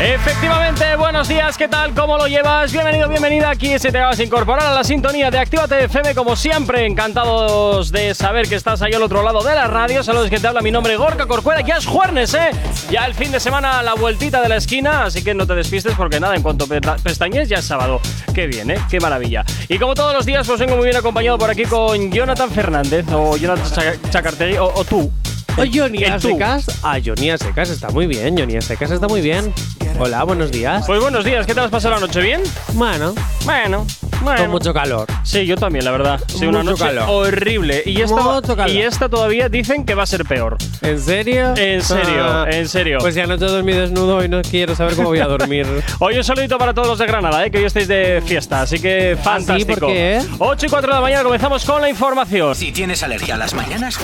Efectivamente, 0.00 0.96
buenos 0.96 1.28
días, 1.28 1.56
¿qué 1.56 1.68
tal? 1.68 1.94
¿Cómo 1.94 2.18
lo 2.18 2.26
llevas? 2.26 2.72
Bienvenido, 2.72 3.08
bienvenida 3.08 3.48
aquí 3.48 3.78
si 3.78 3.92
te 3.92 4.00
vas 4.00 4.18
a 4.18 4.22
incorporar 4.24 4.66
a 4.66 4.74
la 4.74 4.82
sintonía 4.82 5.30
de 5.30 5.38
Actívate 5.38 5.84
FM 5.84 6.16
como 6.16 6.34
siempre, 6.34 6.84
encantados 6.84 7.92
de 7.92 8.12
saber 8.12 8.48
que 8.48 8.56
estás 8.56 8.82
ahí 8.82 8.92
al 8.92 9.02
otro 9.04 9.22
lado 9.22 9.44
de 9.44 9.54
la 9.54 9.68
radio. 9.68 10.02
Saludos 10.02 10.30
que 10.30 10.40
te 10.40 10.48
habla 10.48 10.62
mi 10.62 10.72
nombre 10.72 10.96
Gorka 10.96 11.26
Corcuera, 11.26 11.60
ya 11.60 11.76
es 11.76 11.86
jueves, 11.86 12.34
¿eh? 12.34 12.50
Ya 12.90 13.04
el 13.06 13.14
fin 13.14 13.30
de 13.30 13.38
semana 13.38 13.84
la 13.84 13.94
vueltita 13.94 14.42
de 14.42 14.48
la 14.48 14.56
esquina, 14.56 15.04
así 15.04 15.22
que 15.22 15.32
no 15.32 15.46
te 15.46 15.54
despistes 15.54 15.94
porque 15.96 16.18
nada, 16.18 16.34
en 16.34 16.42
cuanto 16.42 16.66
pestañes 16.66 17.48
ya 17.48 17.58
es 17.58 17.64
sábado. 17.64 18.00
Qué 18.34 18.48
bien, 18.48 18.72
¿eh? 18.72 18.78
Qué 18.90 18.98
maravilla. 18.98 19.44
Y 19.68 19.78
como 19.78 19.94
todos 19.94 20.12
los 20.12 20.26
días, 20.26 20.44
pues 20.44 20.58
vengo 20.58 20.74
muy 20.74 20.86
bien 20.86 20.96
acompañado 20.96 21.38
por 21.38 21.50
aquí 21.50 21.66
con 21.66 22.10
Jonathan 22.10 22.50
Fernández 22.50 23.06
o 23.12 23.36
Jonathan 23.36 23.96
Chacartegui 24.10 24.56
o 24.58 24.84
tú. 24.84 25.10
O 25.56 25.64
Johnny 25.64 25.98
Secas. 26.18 26.66
Ah, 26.82 26.98
Johnny 27.04 27.30
Secas 27.38 27.70
está 27.70 27.88
muy 27.90 28.06
bien. 28.06 28.36
Johnny 28.36 28.60
Secas 28.60 28.90
está 28.90 29.06
muy 29.06 29.20
bien. 29.20 29.52
Hola, 29.98 30.24
buenos 30.24 30.50
días. 30.50 30.84
Pues 30.86 31.00
buenos 31.00 31.24
días, 31.24 31.46
¿qué 31.46 31.54
te 31.54 31.60
has 31.60 31.70
pasado 31.70 31.94
la 31.94 32.00
noche 32.00 32.20
bien? 32.20 32.42
Bueno, 32.72 33.14
Bueno, 33.44 33.86
bueno. 34.22 34.40
con 34.42 34.50
mucho 34.50 34.74
calor. 34.74 35.06
Sí, 35.22 35.46
yo 35.46 35.56
también, 35.56 35.84
la 35.84 35.92
verdad. 35.92 36.20
Sí, 36.26 36.46
una 36.46 36.58
Mucho 36.58 36.70
noche 36.72 36.84
calor. 36.84 37.04
horrible. 37.08 37.82
Y 37.86 38.00
esta, 38.02 38.20
Mucho 38.20 38.56
calor. 38.56 38.70
y 38.70 38.82
esta 38.82 39.08
todavía 39.08 39.48
dicen 39.48 39.84
que 39.86 39.94
va 39.94 40.02
a 40.02 40.06
ser 40.06 40.24
peor. 40.24 40.56
¿En 40.82 41.00
serio? 41.00 41.54
En 41.56 41.80
serio, 41.80 42.24
Ah. 42.26 42.46
en 42.50 42.68
serio. 42.68 42.98
Pues 43.00 43.14
ya 43.14 43.22
anoche 43.24 43.46
dormí 43.46 43.72
desnudo 43.72 44.24
y 44.24 44.28
no 44.28 44.42
quiero 44.42 44.74
saber 44.74 44.96
cómo 44.96 45.08
voy 45.10 45.20
a 45.20 45.26
dormir. 45.26 45.64
Hoy 46.00 46.16
un 46.18 46.24
saludito 46.24 46.58
para 46.58 46.74
todos 46.74 46.88
los 46.88 46.98
de 46.98 47.06
Granada, 47.06 47.46
¿eh? 47.46 47.50
que 47.52 47.58
hoy 47.58 47.64
estáis 47.64 47.86
de 47.86 48.20
fiesta, 48.26 48.62
así 48.62 48.80
que 48.80 49.16
fantástico. 49.22 49.80
¿por 49.80 49.88
qué? 49.90 50.20
8 50.40 50.66
y 50.66 50.68
4 50.68 50.88
de 50.90 50.94
la 50.96 51.00
mañana 51.02 51.22
comenzamos 51.22 51.64
con 51.64 51.80
la 51.80 51.88
información. 51.88 52.54
Si 52.56 52.72
tienes 52.72 53.02
alergia 53.04 53.36
a 53.36 53.38
las 53.38 53.54
mañanas, 53.54 53.96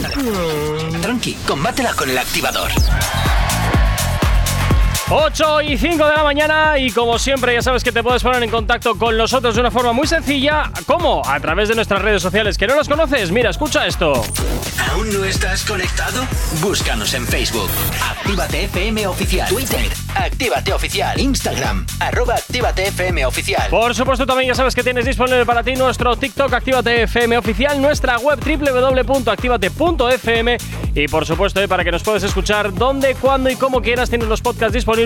tranqui, 1.03 1.34
combátela 1.47 1.93
con 1.95 2.09
El 2.09 2.19
Activador. 2.19 2.70
8 5.12 5.62
y 5.62 5.77
5 5.77 6.06
de 6.06 6.14
la 6.14 6.22
mañana 6.22 6.78
y 6.78 6.92
como 6.92 7.19
siempre 7.19 7.53
ya 7.53 7.62
sabes 7.62 7.83
que 7.83 7.91
te 7.91 8.00
puedes 8.00 8.22
poner 8.22 8.41
en 8.44 8.50
contacto 8.50 8.97
con 8.97 9.16
nosotros 9.16 9.56
de 9.56 9.61
una 9.61 9.72
forma 9.72 9.92
muy 9.92 10.06
sencilla. 10.06 10.70
¿Cómo? 10.86 11.20
A 11.27 11.41
través 11.41 11.69
de 11.69 11.75
nuestras 11.75 12.00
redes 12.00 12.22
sociales. 12.22 12.56
¿Que 12.56 12.69
no 12.69 12.77
las 12.77 12.89
conoces? 12.89 13.33
Mira, 13.33 13.50
escucha 13.50 13.86
esto. 13.86 14.12
¿Aún 14.92 15.12
no 15.12 15.25
estás 15.25 15.64
conectado? 15.64 16.25
Búscanos 16.61 17.12
en 17.14 17.27
Facebook. 17.27 17.70
Actívate 18.08 18.66
FM 18.66 19.08
Oficial. 19.08 19.48
Twitter. 19.48 19.91
Actívate 20.14 20.72
Oficial. 20.72 21.19
Instagram. 21.19 21.84
Arroba 21.98 22.36
Actívate 22.36 22.86
FM 22.86 23.27
Oficial. 23.27 23.69
Por 23.69 23.97
supuesto, 23.97 24.27
también 24.27 24.50
ya 24.50 24.55
sabes 24.55 24.77
que 24.77 24.84
tienes 24.84 25.06
disponible 25.06 25.44
para 25.44 25.64
ti 25.64 25.75
nuestro 25.75 26.14
TikTok 26.14 26.53
Actívate 26.53 27.03
FM 27.03 27.36
oficial, 27.36 27.83
nuestra 27.83 28.16
web 28.19 28.38
www.activate.fm 28.38 30.56
y 30.94 31.08
por 31.08 31.27
supuesto, 31.27 31.61
eh, 31.61 31.69
para 31.69 31.84
que 31.84 31.92
nos 31.92 32.03
puedas 32.03 32.22
escuchar 32.22 32.75
donde, 32.75 33.14
cuando 33.14 33.48
y 33.48 33.56
como 33.56 33.81
quieras, 33.81 34.11
tienes 34.11 34.28
los 34.28 34.41
podcasts 34.41 34.75
disponibles 34.75 35.00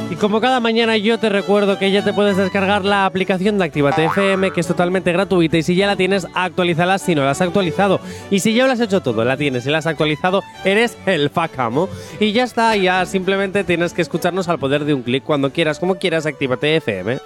Y 0.10 0.16
como 0.16 0.40
cada 0.40 0.62
mañana 0.62 0.96
yo 0.96 1.20
te 1.20 1.28
recuerdo 1.28 1.78
que 1.78 1.92
ya 1.92 2.02
te 2.02 2.14
puedes 2.14 2.38
descargar 2.38 2.86
la 2.86 3.06
aplicación 3.06 3.58
de 3.58 3.66
Actívate 3.66 4.06
FM, 4.06 4.52
que 4.52 4.62
es 4.62 4.68
totalmente 4.68 5.12
gratuita 5.12 5.58
y 5.58 5.64
si 5.64 5.76
ya 5.76 5.86
la 5.86 5.98
tienes, 5.98 6.26
actualízala 6.34 6.98
si 6.98 7.14
no 7.14 7.26
la 7.26 7.32
has 7.32 7.42
actualizado. 7.42 8.00
Y 8.32 8.40
si 8.40 8.54
ya 8.54 8.68
lo 8.68 8.72
has 8.72 8.80
hecho 8.80 9.02
todo, 9.02 9.26
la 9.26 9.36
tienes 9.36 9.66
y 9.66 9.70
la 9.70 9.80
has 9.80 9.86
actualizado, 9.86 10.44
eres 10.64 10.98
el 11.06 11.30
facamo. 11.30 11.90
Y 12.22 12.32
ya 12.32 12.46
está, 12.46 12.74
ya 12.78 13.06
simplemente 13.06 13.66
tienes 13.66 13.92
que 13.92 14.02
escucharnos 14.02 14.48
al 14.48 14.60
poder 14.60 14.86
de 14.86 14.94
un 14.94 15.04
clic 15.04 15.26
cuando 15.26 15.52
quieras, 15.52 15.78
como 15.78 15.96
quieras, 15.96 16.26
Actívate 16.26 16.78
FM. 16.78 17.20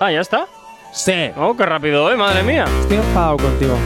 Ah, 0.00 0.10
ya 0.10 0.20
está. 0.20 0.46
Sí. 0.92 1.30
Oh, 1.36 1.54
qué 1.56 1.66
rápido, 1.66 2.10
¿eh? 2.10 2.16
Madre 2.16 2.42
mía. 2.42 2.64
Estoy 2.80 2.96
enfadado 2.96 3.36
contigo. 3.36 3.76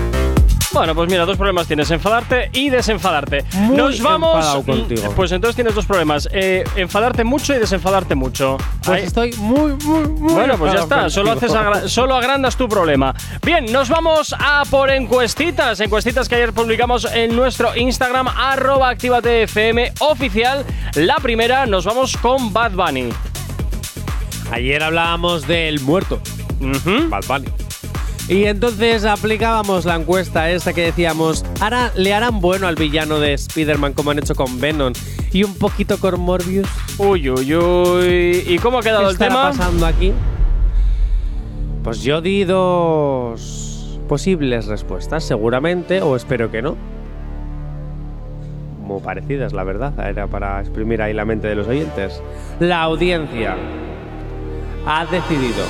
Bueno, 0.73 0.93
pues 0.95 1.09
mira, 1.09 1.25
dos 1.25 1.37
problemas 1.37 1.69
tienes, 1.69 1.89
enfadarte 1.93 2.51
y 2.53 2.69
desenfadarte. 2.69 3.45
Muy 3.53 3.77
Nos 3.77 4.01
vamos. 4.01 4.35
enfadado 4.37 4.63
contigo. 4.65 5.13
Pues 5.15 5.31
entonces 5.31 5.55
tienes 5.55 5.73
dos 5.75 5.87
problemas, 5.87 6.29
eh, 6.33 6.65
enfadarte 6.75 7.23
mucho 7.23 7.55
y 7.55 7.59
desenfadarte 7.59 8.17
mucho. 8.17 8.57
Pues 8.85 8.99
Ahí- 9.01 9.07
estoy 9.07 9.33
muy, 9.35 9.75
muy, 9.85 10.09
muy 10.09 10.33
Bueno, 10.35 10.57
pues 10.59 10.73
ya 10.73 10.81
está, 10.81 11.09
solo, 11.11 11.33
haces 11.33 11.53
agra- 11.55 11.89
solo 11.89 12.17
agrandas 12.17 12.57
tu 12.57 12.69
problema. 12.69 13.15
Bien, 13.45 13.67
nos 13.73 13.89
vamos 13.89 14.35
a 14.37 14.65
por 14.69 14.91
encuestitas. 14.91 15.79
Encuestitas 15.79 16.29
que 16.29 16.35
ayer 16.37 16.53
publicamos 16.53 17.05
en 17.13 17.37
nuestro 17.37 17.77
Instagram, 17.77 18.27
arroba 18.29 18.89
activatefm 18.89 19.93
oficial. 20.01 20.65
La 20.97 21.17
primera, 21.17 21.67
nos 21.67 21.85
vamos 21.85 22.17
con 22.17 22.53
Bad 22.53 22.73
Bunny. 22.73 23.11
Ayer 24.53 24.82
hablábamos 24.82 25.47
del 25.47 25.81
muerto. 25.81 26.21
Bad 27.09 27.25
Bunny. 27.27 27.47
Y 28.28 28.44
entonces 28.44 29.05
aplicábamos 29.05 29.84
la 29.84 29.97
encuesta 29.97 30.50
esta 30.50 30.72
que 30.72 30.82
decíamos, 30.82 31.44
¿hará, 31.60 31.93
¿le 31.94 32.15
harán 32.15 32.41
bueno 32.41 32.66
al 32.66 32.75
villano 32.75 33.21
de 33.21 33.34
Spider-Man 33.34 33.93
como 33.93 34.12
han 34.12 34.19
hecho 34.19 34.34
con 34.34 34.60
Venom 34.60 34.94
y 35.31 35.44
un 35.44 35.54
poquito 35.56 35.99
con 35.99 36.19
Morbius? 36.21 36.66
Uy, 36.97 37.28
uy, 37.28 37.54
uy. 37.54 38.44
¿Y 38.47 38.59
cómo 38.59 38.78
ha 38.78 38.83
quedado 38.83 39.04
¿Qué 39.04 39.10
el 39.10 39.19
tema? 39.19 39.50
pasando 39.50 39.84
aquí? 39.84 40.12
Pues 41.83 42.03
yo 42.03 42.22
di 42.22 42.44
dos 42.44 44.00
posibles 44.09 44.66
respuestas, 44.66 45.22
seguramente, 45.25 46.00
o 46.00 46.16
espero 46.16 46.50
que 46.50 46.62
no. 46.62 46.77
Muy 48.81 49.03
parecidas, 49.03 49.53
la 49.53 49.65
verdad. 49.65 49.93
Era 50.09 50.27
para 50.28 50.60
exprimir 50.60 51.03
ahí 51.03 51.12
la 51.12 51.27
mente 51.27 51.47
de 51.49 51.56
los 51.56 51.69
oyentes. 51.69 52.22
La 52.59 52.83
audiencia 52.83 53.56
ha 54.87 55.06
decidido 55.06 55.65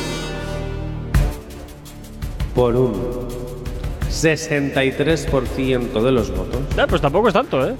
por 2.54 2.76
un 2.76 3.24
63% 4.08 6.02
de 6.02 6.12
los 6.12 6.30
votos. 6.30 6.60
Eh, 6.76 6.86
pues 6.88 7.02
tampoco 7.02 7.28
es 7.28 7.34
tanto, 7.34 7.68
¿eh? 7.68 7.74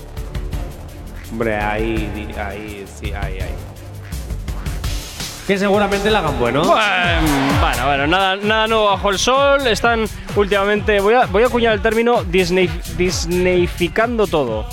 Hombre, 1.30 1.56
ahí, 1.56 2.28
ahí, 2.38 2.84
sí, 2.86 3.12
ahí, 3.12 3.38
ahí. 3.40 3.54
Que 5.46 5.58
seguramente 5.58 6.10
la 6.10 6.20
hagan 6.20 6.38
bueno. 6.38 6.64
Bueno, 6.64 6.80
bueno, 7.60 7.86
bueno, 7.86 8.06
nada, 8.06 8.36
nada 8.36 8.66
nuevo 8.66 8.86
bajo 8.86 9.10
el 9.10 9.18
sol. 9.18 9.66
Están 9.66 10.06
últimamente. 10.36 11.00
Voy 11.00 11.14
a, 11.14 11.26
voy 11.26 11.42
a 11.42 11.46
acuñar 11.46 11.74
el 11.74 11.82
término 11.82 12.24
Disney, 12.24 12.70
Disneyficando 12.96 14.26
todo. 14.26 14.64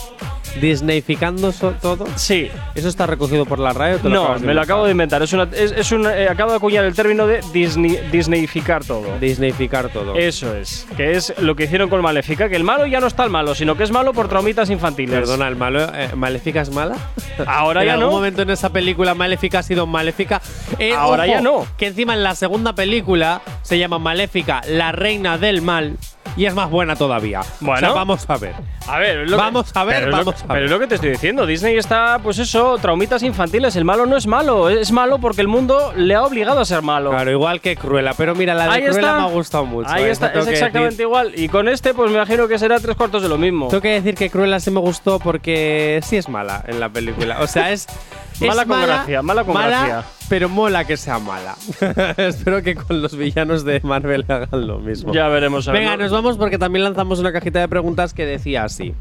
Disneyficando 0.60 1.52
todo. 1.52 2.06
Sí. 2.16 2.50
¿Eso 2.76 2.88
está 2.90 3.06
recogido 3.08 3.46
por 3.46 3.60
la 3.60 3.72
o 3.72 3.98
te 3.98 4.10
No, 4.10 4.38
me 4.40 4.54
lo 4.54 4.62
acabo 4.62 4.86
de 4.86 4.92
inventar. 4.92 5.22
Es 5.22 5.34
una, 5.34 5.44
es, 5.54 5.72
es 5.72 5.92
una- 5.92 6.16
eh, 6.18 6.28
acabo 6.30 6.52
de 6.52 6.58
acuñar 6.58 6.84
el 6.86 6.94
término 6.94 7.26
de 7.28 7.42
Disney, 7.54 8.00
Disneyficar 8.12 8.84
todo. 8.84 9.18
Disneyficar 9.20 9.90
todo. 9.90 10.16
Eso 10.16 10.56
es. 10.56 10.86
Que 10.98 11.12
es 11.14 11.34
lo 11.40 11.56
que 11.56 11.64
hicieron 11.66 11.90
con 11.90 12.02
Maléfica. 12.02 12.50
Que 12.50 12.56
el 12.56 12.64
malo 12.64 12.86
ya 12.86 13.00
no 13.00 13.08
está 13.08 13.24
el 13.24 13.30
malo, 13.30 13.56
sino 13.56 13.76
que 13.78 13.84
es 13.84 13.92
malo 13.92 14.14
por 14.14 14.28
traumitas 14.28 14.70
infantiles. 14.70 15.16
Perdona, 15.16 15.48
¿el 15.48 15.56
malo, 15.56 15.84
eh, 15.96 16.10
Maléfica 16.16 16.62
es 16.62 16.70
mala? 16.70 16.96
Ahora 17.48 17.82
en 17.82 17.88
ya 17.88 17.94
algún 17.94 18.08
no. 18.10 18.12
momento 18.16 18.42
en 18.42 18.50
esa 18.50 18.70
película 18.72 19.14
Maléfica 19.16 19.60
ha 19.60 19.64
sido 19.64 19.88
Maléfica. 19.88 20.42
Eh, 20.80 20.94
Ahora 20.94 21.24
ojo, 21.24 21.32
ya 21.32 21.42
no. 21.42 21.66
Que 21.78 21.88
encima 21.88 22.14
en 22.14 22.24
la 22.24 22.36
segunda 22.36 22.74
película 22.74 23.42
se 23.62 23.78
llama 23.80 24.00
Maléfica, 24.00 24.62
la 24.68 24.92
reina 24.92 25.38
del 25.38 25.62
mal. 25.62 25.98
Y 26.38 26.46
es 26.46 26.54
más 26.56 26.70
buena 26.70 26.96
todavía. 26.96 27.42
Bueno. 27.60 27.76
O 27.76 27.80
sea, 27.80 27.92
vamos 27.94 28.26
a 28.30 28.38
ver. 28.38 28.54
A 28.88 29.00
ver, 29.00 29.18
lo 29.30 29.38
que- 29.38 29.44
Vamos 29.44 29.72
a 29.76 29.84
ver, 29.84 29.96
pero 29.96 30.06
es 30.08 30.12
lo- 30.12 30.18
vamos 30.26 30.36
a 30.44 30.48
Pero 30.48 30.54
ver. 30.54 30.64
es 30.64 30.72
lo 30.72 30.80
que 30.80 30.88
te 30.88 30.96
estoy 30.96 31.10
diciendo. 31.12 31.46
Disney 31.46 31.78
está, 31.78 32.20
pues 32.24 32.40
eso, 32.40 32.78
traumitas 32.78 33.22
infantiles. 33.24 33.76
El 33.76 33.84
malo 33.86 34.06
no 34.06 34.16
es 34.18 34.28
malo. 34.28 34.70
Es 34.70 34.92
malo 34.92 35.20
porque 35.20 35.42
el 35.42 35.48
mundo 35.50 35.94
le 35.96 36.16
ha 36.16 36.24
obligado 36.24 36.60
a 36.62 36.66
ser 36.66 36.82
malo. 36.82 37.10
Claro, 37.12 37.32
igual 37.32 37.60
que 37.62 37.76
Cruella. 37.76 38.14
Pero 38.18 38.34
mira, 38.34 38.54
la 38.54 38.64
de 38.66 38.70
Ahí 38.70 38.82
Cruella 38.84 39.00
está. 39.00 39.16
me 39.18 39.24
ha 39.24 39.26
gustado 39.30 39.66
mucho. 39.66 39.90
Ahí 39.90 40.04
eh, 40.04 40.10
está, 40.12 40.28
es 40.28 40.46
que 40.46 40.52
exactamente 40.52 40.90
decir. 40.92 41.02
igual. 41.06 41.32
Y 41.36 41.50
con 41.50 41.68
este, 41.68 41.94
pues 41.94 42.10
me 42.10 42.16
imagino 42.18 42.48
que 42.48 42.58
será 42.58 42.80
tres 42.80 42.96
cuartos 42.96 43.22
de 43.22 43.30
lo 43.30 43.38
mismo. 43.38 43.68
Tengo 43.68 43.82
que 43.82 43.90
decir 43.94 44.16
que 44.16 44.30
Cruella 44.30 44.60
sí 44.60 44.72
me 44.72 44.80
gustó 44.80 45.20
porque 45.20 46.00
sí 46.04 46.16
es 46.18 46.30
mala 46.30 46.64
en 46.68 46.80
la 46.80 46.90
película. 46.90 47.38
O 47.42 47.48
sea, 47.48 47.72
es. 47.72 47.88
Es 48.42 48.48
Mala 48.48 48.66
con 48.66 48.82
gracia, 48.82 49.22
mala 49.22 49.44
con 49.44 49.54
gracia. 49.54 50.04
Pero 50.32 50.48
mola 50.48 50.86
que 50.86 50.96
sea 50.96 51.20
mala. 51.20 51.58
Espero 52.18 52.64
que 52.64 52.74
con 52.74 53.02
los 53.02 53.18
villanos 53.18 53.66
de 53.66 53.82
Marvel 53.84 54.24
hagan 54.30 54.66
lo 54.66 54.80
mismo. 54.80 55.14
Ya 55.14 55.28
veremos. 55.28 55.68
a 55.68 55.74
ver, 55.74 55.82
Venga, 55.82 55.98
¿no? 55.98 56.04
nos 56.04 56.14
vamos 56.14 56.38
porque 56.38 56.58
también 56.58 56.86
lanzamos 56.86 57.20
una 57.20 57.34
cajita 57.34 57.60
de 57.60 57.68
preguntas 57.68 58.14
que 58.14 58.26
decía 58.26 58.64
así. 58.64 58.94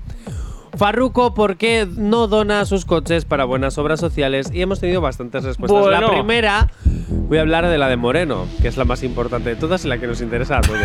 Farruko, 0.76 1.32
¿por 1.32 1.56
qué 1.56 1.86
no 1.88 2.26
dona 2.26 2.64
sus 2.64 2.84
coches 2.84 3.26
para 3.26 3.44
buenas 3.44 3.78
obras 3.78 4.00
sociales? 4.00 4.50
Y 4.52 4.60
hemos 4.60 4.80
tenido 4.80 5.00
bastantes 5.00 5.44
respuestas. 5.44 5.86
La 5.86 6.08
primera, 6.08 6.72
voy 7.08 7.38
a 7.38 7.42
hablar 7.42 7.68
de 7.68 7.78
la 7.78 7.88
de 7.88 7.96
Moreno, 7.96 8.48
que 8.60 8.66
es 8.66 8.76
la 8.76 8.84
más 8.84 9.04
importante 9.04 9.50
de 9.50 9.54
todas 9.54 9.84
y 9.84 9.88
la 9.88 9.98
que 9.98 10.08
nos 10.08 10.20
interesa 10.20 10.58
a 10.58 10.62
todos. 10.62 10.80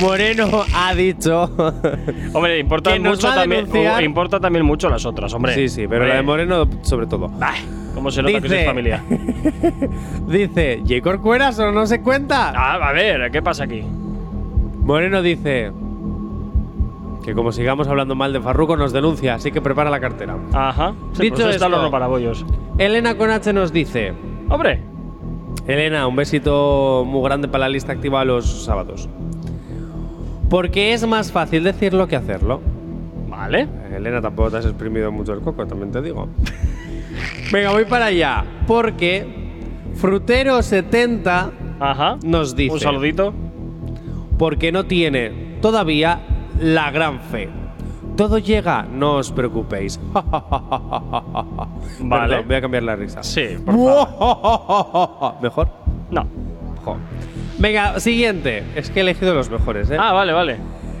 Moreno 0.00 0.64
ha 0.74 0.94
dicho. 0.94 1.50
Hombre, 2.32 2.58
importa 2.58 2.92
que 2.92 3.00
mucho 3.00 3.28
también. 3.32 3.66
denunciar- 3.66 4.02
importa 4.02 4.40
también 4.40 4.64
mucho 4.64 4.88
las 4.88 5.04
otras, 5.06 5.32
hombre. 5.34 5.54
sí, 5.54 5.68
sí, 5.68 5.82
pero 5.88 6.02
Hombre. 6.02 6.08
la 6.08 6.14
de 6.16 6.22
Moreno 6.22 6.68
sobre 6.82 7.06
todo. 7.06 7.28
Bah, 7.28 7.54
¿Cómo 7.94 8.10
se 8.10 8.22
nota 8.22 8.34
que 8.34 8.40
Dice- 8.40 8.60
es 8.60 8.66
familia? 8.66 9.04
Dice, 10.28 10.80
¿J. 10.88 11.00
Corcueras 11.02 11.58
o 11.58 11.70
no 11.72 11.86
se 11.86 12.00
cuenta? 12.00 12.52
Ah, 12.56 12.88
a 12.88 12.92
ver, 12.92 13.30
¿qué 13.30 13.42
pasa 13.42 13.64
aquí? 13.64 13.82
Moreno 14.84 15.22
dice 15.22 15.70
que 17.24 17.34
como 17.34 17.52
sigamos 17.52 17.86
hablando 17.86 18.14
mal 18.16 18.32
de 18.32 18.40
Farruko 18.40 18.76
nos 18.76 18.92
denuncia, 18.92 19.34
así 19.34 19.52
que 19.52 19.60
prepara 19.60 19.90
la 19.90 20.00
cartera. 20.00 20.36
Ajá. 20.52 20.94
Sí, 21.12 21.22
Dicho 21.24 21.36
pues 21.36 21.54
está 21.56 21.66
esto- 21.66 21.90
para 21.90 22.06
bollos. 22.08 22.44
Elena 22.78 23.14
Conache 23.16 23.52
nos 23.52 23.72
dice, 23.72 24.12
Hombre, 24.48 24.80
Elena, 25.66 26.06
un 26.08 26.16
besito 26.16 27.04
muy 27.06 27.22
grande 27.22 27.46
para 27.46 27.60
la 27.60 27.68
lista 27.68 27.92
activa 27.92 28.24
los 28.24 28.64
sábados. 28.64 29.08
Porque 30.52 30.92
es 30.92 31.06
más 31.06 31.32
fácil 31.32 31.64
decirlo 31.64 32.06
que 32.06 32.14
hacerlo. 32.14 32.60
vale. 33.26 33.66
Elena, 33.90 34.20
tampoco 34.20 34.50
te 34.50 34.58
has 34.58 34.66
exprimido 34.66 35.10
mucho 35.10 35.32
el 35.32 35.40
coco, 35.40 35.66
también 35.66 35.90
te 35.90 36.02
digo. 36.02 36.28
Venga, 37.50 37.72
voy 37.72 37.86
para 37.86 38.04
allá. 38.06 38.44
Porque 38.66 39.26
Frutero70 39.98 41.50
Ajá. 41.80 42.18
nos 42.22 42.54
dice... 42.54 42.74
Un 42.74 42.80
saludito. 42.80 43.32
porque 44.38 44.72
no 44.72 44.84
tiene 44.84 45.56
todavía 45.62 46.20
la 46.60 46.90
gran 46.90 47.20
fe. 47.20 47.48
Todo 48.14 48.36
llega, 48.36 48.82
no 48.82 49.16
os 49.16 49.32
preocupéis. 49.32 49.98
Vale. 50.12 50.28
Perdón, 52.28 52.44
voy 52.46 52.56
a 52.56 52.60
cambiar 52.60 52.82
la 52.82 52.96
risa. 52.96 53.22
Sí, 53.22 53.56
por 53.64 53.74
favor. 53.74 55.34
¿Mejor? 55.42 55.68
No. 56.10 56.26
Jo. 56.84 56.98
Venga, 57.62 58.00
siguiente. 58.00 58.64
Es 58.74 58.90
que 58.90 58.98
he 58.98 59.02
elegido 59.02 59.34
los 59.34 59.48
mejores, 59.48 59.88
¿eh? 59.88 59.96
Ah, 59.96 60.12
vale, 60.12 60.32
vale. 60.32 60.56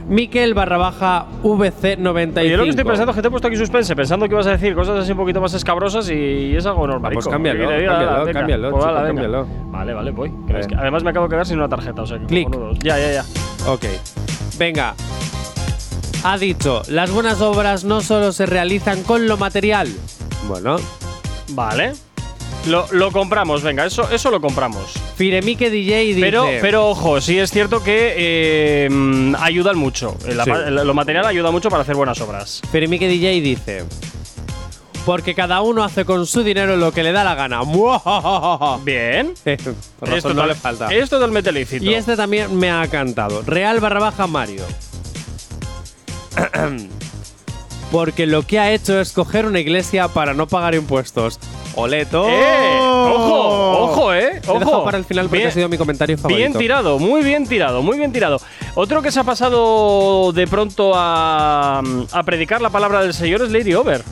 Miquel 0.08 0.54
barra 0.54 0.76
baja 0.76 1.26
VC95. 1.42 2.44
Y 2.44 2.50
yo 2.50 2.56
lo 2.56 2.62
que 2.62 2.70
estoy 2.70 2.84
pensando 2.84 3.10
es 3.10 3.16
que 3.16 3.22
te 3.22 3.26
he 3.26 3.30
puesto 3.32 3.48
aquí 3.48 3.56
suspense, 3.56 3.96
pensando 3.96 4.28
que 4.28 4.34
ibas 4.34 4.46
a 4.46 4.52
decir 4.52 4.72
cosas 4.72 5.00
así 5.00 5.10
un 5.10 5.18
poquito 5.18 5.40
más 5.40 5.54
escabrosas 5.54 6.08
y 6.08 6.54
es 6.54 6.64
algo 6.64 6.86
normal. 6.86 7.10
Vamos, 7.10 7.26
cámbialo, 7.26 7.68
cámbialo, 7.68 8.32
cámbialo, 8.32 8.70
chico, 8.70 8.94
cámbialo. 8.94 9.46
Vale, 9.72 9.92
vale, 9.92 10.10
voy. 10.12 10.32
Que 10.46 10.60
además 10.76 11.02
me 11.02 11.10
acabo 11.10 11.26
de 11.26 11.30
quedar 11.30 11.46
sin 11.46 11.58
una 11.58 11.68
tarjeta, 11.68 12.02
o 12.02 12.06
sea 12.06 12.20
que 12.20 12.26
Clic. 12.26 12.48
Ya, 12.84 12.96
ya, 12.96 13.12
ya. 13.12 13.24
Ok. 13.66 13.86
Venga. 14.56 14.94
Ha 16.22 16.38
dicho, 16.38 16.82
las 16.88 17.10
buenas 17.10 17.40
obras 17.40 17.82
no 17.82 18.02
solo 18.02 18.30
se 18.30 18.46
realizan 18.46 19.02
con 19.02 19.26
lo 19.26 19.36
material. 19.36 19.88
Bueno, 20.46 20.76
Vale. 21.54 21.94
Lo, 22.66 22.86
lo 22.92 23.10
compramos, 23.10 23.62
venga, 23.62 23.84
eso, 23.84 24.08
eso 24.10 24.30
lo 24.30 24.40
compramos. 24.40 24.92
Firemique 25.16 25.68
DJ 25.68 26.04
dice... 26.04 26.20
Pero, 26.20 26.46
pero 26.60 26.88
ojo, 26.90 27.20
sí 27.20 27.38
es 27.38 27.50
cierto 27.50 27.82
que 27.82 28.14
eh, 28.16 28.88
mm, 28.90 29.34
ayudan 29.40 29.76
mucho. 29.76 30.16
La 30.28 30.44
Sí. 30.44 30.50
Lo 30.70 30.94
material 30.94 31.26
ayuda 31.26 31.50
mucho 31.50 31.70
para 31.70 31.82
hacer 31.82 31.96
buenas 31.96 32.20
obras. 32.20 32.62
Firemique 32.70 33.08
DJ 33.08 33.40
dice... 33.40 33.84
Porque 35.04 35.34
cada 35.34 35.62
uno 35.62 35.82
hace 35.82 36.04
con 36.04 36.26
su 36.26 36.44
dinero 36.44 36.76
lo 36.76 36.92
que 36.92 37.02
le 37.02 37.10
da 37.10 37.24
la 37.24 37.34
gana. 37.34 37.62
Bien. 38.84 39.34
Por 39.98 40.08
razón 40.08 40.30
Es 40.30 40.36
no 40.36 40.46
le 40.46 40.54
falta. 40.54 40.94
Es 40.94 41.10
totalmente 41.10 41.50
lícito. 41.50 41.84
Y 41.84 41.94
este 41.94 42.16
también 42.16 42.56
me 42.56 42.70
ha 42.70 42.86
cantado. 42.86 43.42
Real 43.42 43.80
barra 43.80 43.98
baja 43.98 44.28
Mario. 44.28 44.64
Porque 47.90 48.26
lo 48.26 48.42
que 48.46 48.58
ha 48.58 48.72
hecho 48.72 49.00
es 49.00 49.12
coger 49.12 49.44
una 49.44 49.60
iglesia 49.60 50.08
para 50.08 50.34
no 50.34 50.46
pagar 50.46 50.74
impuestos. 50.74 51.38
¡Oleto! 51.74 52.26
¡Eh! 52.28 52.78
¡Ojo! 52.78 53.78
¡Ojo, 53.84 54.14
eh! 54.14 54.40
¡Ojo! 54.46 54.84
para 54.84 54.98
el 54.98 55.04
final 55.04 55.26
porque 55.26 55.38
Bien- 55.38 55.48
ha 55.48 55.52
sido 55.52 55.68
mi 55.68 55.78
comentario 55.78 56.16
favorito. 56.18 56.36
Bien 56.38 56.52
tirado, 56.52 56.98
muy 56.98 57.22
bien 57.22 57.46
tirado, 57.46 57.82
muy 57.82 57.96
bien 57.98 58.12
tirado. 58.12 58.40
Otro 58.74 59.00
que 59.02 59.10
se 59.10 59.20
ha 59.20 59.24
pasado 59.24 60.32
de 60.32 60.46
pronto 60.46 60.92
a, 60.94 61.80
a 62.12 62.22
predicar 62.24 62.60
la 62.60 62.70
palabra 62.70 63.02
del 63.02 63.14
Señor 63.14 63.42
es 63.42 63.50
Lady 63.50 63.74
Over. 63.74 64.02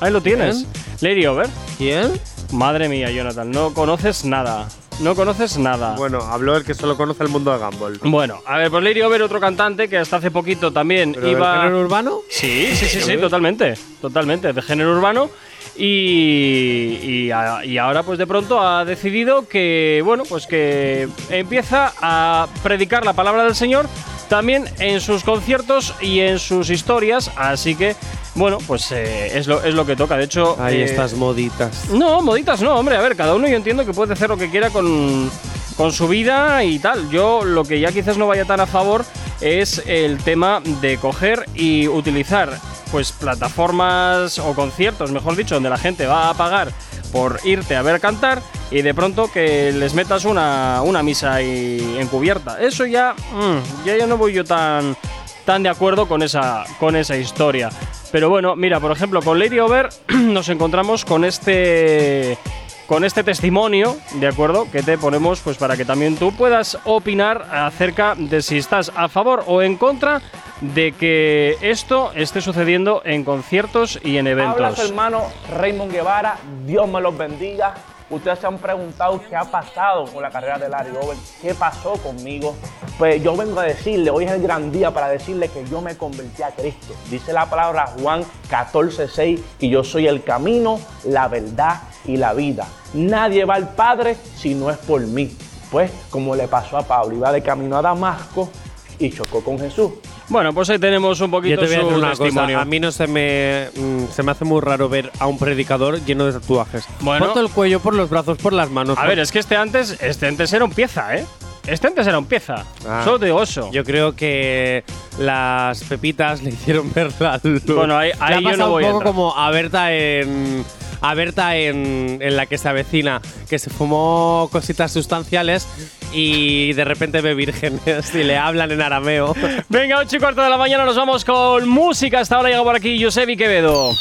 Ahí 0.00 0.10
lo 0.12 0.20
tienes. 0.20 0.66
Lady 1.00 1.26
Over. 1.26 1.48
¿Quién? 1.78 2.12
Madre 2.52 2.88
mía, 2.88 3.10
Jonathan, 3.10 3.50
no 3.50 3.72
conoces 3.74 4.24
nada. 4.24 4.66
No 5.00 5.14
conoces 5.14 5.56
nada. 5.56 5.94
Bueno, 5.96 6.18
habló 6.20 6.56
el 6.56 6.64
que 6.64 6.74
solo 6.74 6.94
conoce 6.96 7.22
el 7.22 7.30
mundo 7.30 7.52
de 7.52 7.58
Gumball. 7.64 8.00
Bueno, 8.02 8.40
a 8.46 8.58
ver, 8.58 8.70
pues 8.70 8.82
Lady 8.84 9.00
Over, 9.00 9.22
otro 9.22 9.40
cantante 9.40 9.88
que 9.88 9.96
hasta 9.96 10.16
hace 10.16 10.30
poquito 10.30 10.72
también 10.72 11.12
¿Pero 11.14 11.26
del 11.26 11.36
iba. 11.36 11.56
género 11.62 11.80
urbano? 11.80 12.18
Sí, 12.28 12.68
sí, 12.74 12.86
sí, 12.86 13.00
sí, 13.00 13.16
totalmente. 13.16 13.74
Totalmente, 14.02 14.52
de 14.52 14.60
género 14.60 14.92
urbano. 14.94 15.30
Y, 15.76 17.30
ahora, 17.30 18.02
pues 18.02 18.18
de 18.18 18.26
pronto 18.26 18.60
ha 18.60 18.84
decidido 18.84 19.48
que, 19.48 20.02
bueno, 20.04 20.24
pues 20.28 20.46
que 20.46 21.08
empieza 21.30 21.92
a 22.00 22.48
predicar 22.62 23.04
la 23.04 23.12
palabra 23.12 23.44
del 23.44 23.54
Señor 23.54 23.86
también 24.30 24.64
en 24.78 25.00
sus 25.00 25.24
conciertos 25.24 25.92
y 26.00 26.20
en 26.20 26.38
sus 26.38 26.70
historias. 26.70 27.30
Así 27.36 27.74
que, 27.74 27.96
bueno, 28.36 28.58
pues 28.66 28.90
eh, 28.92 29.36
es, 29.36 29.48
lo, 29.48 29.62
es 29.62 29.74
lo 29.74 29.84
que 29.84 29.96
toca. 29.96 30.16
De 30.16 30.24
hecho. 30.24 30.56
Ahí 30.58 30.76
eh, 30.76 30.84
estas 30.84 31.14
moditas. 31.14 31.90
no, 31.90 32.22
moditas 32.22 32.62
no, 32.62 32.76
hombre. 32.76 32.96
A 32.96 33.02
ver, 33.02 33.16
cada 33.16 33.34
uno 33.34 33.48
yo 33.48 33.56
entiendo 33.56 33.84
que 33.84 33.92
puede 33.92 34.12
hacer 34.14 34.30
lo 34.30 34.38
que 34.38 34.48
quiera 34.48 34.70
con, 34.70 35.28
con 35.76 35.92
su 35.92 36.06
vida 36.06 36.62
y 36.62 36.78
tal. 36.78 37.10
Yo 37.10 37.44
lo 37.44 37.64
que 37.64 37.80
ya 37.80 37.90
quizás 37.90 38.16
no 38.16 38.28
vaya 38.28 38.44
tan 38.44 38.60
a 38.60 38.66
favor 38.66 39.04
es 39.40 39.82
el 39.86 40.18
tema 40.18 40.62
de 40.80 40.96
coger 40.96 41.46
y 41.54 41.88
utilizar 41.88 42.56
pues 42.92 43.12
plataformas 43.12 44.38
o 44.38 44.54
conciertos, 44.54 45.10
mejor 45.12 45.36
dicho, 45.36 45.54
donde 45.54 45.70
la 45.70 45.78
gente 45.78 46.06
va 46.06 46.30
a 46.30 46.34
pagar 46.34 46.72
por 47.12 47.40
irte 47.44 47.76
a 47.76 47.82
ver 47.82 48.00
cantar 48.00 48.42
y 48.70 48.82
de 48.82 48.94
pronto 48.94 49.30
que 49.32 49.72
les 49.72 49.94
metas 49.94 50.24
una, 50.24 50.82
una 50.82 51.02
misa 51.02 51.34
ahí 51.34 51.96
encubierta. 51.98 52.60
Eso 52.60 52.86
ya, 52.86 53.14
mm, 53.14 53.84
ya, 53.84 54.06
no 54.06 54.16
voy 54.16 54.32
yo 54.32 54.44
tan, 54.44 54.96
tan 55.44 55.62
de 55.62 55.68
acuerdo 55.68 56.06
con 56.06 56.22
esa, 56.22 56.64
con 56.78 56.96
esa 56.96 57.16
historia. 57.16 57.70
Pero 58.12 58.28
bueno, 58.28 58.56
mira, 58.56 58.80
por 58.80 58.92
ejemplo, 58.92 59.22
con 59.22 59.38
Lady 59.38 59.58
Over 59.58 59.88
nos 60.08 60.48
encontramos 60.48 61.04
con 61.04 61.24
este 61.24 62.38
con 62.86 63.04
este 63.04 63.22
testimonio, 63.22 63.96
¿de 64.14 64.26
acuerdo? 64.26 64.68
Que 64.68 64.82
te 64.82 64.98
ponemos 64.98 65.38
pues 65.42 65.56
para 65.56 65.76
que 65.76 65.84
también 65.84 66.16
tú 66.16 66.32
puedas 66.32 66.76
opinar 66.82 67.46
acerca 67.52 68.16
de 68.16 68.42
si 68.42 68.58
estás 68.58 68.90
a 68.96 69.06
favor 69.06 69.44
o 69.46 69.62
en 69.62 69.76
contra 69.76 70.20
de 70.60 70.92
que 70.92 71.56
esto 71.62 72.12
esté 72.14 72.40
sucediendo 72.40 73.02
en 73.04 73.24
conciertos 73.24 73.98
y 74.04 74.18
en 74.18 74.26
Habla 74.28 74.44
su 74.46 74.52
eventos. 74.52 74.90
hermano 74.90 75.22
Raymond 75.50 75.92
Guevara, 75.92 76.38
Dios 76.66 76.88
me 76.88 77.00
los 77.00 77.16
bendiga. 77.16 77.74
Ustedes 78.10 78.40
se 78.40 78.46
han 78.48 78.58
preguntado 78.58 79.22
qué 79.28 79.36
ha 79.36 79.44
pasado 79.44 80.04
con 80.06 80.20
la 80.20 80.30
carrera 80.30 80.58
de 80.58 80.68
Larry 80.68 80.90
Over, 81.00 81.16
qué 81.40 81.54
pasó 81.54 81.92
conmigo. 81.92 82.56
Pues 82.98 83.22
yo 83.22 83.36
vengo 83.36 83.60
a 83.60 83.62
decirle, 83.62 84.10
hoy 84.10 84.24
es 84.24 84.32
el 84.32 84.42
gran 84.42 84.72
día 84.72 84.90
para 84.90 85.08
decirle 85.08 85.48
que 85.48 85.64
yo 85.66 85.80
me 85.80 85.96
convertí 85.96 86.42
a 86.42 86.50
Cristo. 86.50 86.92
Dice 87.08 87.32
la 87.32 87.48
palabra 87.48 87.86
Juan 87.86 88.24
14:6 88.50 89.40
que 89.60 89.68
yo 89.68 89.84
soy 89.84 90.08
el 90.08 90.24
camino, 90.24 90.80
la 91.04 91.28
verdad 91.28 91.82
y 92.04 92.16
la 92.16 92.32
vida. 92.32 92.66
Nadie 92.94 93.44
va 93.44 93.54
al 93.54 93.74
Padre 93.74 94.16
si 94.34 94.54
no 94.56 94.70
es 94.70 94.78
por 94.78 95.00
mí. 95.02 95.32
Pues 95.70 95.92
como 96.10 96.34
le 96.34 96.48
pasó 96.48 96.78
a 96.78 96.82
Pablo, 96.82 97.14
iba 97.14 97.30
de 97.30 97.42
camino 97.42 97.76
a 97.76 97.82
Damasco 97.82 98.50
y 98.98 99.10
chocó 99.10 99.40
con 99.44 99.56
Jesús. 99.56 99.92
Bueno, 100.30 100.52
pues 100.54 100.70
ahí 100.70 100.78
tenemos 100.78 101.20
un 101.20 101.26
Yo 101.26 101.30
poquito 101.32 101.60
te 101.60 101.66
voy 101.66 101.74
a 101.74 101.80
su 101.80 101.84
decir 101.86 101.98
una 101.98 102.08
testimonio. 102.10 102.56
cosa. 102.56 102.62
A 102.62 102.64
mí 102.64 102.80
no 102.80 102.92
se 102.92 103.06
me, 103.08 103.68
mm, 103.76 104.04
se 104.14 104.22
me 104.22 104.30
hace 104.30 104.44
muy 104.44 104.60
raro 104.60 104.88
ver 104.88 105.10
a 105.18 105.26
un 105.26 105.38
predicador 105.38 106.02
lleno 106.04 106.24
de 106.24 106.32
tatuajes. 106.32 106.86
Bueno. 107.00 107.24
por 107.26 107.34
todo 107.34 107.44
el 107.44 107.50
cuello, 107.52 107.80
por 107.80 107.94
los 107.94 108.08
brazos, 108.08 108.38
por 108.38 108.52
las 108.52 108.70
manos. 108.70 108.96
A 108.96 109.00
por- 109.02 109.08
ver, 109.10 109.18
es 109.18 109.32
que 109.32 109.40
este 109.40 109.56
antes, 109.56 109.98
este 110.00 110.28
antes 110.28 110.52
era 110.52 110.64
un 110.64 110.70
pieza, 110.70 111.16
¿eh? 111.16 111.26
Este 111.66 111.88
antes 111.88 112.06
era 112.06 112.18
un 112.18 112.24
pieza. 112.26 112.64
Ah. 112.88 113.02
Solo 113.04 113.18
te 113.18 113.26
digo 113.26 113.42
eso. 113.42 113.70
Yo 113.72 113.84
creo 113.84 114.14
que 114.16 114.82
las 115.18 115.82
pepitas 115.84 116.42
le 116.42 116.50
hicieron 116.50 116.92
ver 116.94 117.10
la 117.18 117.38
luz. 117.42 117.64
Bueno, 117.66 117.98
ahí- 117.98 118.10
Le 118.12 118.14
ha 118.20 118.26
ahí 118.26 118.34
yo 118.36 118.40
no 118.42 118.50
pasado 118.50 118.70
voy 118.70 118.84
a 118.84 118.86
un 118.86 118.92
poco 118.92 118.98
entrar. 119.08 119.14
como 119.14 119.36
a 119.36 119.50
Berta 119.50 119.92
en. 119.92 120.64
A 121.00 121.14
Berta 121.14 121.56
en, 121.56 122.18
en 122.20 122.36
la 122.36 122.46
que 122.46 122.58
se 122.58 122.68
avecina, 122.68 123.20
que 123.48 123.58
se 123.58 123.70
fumó 123.70 124.48
cositas 124.52 124.92
sustanciales 124.92 125.66
y 126.12 126.72
de 126.72 126.84
repente 126.84 127.20
ve 127.20 127.34
vírgenes 127.34 128.14
y 128.14 128.24
le 128.24 128.36
hablan 128.36 128.70
en 128.70 128.82
arameo. 128.82 129.34
Venga, 129.68 129.98
8 129.98 130.16
y 130.16 130.18
cuarto 130.18 130.42
de 130.42 130.50
la 130.50 130.56
mañana 130.58 130.84
nos 130.84 130.96
vamos 130.96 131.24
con 131.24 131.68
música. 131.68 132.20
Hasta 132.20 132.36
ahora 132.36 132.50
llega 132.50 132.62
por 132.62 132.76
aquí 132.76 133.02
Josebi 133.02 133.36
Quevedo. 133.36 133.92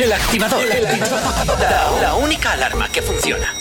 El 0.00 0.12
activador. 0.12 0.62
La, 0.66 2.00
la 2.00 2.14
única 2.14 2.52
alarma 2.52 2.88
que 2.88 3.02
funciona. 3.02 3.52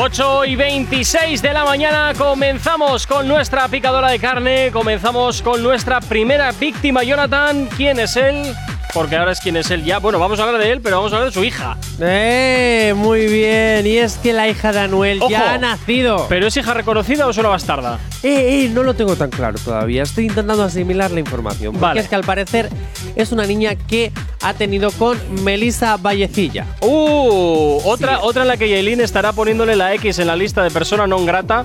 8 0.00 0.44
y 0.46 0.56
26 0.56 1.40
de 1.40 1.52
la 1.52 1.64
mañana 1.64 2.12
comenzamos 2.18 3.06
con 3.06 3.28
nuestra 3.28 3.68
picadora 3.68 4.10
de 4.10 4.18
carne, 4.18 4.70
comenzamos 4.72 5.40
con 5.40 5.62
nuestra 5.62 6.00
primera 6.00 6.50
víctima, 6.52 7.04
Jonathan. 7.04 7.68
¿Quién 7.76 8.00
es 8.00 8.16
él? 8.16 8.54
Porque 8.94 9.16
ahora 9.16 9.32
es 9.32 9.40
quien 9.40 9.56
es 9.56 9.70
él 9.70 9.84
ya. 9.84 9.98
Bueno, 9.98 10.18
vamos 10.18 10.38
a 10.40 10.44
hablar 10.44 10.60
de 10.62 10.70
él, 10.70 10.80
pero 10.80 10.96
vamos 10.98 11.12
a 11.12 11.16
hablar 11.16 11.28
de 11.30 11.34
su 11.34 11.44
hija. 11.44 11.76
¡Eh! 12.00 12.94
Muy 12.96 13.26
bien. 13.26 13.86
Y 13.86 13.98
es 13.98 14.16
que 14.16 14.32
la 14.32 14.48
hija 14.48 14.72
de 14.72 14.78
Anuel 14.80 15.20
Ojo. 15.20 15.30
ya 15.30 15.52
ha 15.54 15.58
nacido. 15.58 16.26
¿Pero 16.28 16.46
es 16.46 16.56
hija 16.56 16.72
reconocida 16.72 17.26
o 17.26 17.32
solo 17.32 17.50
bastarda? 17.50 17.98
Eh, 18.22 18.64
eh, 18.64 18.70
no 18.72 18.82
lo 18.84 18.94
tengo 18.94 19.16
tan 19.16 19.30
claro 19.30 19.58
todavía. 19.62 20.04
Estoy 20.04 20.26
intentando 20.26 20.62
asimilar 20.62 21.10
la 21.10 21.20
información. 21.20 21.72
Porque 21.72 21.82
Vale. 21.86 22.00
es 22.00 22.08
que 22.08 22.14
al 22.14 22.24
parecer 22.24 22.70
es 23.16 23.32
una 23.32 23.44
niña 23.46 23.74
que 23.74 24.12
ha 24.40 24.54
tenido 24.54 24.90
con 24.92 25.18
Melissa 25.42 25.96
Vallecilla. 25.96 26.66
Uh, 26.80 27.80
otra, 27.84 28.16
Sí. 28.16 28.20
otra 28.22 28.42
en 28.42 28.48
la 28.48 28.56
que 28.56 28.68
Yailin 28.68 29.00
estará 29.00 29.32
poniéndole 29.32 29.74
la 29.76 29.92
X 29.94 30.18
en 30.20 30.28
la 30.28 30.36
lista 30.36 30.62
de 30.62 30.70
persona 30.70 31.06
non 31.06 31.26
grata. 31.26 31.64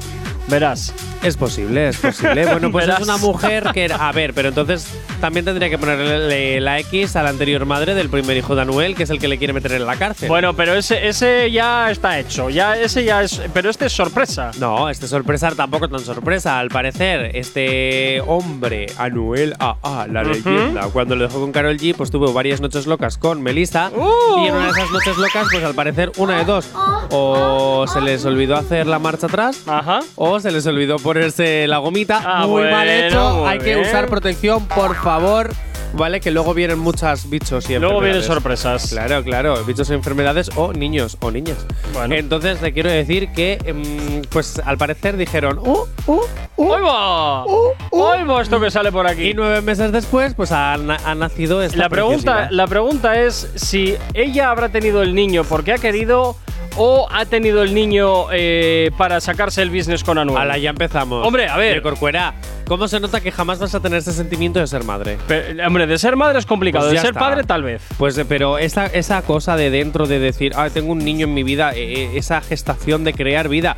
Verás. 0.49 0.93
Es 1.23 1.35
posible, 1.37 1.89
es 1.89 1.97
posible. 1.97 2.45
Bueno, 2.45 2.71
pues 2.71 2.85
Verás. 2.87 3.01
es 3.01 3.07
una 3.07 3.17
mujer 3.17 3.69
que 3.73 3.83
era. 3.85 4.07
A 4.07 4.11
ver, 4.11 4.33
pero 4.33 4.49
entonces 4.49 4.87
también 5.19 5.45
tendría 5.45 5.69
que 5.69 5.77
ponerle 5.77 6.59
la 6.61 6.79
X 6.79 7.15
a 7.17 7.23
la 7.23 7.29
anterior 7.29 7.65
madre 7.65 7.93
del 7.93 8.09
primer 8.09 8.37
hijo 8.37 8.55
de 8.55 8.61
Anuel, 8.61 8.95
que 8.95 9.03
es 9.03 9.09
el 9.09 9.19
que 9.19 9.27
le 9.27 9.37
quiere 9.37 9.51
meter 9.53 9.73
en 9.73 9.85
la 9.85 9.95
cárcel. 9.97 10.29
Bueno, 10.29 10.55
pero 10.55 10.73
ese, 10.75 11.07
ese 11.07 11.51
ya 11.51 11.91
está 11.91 12.17
hecho. 12.19 12.49
Ya, 12.49 12.75
ese 12.77 13.03
ya 13.03 13.21
es. 13.21 13.41
Pero 13.53 13.69
este 13.69 13.87
es 13.87 13.93
sorpresa. 13.93 14.51
No, 14.59 14.89
este 14.89 15.07
sorpresa 15.07 15.51
tampoco 15.51 15.89
tan 15.89 15.99
sorpresa. 15.99 16.57
Al 16.59 16.69
parecer, 16.69 17.35
este 17.35 18.21
hombre, 18.25 18.87
Anuel 18.97 19.55
AA, 19.59 20.07
la 20.07 20.21
Ujú. 20.21 20.31
leyenda, 20.31 20.83
cuando 20.93 21.15
lo 21.15 21.23
dejó 21.27 21.41
con 21.41 21.51
Carol 21.51 21.77
G, 21.77 21.93
pues 21.95 22.11
tuvo 22.11 22.31
varias 22.33 22.61
noches 22.61 22.87
locas 22.87 23.17
con 23.17 23.41
Melissa. 23.41 23.91
Uh. 23.95 24.43
Y 24.43 24.47
en 24.47 24.55
una 24.55 24.65
de 24.67 24.71
esas 24.71 24.89
noches 24.91 25.17
locas, 25.17 25.47
pues 25.51 25.63
al 25.63 25.75
parecer, 25.75 26.11
una 26.17 26.37
de 26.37 26.45
dos. 26.45 26.69
O 27.11 27.85
se 27.91 27.99
les 28.01 28.23
olvidó 28.25 28.55
hacer 28.55 28.87
la 28.87 28.99
marcha 28.99 29.27
atrás, 29.27 29.63
Ajá. 29.67 29.99
o 30.15 30.38
se 30.41 30.51
les 30.51 30.65
olvidó 30.67 30.97
ponerse 30.97 31.67
la 31.67 31.77
gomita. 31.79 32.21
Ah, 32.25 32.47
muy 32.47 32.63
mal 32.63 32.87
hecho. 32.87 33.37
muy 33.39 33.49
Hay 33.49 33.59
que 33.59 33.77
usar 33.77 34.07
protección, 34.07 34.65
por 34.67 34.95
favor. 34.95 35.51
Vale, 35.91 36.19
que 36.21 36.29
luego 36.29 36.53
vienen 36.53 36.77
muchos 36.77 37.27
bichos 37.31 37.67
y 37.67 37.79
Luego 37.79 37.99
vienen 37.99 38.21
sorpresas. 38.21 38.89
Claro, 38.91 39.23
claro, 39.23 39.63
bichos 39.65 39.89
y 39.89 39.93
enfermedades 39.95 40.51
o 40.55 40.71
niños 40.71 41.17
o 41.19 41.31
niñas. 41.31 41.57
Bueno. 41.93 42.13
Entonces 42.13 42.59
te 42.59 42.71
quiero 42.73 42.91
decir 42.91 43.29
que, 43.31 43.57
em, 43.65 44.21
pues 44.29 44.61
al 44.63 44.77
parecer 44.77 45.17
dijeron, 45.17 45.57
uh, 45.57 45.85
uh, 46.05 46.21
uh, 46.57 46.73
¡Ahí 46.75 46.81
va! 46.83 47.43
uh, 47.45 47.71
uh. 47.89 48.05
¡Ahí 48.07 48.23
va 48.23 48.39
esto 48.39 48.59
que 48.59 48.69
sale 48.69 48.91
por 48.91 49.07
aquí! 49.07 49.31
Y 49.31 49.33
nueve 49.33 49.61
meses 49.61 49.91
después, 49.91 50.35
pues 50.35 50.51
ha, 50.51 50.77
na- 50.77 50.99
ha 51.03 51.15
nacido 51.15 51.59
esta 51.63 51.77
La 51.79 51.89
pregunta, 51.89 52.49
la 52.51 52.67
pregunta 52.67 53.19
es 53.19 53.49
si 53.55 53.95
ella 54.13 54.51
habrá 54.51 54.69
tenido 54.69 55.01
el 55.01 55.15
niño 55.15 55.43
porque 55.43 55.73
ha 55.73 55.77
querido 55.79 56.35
o 56.77 57.07
ha 57.11 57.25
tenido 57.25 57.63
el 57.63 57.73
niño 57.73 58.25
eh, 58.31 58.91
para 58.97 59.19
sacarse 59.21 59.61
el 59.61 59.69
business 59.69 60.03
con 60.03 60.17
Anuel. 60.17 60.37
Ala, 60.37 60.57
ya 60.57 60.69
empezamos. 60.69 61.25
Hombre, 61.25 61.47
a 61.47 61.57
ver. 61.57 61.75
De 61.75 61.81
Corcuera, 61.81 62.35
¿cómo 62.67 62.87
se 62.87 62.99
nota 62.99 63.19
que 63.21 63.31
jamás 63.31 63.59
vas 63.59 63.75
a 63.75 63.79
tener 63.79 63.99
ese 63.99 64.13
sentimiento 64.13 64.59
de 64.59 64.67
ser 64.67 64.83
madre? 64.83 65.17
Hombre, 65.65 65.87
de 65.87 65.97
ser 65.97 66.15
madre 66.15 66.39
es 66.39 66.45
complicado, 66.45 66.85
Pues 66.85 66.91
de 66.91 66.95
ya 66.97 67.01
ser 67.01 67.09
está. 67.11 67.19
padre 67.19 67.43
tal 67.43 67.63
vez. 67.63 67.81
Pues, 67.97 68.17
eh, 68.17 68.25
pero 68.25 68.57
esa, 68.57 68.85
esa 68.87 69.21
cosa 69.23 69.55
de 69.57 69.69
dentro 69.69 70.07
de 70.07 70.19
decir, 70.19 70.53
ah, 70.55 70.69
tengo 70.69 70.91
un 70.91 70.99
niño 70.99 71.25
en 71.25 71.33
mi 71.33 71.43
vida, 71.43 71.73
eh, 71.75 72.03
eh, 72.03 72.11
esa 72.15 72.41
gestación 72.41 73.03
de 73.03 73.13
crear 73.13 73.49
vida. 73.49 73.75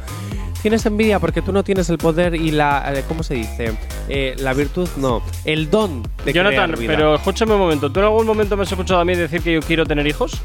Tienes 0.61 0.85
envidia 0.85 1.17
porque 1.19 1.41
tú 1.41 1.51
no 1.51 1.63
tienes 1.63 1.89
el 1.89 1.97
poder 1.97 2.35
y 2.35 2.51
la. 2.51 2.93
eh, 2.95 3.03
¿Cómo 3.07 3.23
se 3.23 3.33
dice? 3.33 3.73
Eh, 4.07 4.35
la 4.37 4.53
virtud, 4.53 4.87
no. 4.97 5.23
El 5.43 5.71
don 5.71 6.03
de 6.23 6.33
Jonathan, 6.33 6.65
crear 6.73 6.77
vida. 6.77 6.93
pero 6.93 7.15
escúchame 7.15 7.53
un 7.53 7.59
momento. 7.61 7.91
¿Tú 7.91 7.99
en 7.99 8.05
algún 8.05 8.27
momento 8.27 8.55
me 8.55 8.61
has 8.61 8.71
escuchado 8.71 8.99
a 8.99 9.05
mí 9.05 9.15
decir 9.15 9.41
que 9.41 9.53
yo 9.53 9.61
quiero 9.61 9.87
tener 9.87 10.05
hijos? 10.05 10.39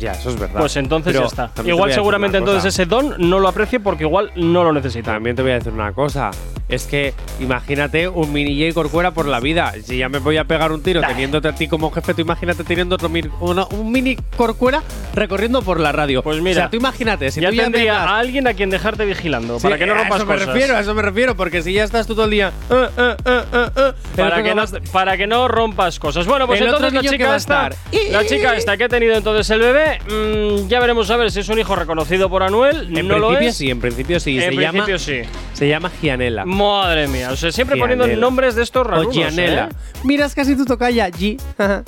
Ya, 0.00 0.12
eso 0.12 0.30
es 0.30 0.38
verdad. 0.40 0.58
Pues 0.60 0.76
entonces 0.76 1.12
Pero 1.12 1.24
ya 1.24 1.28
está. 1.44 1.50
a 1.62 1.66
Igual 1.68 1.92
seguramente 1.92 2.38
entonces 2.38 2.64
ese 2.74 2.86
don 2.86 3.14
no 3.18 3.38
lo 3.38 3.48
aprecio 3.48 3.80
porque 3.82 4.04
igual 4.04 4.32
no 4.34 4.64
lo 4.64 4.72
necesita. 4.72 5.12
También 5.12 5.36
te 5.36 5.42
voy 5.42 5.50
a 5.52 5.54
decir 5.54 5.72
una 5.72 5.92
cosa. 5.92 6.30
Es 6.70 6.84
que 6.86 7.14
imagínate 7.40 8.08
un 8.08 8.32
mini 8.32 8.58
J 8.62 8.72
Corcuera 8.74 9.10
por 9.10 9.26
la 9.26 9.40
vida. 9.40 9.72
Si 9.84 9.98
ya 9.98 10.08
me 10.08 10.18
voy 10.20 10.36
a 10.36 10.44
pegar 10.44 10.70
un 10.72 10.82
tiro 10.82 11.00
teniéndote 11.02 11.48
a 11.48 11.52
ti 11.54 11.66
como 11.68 11.90
jefe, 11.90 12.14
tú 12.14 12.20
imagínate 12.22 12.62
teniendo 12.64 12.94
otro 12.94 13.08
mi- 13.08 13.24
uno- 13.40 13.66
un 13.72 13.90
mini 13.90 14.16
Corcuera 14.36 14.80
recorriendo 15.14 15.62
por 15.62 15.80
la 15.80 15.90
radio. 15.92 16.22
Pues 16.22 16.40
mira, 16.40 16.50
O 16.52 16.54
sea, 16.62 16.70
tú 16.70 16.76
imagínate, 16.76 17.30
si 17.32 17.40
ya 17.40 17.48
tú 17.50 17.56
ya 17.56 17.64
tendría 17.64 18.04
a 18.04 18.18
alguien 18.18 18.46
a 18.46 18.54
quien 18.54 18.70
dejarte 18.70 19.04
vigilando 19.04 19.58
Sí, 19.58 19.64
para 19.64 19.78
que 19.78 19.86
no 19.86 19.94
a 19.94 19.98
rompas 19.98 20.18
eso 20.18 20.26
me 20.26 20.34
cosas. 20.34 20.46
refiero, 20.48 20.76
a 20.76 20.80
eso 20.80 20.94
me 20.94 21.02
refiero, 21.02 21.36
porque 21.36 21.60
si 21.62 21.72
ya 21.72 21.82
estás 21.84 22.06
tú 22.06 22.14
todo 22.14 22.26
el 22.26 22.30
día. 22.30 22.52
eh, 22.70 22.88
eh, 22.96 23.16
eh, 23.26 23.92
Para 24.16 24.42
que, 24.42 24.54
no, 24.54 24.64
para 24.92 25.16
que 25.16 25.26
no 25.26 25.48
rompas 25.48 25.98
cosas. 25.98 26.24
Bueno, 26.26 26.46
pues 26.46 26.60
El 26.60 26.66
entonces 26.68 26.92
la 26.92 27.02
chica 27.02 27.32
a 27.32 27.36
esta, 27.36 27.70
la 28.12 28.24
chica 28.26 28.54
esta 28.56 28.76
que 28.76 28.84
ha 28.84 28.88
tenido 28.88 29.14
entonces 29.16 29.50
el 29.50 29.58
bebé, 29.60 29.89
mm, 29.98 30.68
ya 30.68 30.80
veremos 30.80 31.10
a 31.10 31.16
ver 31.16 31.30
si 31.30 31.40
es 31.40 31.48
un 31.48 31.58
hijo 31.58 31.74
reconocido 31.76 32.28
por 32.30 32.42
Anuel. 32.42 32.96
En 32.96 33.08
no 33.08 33.18
lo 33.18 33.28
principio 33.28 33.48
es. 33.50 33.56
sí, 33.56 33.70
en 33.70 33.80
principio 33.80 34.20
sí. 34.20 34.38
En 34.38 34.52
se 34.52 34.60
llama, 34.60 34.84
principio 34.84 34.98
sí. 34.98 35.22
Se 35.52 35.68
llama 35.68 35.90
Gianella. 36.00 36.44
Madre 36.44 37.08
mía, 37.08 37.30
o 37.32 37.36
sea, 37.36 37.50
siempre 37.52 37.76
poniendo 37.76 38.06
nombres 38.06 38.54
de 38.54 38.62
estos 38.62 38.86
raros. 38.86 39.06
o 39.06 39.10
Gianella. 39.10 39.68
Mira, 40.04 40.26
es 40.26 40.34
casi 40.34 40.56
tu 40.56 40.64
tocaya, 40.64 41.08
G. 41.08 41.40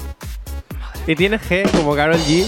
y 1.07 1.17
tiene 1.17 1.39
G 1.39 1.69
como 1.71 1.95
Carol 1.95 2.17
G. 2.17 2.47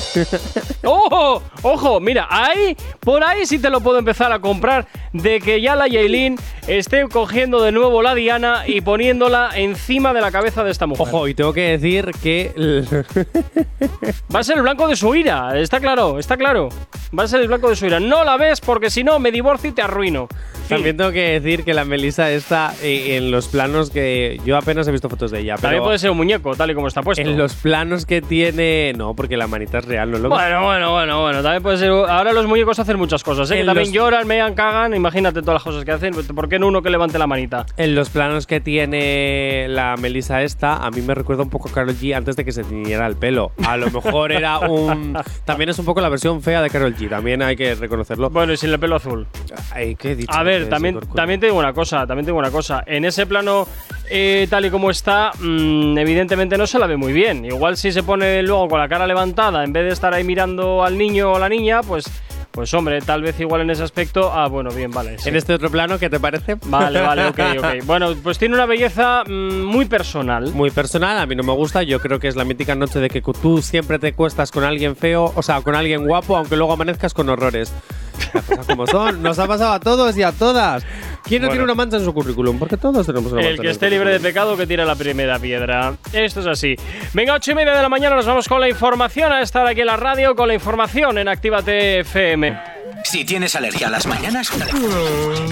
¡Ojo! 0.85 1.43
¡Ojo! 1.63 2.01
Mira, 2.01 2.27
ahí, 2.31 2.77
por 3.01 3.23
ahí 3.25 3.47
sí 3.47 3.59
te 3.59 3.71
lo 3.71 3.81
puedo 3.81 3.99
empezar 3.99 4.33
a 4.33 4.39
comprar. 4.39 4.87
De 5.13 5.41
que 5.41 5.61
ya 5.61 5.77
la 5.77 5.87
Yailin 5.87 6.37
esté 6.67 7.07
cogiendo 7.09 7.63
de 7.63 7.71
nuevo 7.71 8.03
la 8.03 8.15
Diana 8.15 8.65
y 8.67 8.81
poniéndola 8.81 9.51
encima 9.55 10.13
de 10.13 10.21
la 10.21 10.33
cabeza 10.33 10.65
de 10.65 10.73
esta 10.73 10.87
mujer. 10.87 11.07
Ojo, 11.07 11.29
y 11.29 11.35
tengo 11.35 11.53
que 11.53 11.79
decir 11.79 12.11
que. 12.23 12.53
Va 14.35 14.41
a 14.41 14.45
ser 14.45 14.57
el 14.57 14.63
blanco 14.63 14.89
de 14.89 14.97
su 14.97 15.15
ira, 15.15 15.59
está 15.59 15.79
claro, 15.79 16.19
está 16.19 16.37
claro. 16.37 16.69
Va 17.17 17.25
a 17.25 17.29
ser 17.29 17.41
el 17.41 17.49
blanco 17.49 17.71
de 17.71 17.77
su 17.77 17.87
ira. 17.87 18.01
No 18.01 18.25
la 18.25 18.37
ves 18.37 18.61
porque 18.61 18.91
si 18.91 19.05
no 19.05 19.19
me 19.19 19.31
divorcio 19.31 19.71
y 19.71 19.73
te 19.73 19.83
arruino. 19.83 20.29
También 20.69 20.97
tengo 20.97 21.13
que 21.13 21.39
decir 21.41 21.63
que 21.63 21.75
la 21.75 21.85
Melissa 21.85 22.31
está 22.31 22.75
eh, 22.83 23.17
en 23.17 23.31
los 23.31 23.49
planos 23.49 23.91
que. 23.91 24.41
Yo 24.45 24.57
apenas 24.57 24.89
he 24.89 24.93
visto 24.93 25.09
fotos 25.09 25.31
de 25.31 25.41
ella, 25.41 25.57
También 25.57 25.83
puede 25.83 25.99
ser 25.99 26.11
un 26.11 26.17
muñeco, 26.17 26.57
tal 26.57 26.71
y 26.71 26.75
como 26.75 26.89
está 26.89 27.03
puesto. 27.03 27.23
En 27.23 27.37
los 27.37 27.55
planos 27.55 28.07
que 28.07 28.23
tiene. 28.23 28.44
No, 28.53 29.15
porque 29.15 29.37
la 29.37 29.47
manita 29.47 29.79
es 29.79 29.85
real, 29.85 30.11
no 30.11 30.17
es 30.17 30.23
lo 30.23 30.29
Bueno, 30.29 30.65
bueno, 30.65 30.93
bueno, 30.93 31.21
bueno. 31.23 31.43
También 31.43 31.63
puede 31.63 31.79
ser. 31.79 31.91
Ahora 31.91 32.33
los 32.33 32.47
muñecos 32.47 32.79
hacen 32.79 32.97
muchas 32.99 33.23
cosas, 33.23 33.51
¿eh? 33.51 33.57
Que 33.59 33.65
también 33.65 33.87
los- 33.89 33.93
lloran, 33.95 34.27
mean, 34.27 34.55
cagan. 34.55 34.95
Imagínate 34.95 35.41
todas 35.41 35.55
las 35.55 35.63
cosas 35.63 35.85
que 35.85 35.93
hacen. 35.93 36.13
¿Por 36.15 36.49
qué 36.49 36.59
no 36.59 36.69
uno 36.69 36.83
que 36.83 36.91
levante 36.91 37.19
la 37.19 37.27
manita? 37.27 37.67
En 37.77 37.95
los 37.95 38.11
planos 38.11 38.47
que 38.47 38.61
tiene 38.61 39.67
la 39.69 39.97
Melissa 39.97 40.43
esta, 40.43 40.77
a 40.77 40.91
mí 40.91 41.01
me 41.03 41.15
recuerda 41.15 41.43
un 41.43 41.51
poco 41.51 41.69
a 41.69 41.73
Carol 41.73 41.95
G 41.95 42.15
antes 42.17 42.37
de 42.37 42.45
que 42.45 42.53
se 42.53 42.65
tiñera 42.65 43.07
el 43.07 43.17
pelo. 43.17 43.53
A 43.67 43.77
lo 43.77 43.91
mejor 43.91 44.33
era 44.33 44.59
un. 44.61 45.17
También 45.45 45.71
es 45.71 45.79
un 45.79 45.85
poco 45.85 46.01
la 46.01 46.09
versión 46.09 46.43
fea 46.43 46.63
de 46.63 46.71
Carol 46.71 46.95
G, 46.97 47.09
también 47.09 47.43
hay 47.43 47.57
que 47.57 47.75
reconocerlo. 47.75 48.31
Bueno, 48.31 48.53
y 48.53 48.57
sin 48.57 48.71
el 48.71 48.79
pelo 48.79 48.97
azul. 48.97 49.27
Ay, 49.73 49.95
¿qué 49.97 50.13
he 50.13 50.17
dicho? 50.17 50.33
A 50.35 50.43
ver, 50.43 50.69
también, 50.69 50.99
también 51.15 51.41
te 51.41 51.47
digo 51.47 51.59
una 51.59 51.73
cosa, 51.73 52.07
también 52.07 52.25
te 52.25 52.31
digo 52.31 52.39
una 52.39 52.51
cosa. 52.51 52.83
En 52.87 53.05
ese 53.05 53.27
plano, 53.27 53.67
eh, 54.11 54.47
tal 54.51 54.65
y 54.67 54.71
como 54.71 54.91
está, 54.91 55.31
mm, 55.39 55.99
evidentemente 55.99 56.57
no 56.59 56.67
se 56.67 56.79
la 56.79 56.87
ve 56.87 56.97
muy 56.97 57.13
bien. 57.13 57.45
Igual 57.45 57.77
si 57.77 57.93
se 57.93 58.03
pone 58.03 58.34
luego 58.43 58.69
con 58.69 58.81
la 58.81 58.89
cara 58.89 59.07
levantada, 59.07 59.65
en 59.65 59.73
vez 59.73 59.85
de 59.85 59.91
estar 59.91 60.15
ahí 60.15 60.25
mirando 60.25 60.85
al 60.85 60.99
niño 60.99 61.33
o 61.33 61.39
la 61.39 61.49
niña, 61.49 61.83
pues, 61.83 62.05
pues 62.51 62.73
hombre, 62.73 63.01
tal 63.01 63.23
vez 63.23 63.39
igual 63.41 63.63
en 63.63 63.71
ese 63.71 63.83
aspecto. 63.83 64.31
Ah, 64.33 64.47
bueno, 64.47 64.71
bien, 64.71 64.91
vale. 64.91 65.19
sí. 65.19 65.29
En 65.29 65.37
este 65.37 65.55
otro 65.55 65.71
plano, 65.71 65.99
¿qué 65.99 66.09
te 66.09 66.21
parece? 66.21 66.57
Vale, 66.67 67.01
vale, 67.01 67.27
ok, 67.27 67.39
ok. 67.59 67.85
Bueno, 67.85 68.15
pues 68.23 68.39
tiene 68.39 68.55
una 68.55 68.67
belleza 68.67 69.25
mm, 69.27 69.63
muy 69.63 69.87
personal. 69.87 70.53
Muy 70.53 70.71
personal, 70.71 71.19
a 71.19 71.27
mí 71.27 71.35
no 71.35 71.43
me 71.43 71.53
gusta. 71.53 71.83
Yo 71.83 71.99
creo 71.99 72.21
que 72.21 72.29
es 72.29 72.37
la 72.37 72.45
mítica 72.45 72.75
noche 72.77 73.01
de 73.01 73.11
que 73.11 73.21
tú 73.21 73.61
siempre 73.61 73.99
te 73.99 74.13
cuestas 74.13 74.53
con 74.53 74.63
alguien 74.63 74.95
feo, 74.95 75.33
o 75.35 75.43
sea, 75.43 75.63
con 75.63 75.75
alguien 75.75 76.07
guapo, 76.07 76.37
aunque 76.37 76.57
luego 76.57 76.73
amanezcas 76.73 77.13
con 77.13 77.29
horrores. 77.29 77.73
Las 78.35 78.45
cosas 78.45 78.67
como 78.67 78.87
son, 78.87 79.23
nos 79.23 79.39
ha 79.39 79.47
pasado 79.47 79.73
a 79.73 79.81
todos 79.81 80.17
y 80.17 80.23
a 80.23 80.33
todas. 80.33 80.85
¿Quién 81.25 81.41
no 81.43 81.49
Bueno. 81.49 81.53
tiene 81.53 81.65
una 81.65 81.75
mancha 81.75 81.97
en 81.97 82.05
su 82.05 82.13
currículum? 82.13 82.59
Porque 82.59 82.77
todos 82.77 83.07
tenemos 83.07 83.33
una 83.33 83.41
mancha. 83.41 83.51
El 83.51 83.57
en 83.57 83.63
que 83.63 83.71
esté 83.71 83.89
libre 83.91 84.11
de 84.13 84.21
pecado 84.21 84.57
que 84.57 84.67
tire 84.67 84.85
la 84.85 84.95
primera 84.95 85.39
piedra. 85.39 85.95
Esto 86.13 86.41
es 86.41 86.47
así. 86.47 86.77
Venga, 87.13 87.35
ocho 87.35 87.53
y 87.53 87.55
media 87.55 87.75
de 87.75 87.83
la 87.83 87.89
mañana 87.89 88.17
nos 88.17 88.27
vamos 88.27 88.49
con 88.49 88.61
la 88.61 88.69
información 88.69 89.33
a 89.33 89.41
estar 89.43 89.67
aquí 89.67 89.81
en 89.81 89.87
la 89.87 89.97
radio 89.97 90.35
con 90.35 90.49
la 90.49 90.55
información 90.55 91.17
en 91.19 91.29
Actívate 91.29 92.01
FM. 92.01 92.59
Si 93.05 93.25
tienes 93.25 93.55
alergia 93.55 93.89
a 93.89 93.91
las 93.91 94.07
mañanas, 94.07 94.51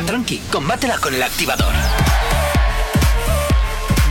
tranqui, 0.06 0.38
combátela 0.50 0.98
con 0.98 1.14
el 1.14 1.22
activador. 1.22 1.72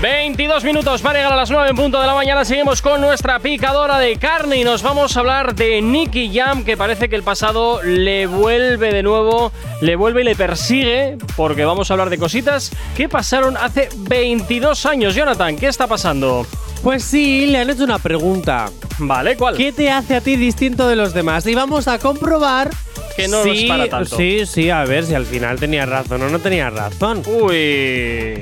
22 0.02 0.64
minutos 0.64 1.00
para 1.04 1.20
llegar 1.20 1.34
a 1.34 1.36
las 1.36 1.52
9 1.52 1.70
en 1.70 1.76
punto 1.76 2.02
de 2.02 2.08
la 2.08 2.16
mañana. 2.16 2.44
Seguimos 2.44 2.82
con 2.82 3.02
nuestra 3.02 3.38
picadora 3.38 4.00
de 4.00 4.16
carne 4.16 4.58
y 4.58 4.64
nos 4.64 4.82
vamos 4.82 5.16
a 5.16 5.20
hablar 5.20 5.54
de 5.54 5.80
Nicky 5.80 6.32
Jam, 6.34 6.64
que 6.64 6.76
parece 6.76 7.08
que 7.08 7.16
el 7.16 7.22
pasado 7.22 7.84
le 7.84 8.26
vuelve 8.26 8.92
de 8.92 9.04
nuevo, 9.04 9.52
le 9.80 9.96
vuelve 9.96 10.22
y 10.22 10.24
le 10.24 10.36
persigue, 10.36 11.20
porque 11.36 11.66
vamos 11.66 11.92
a 11.92 11.94
hablar 11.94 12.10
de 12.10 12.18
cositas 12.18 12.72
que 12.98 13.10
pasaron 13.10 13.56
hace 13.58 13.90
22 13.96 14.88
años. 14.88 15.14
Jonathan, 15.14 15.56
¿qué 15.56 15.68
está 15.68 15.86
pasando? 15.86 16.48
Pues 16.82 17.04
sí, 17.04 17.46
le 17.46 17.60
han 17.60 17.70
hecho 17.70 17.84
una 17.84 18.00
pregunta. 18.00 18.72
Vale, 18.98 19.38
¿cuál? 19.38 19.56
¿Qué 19.56 19.72
te 19.72 19.92
hace 19.92 20.16
a 20.16 20.22
ti 20.22 20.36
distinto 20.36 20.88
de 20.88 20.96
los 20.96 21.14
demás? 21.14 21.46
Y 21.46 21.54
vamos 21.54 21.88
a 21.88 22.00
comprobar 22.00 22.72
Que 23.16 23.28
no 23.28 23.44
si, 23.44 23.50
es 23.52 23.64
para 23.66 23.88
tanto. 23.88 24.18
Sí, 24.18 24.48
sí, 24.48 24.72
a 24.72 24.84
ver 24.84 25.06
si 25.06 25.14
al 25.14 25.28
final 25.28 25.60
tenía 25.60 25.86
razón 25.86 26.24
o 26.24 26.30
no 26.30 26.40
tenía 26.40 26.72
razón. 26.72 27.22
Uy. 27.28 28.42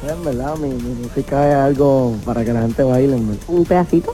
Sé, 0.00 0.12
en 0.12 0.24
verdad, 0.24 0.56
mi, 0.56 0.68
mi 0.68 0.94
música 0.94 1.48
es 1.48 1.54
algo 1.54 2.14
para 2.24 2.44
que 2.44 2.52
la 2.52 2.62
gente 2.62 2.82
baile. 2.82 3.16
verdad. 3.16 3.36
un 3.48 3.64
pedacito. 3.64 4.12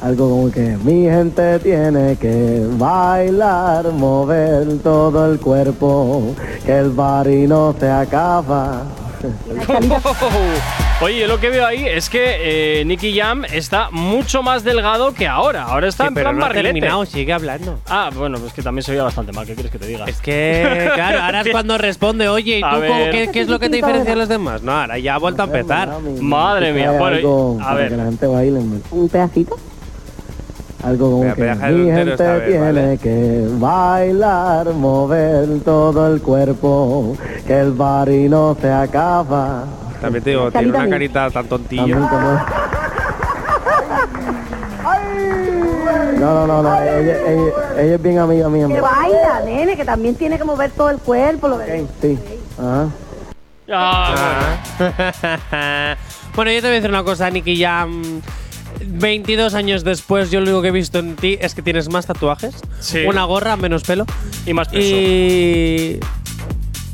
Algo 0.00 0.28
como 0.28 0.50
que 0.52 0.76
mi 0.84 1.04
gente 1.04 1.58
tiene 1.58 2.16
que 2.16 2.64
bailar, 2.78 3.92
mover 3.92 4.78
todo 4.78 5.32
el 5.32 5.40
cuerpo, 5.40 6.34
que 6.64 6.78
el 6.78 6.90
bar 6.90 7.26
no 7.26 7.74
se 7.78 7.90
acaba. 7.90 8.84
Oye, 11.00 11.28
lo 11.28 11.38
que 11.38 11.48
veo 11.48 11.64
ahí 11.64 11.86
es 11.86 12.10
que 12.10 12.80
eh, 12.80 12.84
Nicky 12.84 13.16
Jam 13.16 13.44
está 13.44 13.88
mucho 13.92 14.42
más 14.42 14.64
delgado 14.64 15.14
que 15.14 15.28
ahora. 15.28 15.62
Ahora 15.62 15.86
está 15.86 16.04
Sí, 16.04 16.08
en 16.08 16.14
pero 16.14 16.30
plan 16.30 16.38
no 16.38 16.46
ha 16.46 16.50
terminado, 16.50 17.06
sigue 17.06 17.32
hablando. 17.32 17.78
Ah, 17.88 18.10
bueno, 18.12 18.38
pues 18.40 18.52
que 18.52 18.62
también 18.62 18.82
se 18.82 18.90
veía 18.90 19.04
bastante 19.04 19.30
mal. 19.32 19.46
¿Qué 19.46 19.54
quieres 19.54 19.70
que 19.70 19.78
te 19.78 19.86
diga? 19.86 20.06
Es 20.06 20.20
que, 20.20 20.90
claro, 20.94 21.22
ahora 21.22 21.42
es 21.42 21.48
cuando 21.52 21.78
responde, 21.78 22.28
oye, 22.28 22.58
¿y 22.58 22.62
tú 22.62 22.66
cómo- 22.68 23.10
qué, 23.12 23.30
qué 23.32 23.40
es 23.42 23.48
lo 23.48 23.60
que 23.60 23.68
te 23.68 23.76
diferencia 23.76 24.10
de 24.10 24.16
los 24.18 24.28
demás? 24.28 24.62
No, 24.62 24.72
ahora 24.72 24.98
ya 24.98 25.14
ha 25.14 25.18
vuelto 25.18 25.42
a 25.42 25.44
empezar. 25.44 25.88
Madre 26.20 26.72
mía, 26.72 26.90
bueno, 26.90 27.04
algo 27.16 27.58
a 27.62 27.74
ver. 27.74 27.90
que 27.90 27.96
la 27.96 28.04
gente 28.04 28.26
baile. 28.26 28.58
Un 28.90 29.08
pedacito. 29.08 29.56
Algo 30.82 31.10
como 31.10 31.22
Mira, 31.22 31.34
que 31.34 31.42
mi 31.72 31.90
gente 31.92 32.16
tiene 32.16 32.58
¿vale? 32.58 32.98
que 33.00 33.46
bailar, 33.52 34.66
mover 34.74 35.60
todo 35.64 36.12
el 36.12 36.20
cuerpo, 36.20 37.16
que 37.46 37.56
el 37.60 37.70
bari 37.72 38.28
no 38.28 38.56
se 38.60 38.68
acaba. 38.70 39.64
También 40.00 40.22
te 40.24 40.30
digo, 40.30 40.50
tiene 40.50 40.68
una 40.68 40.88
carita 40.88 41.30
tan 41.30 41.46
tontilla. 41.46 41.96
No, 46.18 46.34
no, 46.34 46.46
no, 46.46 46.62
no, 46.62 46.82
ella, 46.82 47.16
ella- 47.30 47.52
ella 47.80 47.94
es 47.94 48.02
bien 48.02 48.18
amiga 48.18 48.48
mía. 48.48 48.66
Que 48.66 48.80
baila, 48.80 49.40
nene, 49.44 49.76
que 49.76 49.84
también 49.84 50.14
tiene 50.16 50.36
que 50.38 50.44
mover 50.44 50.70
todo 50.72 50.90
el 50.90 50.98
cuerpo. 50.98 51.48
Lo 51.48 51.56
Ok, 51.56 51.62
sí. 52.00 52.18
Ajá. 52.58 52.88
Ah, 53.70 54.54
bueno, 56.34 56.50
yo 56.50 56.56
te 56.60 56.66
voy 56.66 56.70
a 56.70 56.74
decir 56.76 56.90
una 56.90 57.04
cosa, 57.04 57.28
Nicky 57.30 57.60
Jam. 57.62 58.20
22 58.84 59.54
años 59.54 59.84
después, 59.84 60.30
yo 60.30 60.40
lo 60.40 60.46
único 60.46 60.62
que 60.62 60.68
he 60.68 60.72
visto 60.72 60.98
en 61.00 61.16
ti 61.16 61.36
es 61.40 61.54
que 61.54 61.62
tienes 61.62 61.90
más 61.90 62.06
tatuajes, 62.06 62.54
Sí. 62.80 63.04
una 63.06 63.24
gorra, 63.24 63.56
menos 63.56 63.82
pelo 63.82 64.06
y 64.46 64.52
más 64.54 64.68
peso. 64.68 64.80
y 64.96 66.00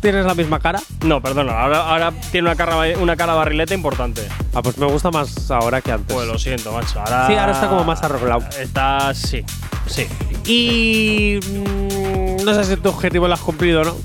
tienes 0.04 0.26
la 0.26 0.34
misma 0.34 0.60
cara. 0.60 0.80
No, 1.04 1.20
perdona, 1.20 1.52
ahora, 1.60 1.80
ahora 1.88 2.12
tiene 2.30 2.46
una 2.48 2.56
cara, 2.56 2.76
una 3.00 3.16
cara 3.16 3.34
barrileta 3.34 3.74
importante. 3.74 4.22
Ah, 4.54 4.62
pues 4.62 4.78
me 4.78 4.86
gusta 4.86 5.10
más 5.10 5.50
ahora 5.50 5.80
que 5.80 5.90
antes. 5.92 6.14
Pues 6.14 6.28
lo 6.28 6.38
siento, 6.38 6.72
macho. 6.72 7.00
Ahora, 7.00 7.26
Sí, 7.26 7.34
ahora 7.34 7.52
está 7.52 7.68
como 7.68 7.84
más 7.84 8.02
arreglado. 8.02 8.42
Está, 8.60 9.12
sí, 9.14 9.44
sí. 9.86 10.06
Y 10.46 11.40
mm, 11.42 12.44
no 12.44 12.54
sé 12.54 12.64
si 12.64 12.76
tu 12.76 12.90
objetivo 12.90 13.26
lo 13.28 13.34
has 13.34 13.40
cumplido, 13.40 13.82
¿no? 13.82 13.96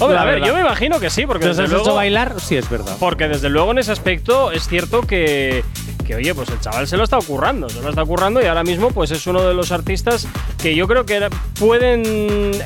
Hombre, 0.00 0.16
La 0.16 0.22
a 0.22 0.24
ver, 0.24 0.34
verdad. 0.36 0.46
yo 0.48 0.54
me 0.54 0.60
imagino 0.62 0.98
que 0.98 1.10
sí, 1.10 1.26
porque 1.26 1.44
¿Nos 1.46 1.56
desde 1.58 1.64
has 1.64 1.70
luego, 1.70 1.84
hecho 1.84 1.94
bailar? 1.94 2.34
Sí, 2.40 2.56
es 2.56 2.68
verdad. 2.70 2.96
porque 2.98 3.28
desde 3.28 3.50
luego 3.50 3.70
en 3.72 3.78
ese 3.78 3.92
aspecto 3.92 4.50
es 4.50 4.66
cierto 4.66 5.02
que, 5.02 5.62
que, 6.06 6.14
oye, 6.14 6.34
pues 6.34 6.48
el 6.48 6.58
chaval 6.58 6.88
se 6.88 6.96
lo 6.96 7.04
está 7.04 7.18
ocurrando, 7.18 7.68
se 7.68 7.82
lo 7.82 7.90
está 7.90 8.02
ocurrando 8.02 8.40
y 8.42 8.46
ahora 8.46 8.64
mismo 8.64 8.90
pues 8.92 9.10
es 9.10 9.26
uno 9.26 9.42
de 9.42 9.52
los 9.52 9.70
artistas 9.72 10.26
que 10.56 10.74
yo 10.74 10.88
creo 10.88 11.04
que 11.04 11.28
pueden 11.58 12.02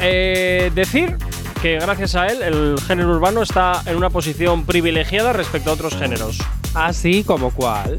eh, 0.01 0.71
decir 0.77 1.17
que 1.65 1.79
gracias 1.79 2.15
a 2.15 2.27
él 2.27 2.43
el 2.43 2.79
género 2.87 3.13
urbano 3.13 3.41
está 3.41 3.81
en 3.87 3.97
una 3.97 4.11
posición 4.11 4.67
privilegiada 4.67 5.33
respecto 5.33 5.71
a 5.71 5.73
otros 5.73 5.97
géneros. 5.97 6.37
Así 6.75 7.25
como 7.25 7.53
cuál. 7.55 7.97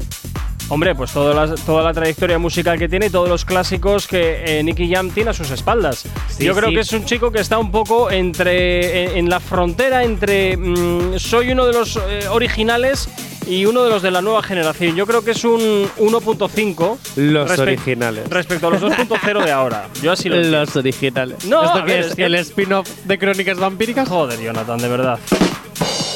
Hombre, 0.68 0.94
pues 0.94 1.10
toda 1.10 1.34
la, 1.34 1.52
toda 1.56 1.82
la 1.82 1.92
trayectoria 1.92 2.38
musical 2.38 2.78
que 2.78 2.88
tiene 2.88 3.06
y 3.06 3.10
todos 3.10 3.28
los 3.28 3.44
clásicos 3.44 4.06
que 4.06 4.60
eh, 4.60 4.62
Nicky 4.62 4.88
Jam 4.88 5.10
tiene 5.10 5.30
a 5.30 5.32
sus 5.32 5.50
espaldas. 5.50 6.04
Sí, 6.28 6.44
Yo 6.44 6.54
creo 6.54 6.68
sí. 6.68 6.76
que 6.76 6.80
es 6.82 6.92
un 6.92 7.06
chico 7.06 7.32
que 7.32 7.40
está 7.40 7.58
un 7.58 7.72
poco 7.72 8.08
entre 8.08 9.06
en, 9.06 9.16
en 9.16 9.30
la 9.30 9.40
frontera 9.40 10.04
entre 10.04 10.56
mm, 10.56 11.18
soy 11.18 11.50
uno 11.50 11.66
de 11.66 11.72
los 11.72 11.96
eh, 11.96 12.28
originales 12.30 13.08
y 13.46 13.64
uno 13.66 13.84
de 13.84 13.90
los 13.90 14.02
de 14.02 14.10
la 14.10 14.20
nueva 14.22 14.42
generación. 14.42 14.94
Yo 14.96 15.06
creo 15.06 15.22
que 15.22 15.30
es 15.32 15.44
un 15.44 15.88
1.5 15.98 16.98
Los 17.16 17.50
respe- 17.50 17.60
originales. 17.62 18.28
respecto 18.28 18.68
a 18.68 18.70
los 18.70 18.80
2.0 18.82 19.44
de 19.44 19.52
ahora. 19.52 19.88
Yo 20.02 20.12
así 20.12 20.28
lo. 20.28 20.36
Los 20.36 20.74
originales. 20.76 21.44
No, 21.44 21.64
¿Esto 21.64 21.78
a 21.78 21.82
ver, 21.82 22.00
es? 22.00 22.06
es 22.08 22.14
que- 22.14 22.24
¿El 22.24 22.34
spin-off 22.36 22.88
de 23.04 23.18
Crónicas 23.18 23.58
Vampíricas? 23.58 24.08
Joder, 24.08 24.40
Jonathan, 24.40 24.78
de 24.78 24.88
verdad. 24.88 25.18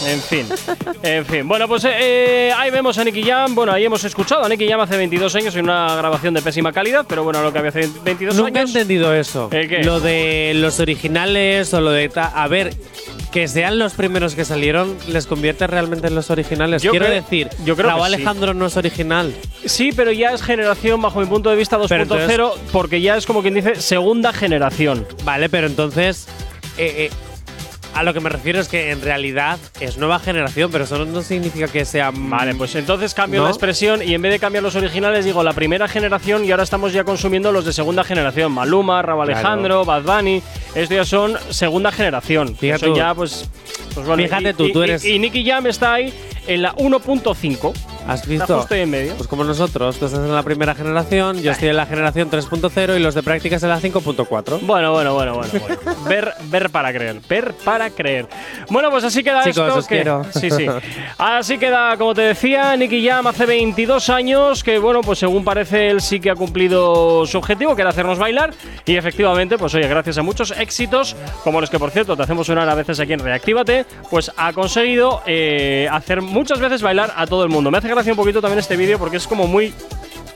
En 0.06 0.20
fin, 0.22 0.46
en 1.02 1.26
fin. 1.26 1.46
Bueno, 1.46 1.68
pues 1.68 1.84
eh, 1.84 1.90
eh, 2.48 2.52
ahí 2.56 2.70
vemos 2.70 2.96
a 2.98 3.04
Nicky 3.04 3.22
Jam. 3.22 3.54
Bueno, 3.54 3.72
ahí 3.72 3.84
hemos 3.84 4.02
escuchado 4.04 4.42
a 4.44 4.48
Nicky 4.48 4.66
Jam 4.68 4.80
hace 4.80 4.96
22 4.96 5.34
años 5.36 5.54
en 5.56 5.64
una 5.64 5.94
grabación 5.96 6.32
de 6.32 6.40
pésima 6.42 6.72
calidad, 6.72 7.04
pero 7.06 7.22
bueno, 7.22 7.42
lo 7.42 7.52
que 7.52 7.58
había 7.58 7.68
hace 7.68 7.88
22 8.02 8.34
Nunca 8.36 8.60
he 8.60 8.62
años. 8.62 8.70
entendido 8.74 9.14
eso. 9.14 9.48
¿El 9.52 9.68
qué? 9.68 9.84
Lo 9.84 10.00
de 10.00 10.52
los 10.54 10.80
originales 10.80 11.74
o 11.74 11.80
lo 11.80 11.90
de. 11.90 12.10
A 12.16 12.48
ver, 12.48 12.72
que 13.30 13.46
sean 13.46 13.78
los 13.78 13.92
primeros 13.92 14.34
que 14.34 14.44
salieron, 14.44 14.96
¿les 15.06 15.26
convierte 15.26 15.66
realmente 15.66 16.06
en 16.06 16.14
los 16.14 16.30
originales? 16.30 16.82
Yo 16.82 16.92
Quiero 16.92 17.06
creo- 17.06 17.20
decir, 17.20 17.48
yo 17.64 17.76
creo 17.76 17.88
que 17.88 17.94
Raúl 17.94 18.06
sí. 18.08 18.14
Alejandro 18.14 18.54
no 18.54 18.66
es 18.66 18.76
original. 18.76 19.34
Sí, 19.66 19.90
pero 19.94 20.12
ya 20.12 20.30
es 20.30 20.42
generación, 20.42 21.02
bajo 21.02 21.20
mi 21.20 21.26
punto 21.26 21.50
de 21.50 21.56
vista, 21.56 21.76
2.0, 21.78 21.88
Pero 21.88 22.52
entonces- 22.54 22.70
porque 22.72 23.00
ya 23.02 23.16
es 23.16 23.26
como 23.26 23.42
quien 23.42 23.54
dice 23.54 23.74
segunda 23.76 24.32
generación. 24.32 25.06
Vale, 25.24 25.48
pero 25.50 25.66
entonces. 25.66 26.26
eh, 26.78 27.08
eh, 27.08 27.10
a 27.94 28.02
lo 28.02 28.14
que 28.14 28.20
me 28.20 28.28
refiero 28.30 28.60
es 28.60 28.68
que 28.68 28.90
en 28.90 29.02
realidad 29.02 29.58
es 29.80 29.98
nueva 29.98 30.18
generación, 30.18 30.70
pero 30.70 30.84
eso 30.84 31.04
no 31.04 31.22
significa 31.22 31.68
que 31.68 31.84
sea. 31.84 32.10
Vale, 32.14 32.54
pues 32.54 32.74
entonces 32.74 33.14
cambio 33.14 33.40
¿No? 33.40 33.44
la 33.46 33.50
expresión 33.50 34.00
y 34.02 34.14
en 34.14 34.22
vez 34.22 34.32
de 34.32 34.38
cambiar 34.38 34.62
los 34.62 34.74
originales 34.76 35.24
digo 35.24 35.42
la 35.42 35.52
primera 35.52 35.88
generación 35.88 36.44
y 36.44 36.50
ahora 36.50 36.62
estamos 36.62 36.92
ya 36.92 37.04
consumiendo 37.04 37.52
los 37.52 37.64
de 37.64 37.72
segunda 37.72 38.04
generación. 38.04 38.52
Maluma, 38.52 39.02
Claro. 39.02 39.22
Alejandro, 39.22 39.84
Bad 39.84 40.02
Bunny, 40.02 40.42
estos 40.74 40.96
ya 40.96 41.04
son 41.04 41.34
segunda 41.50 41.90
generación. 41.92 42.56
Fíjate 42.56 42.80
Son 42.80 42.90
tú. 42.90 42.96
ya 42.96 43.14
pues, 43.14 43.48
pues 43.94 44.06
bueno, 44.06 44.22
Fíjate 44.22 44.50
y- 44.50 44.54
tú, 44.54 44.64
y- 44.66 44.72
tú 44.72 44.80
y- 44.80 44.84
eres- 44.84 45.04
Y, 45.04 45.18
Nicky 45.18 45.44
Jam 45.44 45.66
está 45.66 45.94
ahí 45.94 46.12
en 46.46 46.62
la 46.62 46.74
1.5. 46.76 47.72
¿Has 48.08 48.20
Está 48.20 48.30
visto? 48.30 48.58
justo 48.58 48.74
ahí 48.74 48.80
en 48.80 48.90
medio. 48.90 49.14
Pues 49.14 49.28
como 49.28 49.44
nosotros, 49.44 49.98
tú 49.98 50.06
estás 50.06 50.18
en 50.20 50.34
la 50.34 50.42
primera 50.42 50.74
generación, 50.74 51.40
yo 51.42 51.52
estoy 51.52 51.68
en 51.68 51.76
la 51.76 51.86
generación 51.86 52.30
3.0 52.30 52.96
y 52.96 52.98
los 52.98 53.14
de 53.14 53.22
prácticas 53.22 53.62
en 53.62 53.68
la 53.68 53.78
5.4. 53.80 54.58
Bueno, 54.62 54.92
bueno, 54.92 55.14
bueno, 55.14 55.34
bueno, 55.34 55.52
bueno. 55.60 55.76
ver, 56.08 56.32
ver 56.44 56.70
para 56.70 56.92
creer, 56.92 57.20
ver 57.28 57.52
para 57.64 57.90
creer. 57.90 58.26
Bueno, 58.70 58.90
pues 58.90 59.04
así 59.04 59.22
queda 59.22 59.44
Chicos, 59.44 59.66
esto. 59.68 59.78
os 59.80 59.86
que- 59.86 59.96
quiero. 59.96 60.24
Sí, 60.32 60.50
sí. 60.50 60.66
Así 61.18 61.58
queda, 61.58 61.96
como 61.98 62.14
te 62.14 62.22
decía, 62.22 62.74
Nicky 62.76 63.06
Jam 63.06 63.26
hace 63.26 63.44
22 63.46 64.08
años, 64.08 64.64
que 64.64 64.78
bueno, 64.78 65.02
pues 65.02 65.18
según 65.18 65.44
parece 65.44 65.88
él 65.90 66.00
sí 66.00 66.20
que 66.20 66.30
ha 66.30 66.34
cumplido 66.34 67.26
su 67.26 67.36
objetivo, 67.38 67.76
que 67.76 67.82
era 67.82 67.90
hacernos 67.90 68.18
bailar. 68.18 68.52
Y 68.86 68.96
efectivamente, 68.96 69.58
pues 69.58 69.74
oye, 69.74 69.86
gracias 69.86 70.16
a 70.18 70.22
muchos 70.22 70.52
éxitos, 70.52 71.14
como 71.44 71.60
los 71.60 71.68
que 71.70 71.78
por 71.78 71.90
cierto 71.90 72.16
te 72.16 72.22
hacemos 72.22 72.46
sonar 72.46 72.68
a 72.68 72.74
veces 72.74 72.98
aquí 72.98 73.12
en 73.12 73.20
Reactívate, 73.20 73.84
pues 74.10 74.32
ha 74.36 74.52
conseguido 74.52 75.22
eh, 75.26 75.86
hacer 75.92 76.22
muchas 76.30 76.60
veces 76.60 76.82
bailar 76.82 77.12
a 77.16 77.26
todo 77.26 77.44
el 77.44 77.50
mundo. 77.50 77.70
Me 77.70 77.78
hace 77.78 77.88
gracia 77.88 78.12
un 78.12 78.16
poquito 78.16 78.40
también 78.40 78.58
este 78.58 78.76
vídeo 78.76 78.98
porque 78.98 79.18
es 79.18 79.26
como 79.26 79.46
muy. 79.46 79.74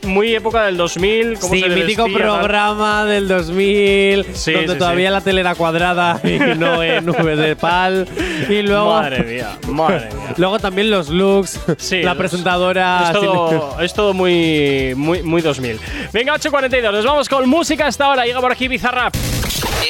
Muy 0.05 0.35
época 0.35 0.65
del 0.65 0.77
2000, 0.77 1.39
cómo 1.39 1.55
Sí, 1.55 1.61
se 1.61 1.69
mítico 1.69 2.05
vestía, 2.05 2.19
tal. 2.27 2.39
programa 2.39 3.05
del 3.05 3.27
2000, 3.29 4.27
Sí, 4.35 4.53
donde 4.53 4.73
sí, 4.73 4.79
todavía 4.79 5.09
sí. 5.09 5.13
la 5.13 5.21
tele 5.21 5.41
era 5.41 5.55
cuadrada 5.55 6.21
y 6.25 6.39
no 6.57 6.83
en 6.83 7.09
V 7.09 7.37
de 7.37 7.57
PAL. 7.57 8.07
Y 8.49 8.63
luego, 8.63 8.95
Madre 8.95 9.23
mía, 9.25 9.59
madre 9.69 10.09
mía. 10.13 10.35
luego 10.37 10.59
también 10.59 10.91
los 10.91 11.09
looks, 11.09 11.59
Sí, 11.79 12.03
la 12.03 12.11
los- 12.15 12.19
presentadora. 12.19 13.05
Es 13.07 13.13
todo, 13.13 13.81
es 13.81 13.95
todo 13.95 14.15
muy, 14.15 14.93
muy, 14.97 15.23
muy 15.23 15.43
2000. 15.43 15.81
Venga, 16.13 16.35
8.42, 16.35 16.93
nos 16.93 17.05
vamos 17.05 17.29
con 17.29 17.49
música 17.49 17.87
hasta 17.87 18.05
ahora. 18.07 18.25
Llega 18.27 18.41
por 18.41 18.53
aquí 18.53 18.69
Bizarrap. 18.69 19.15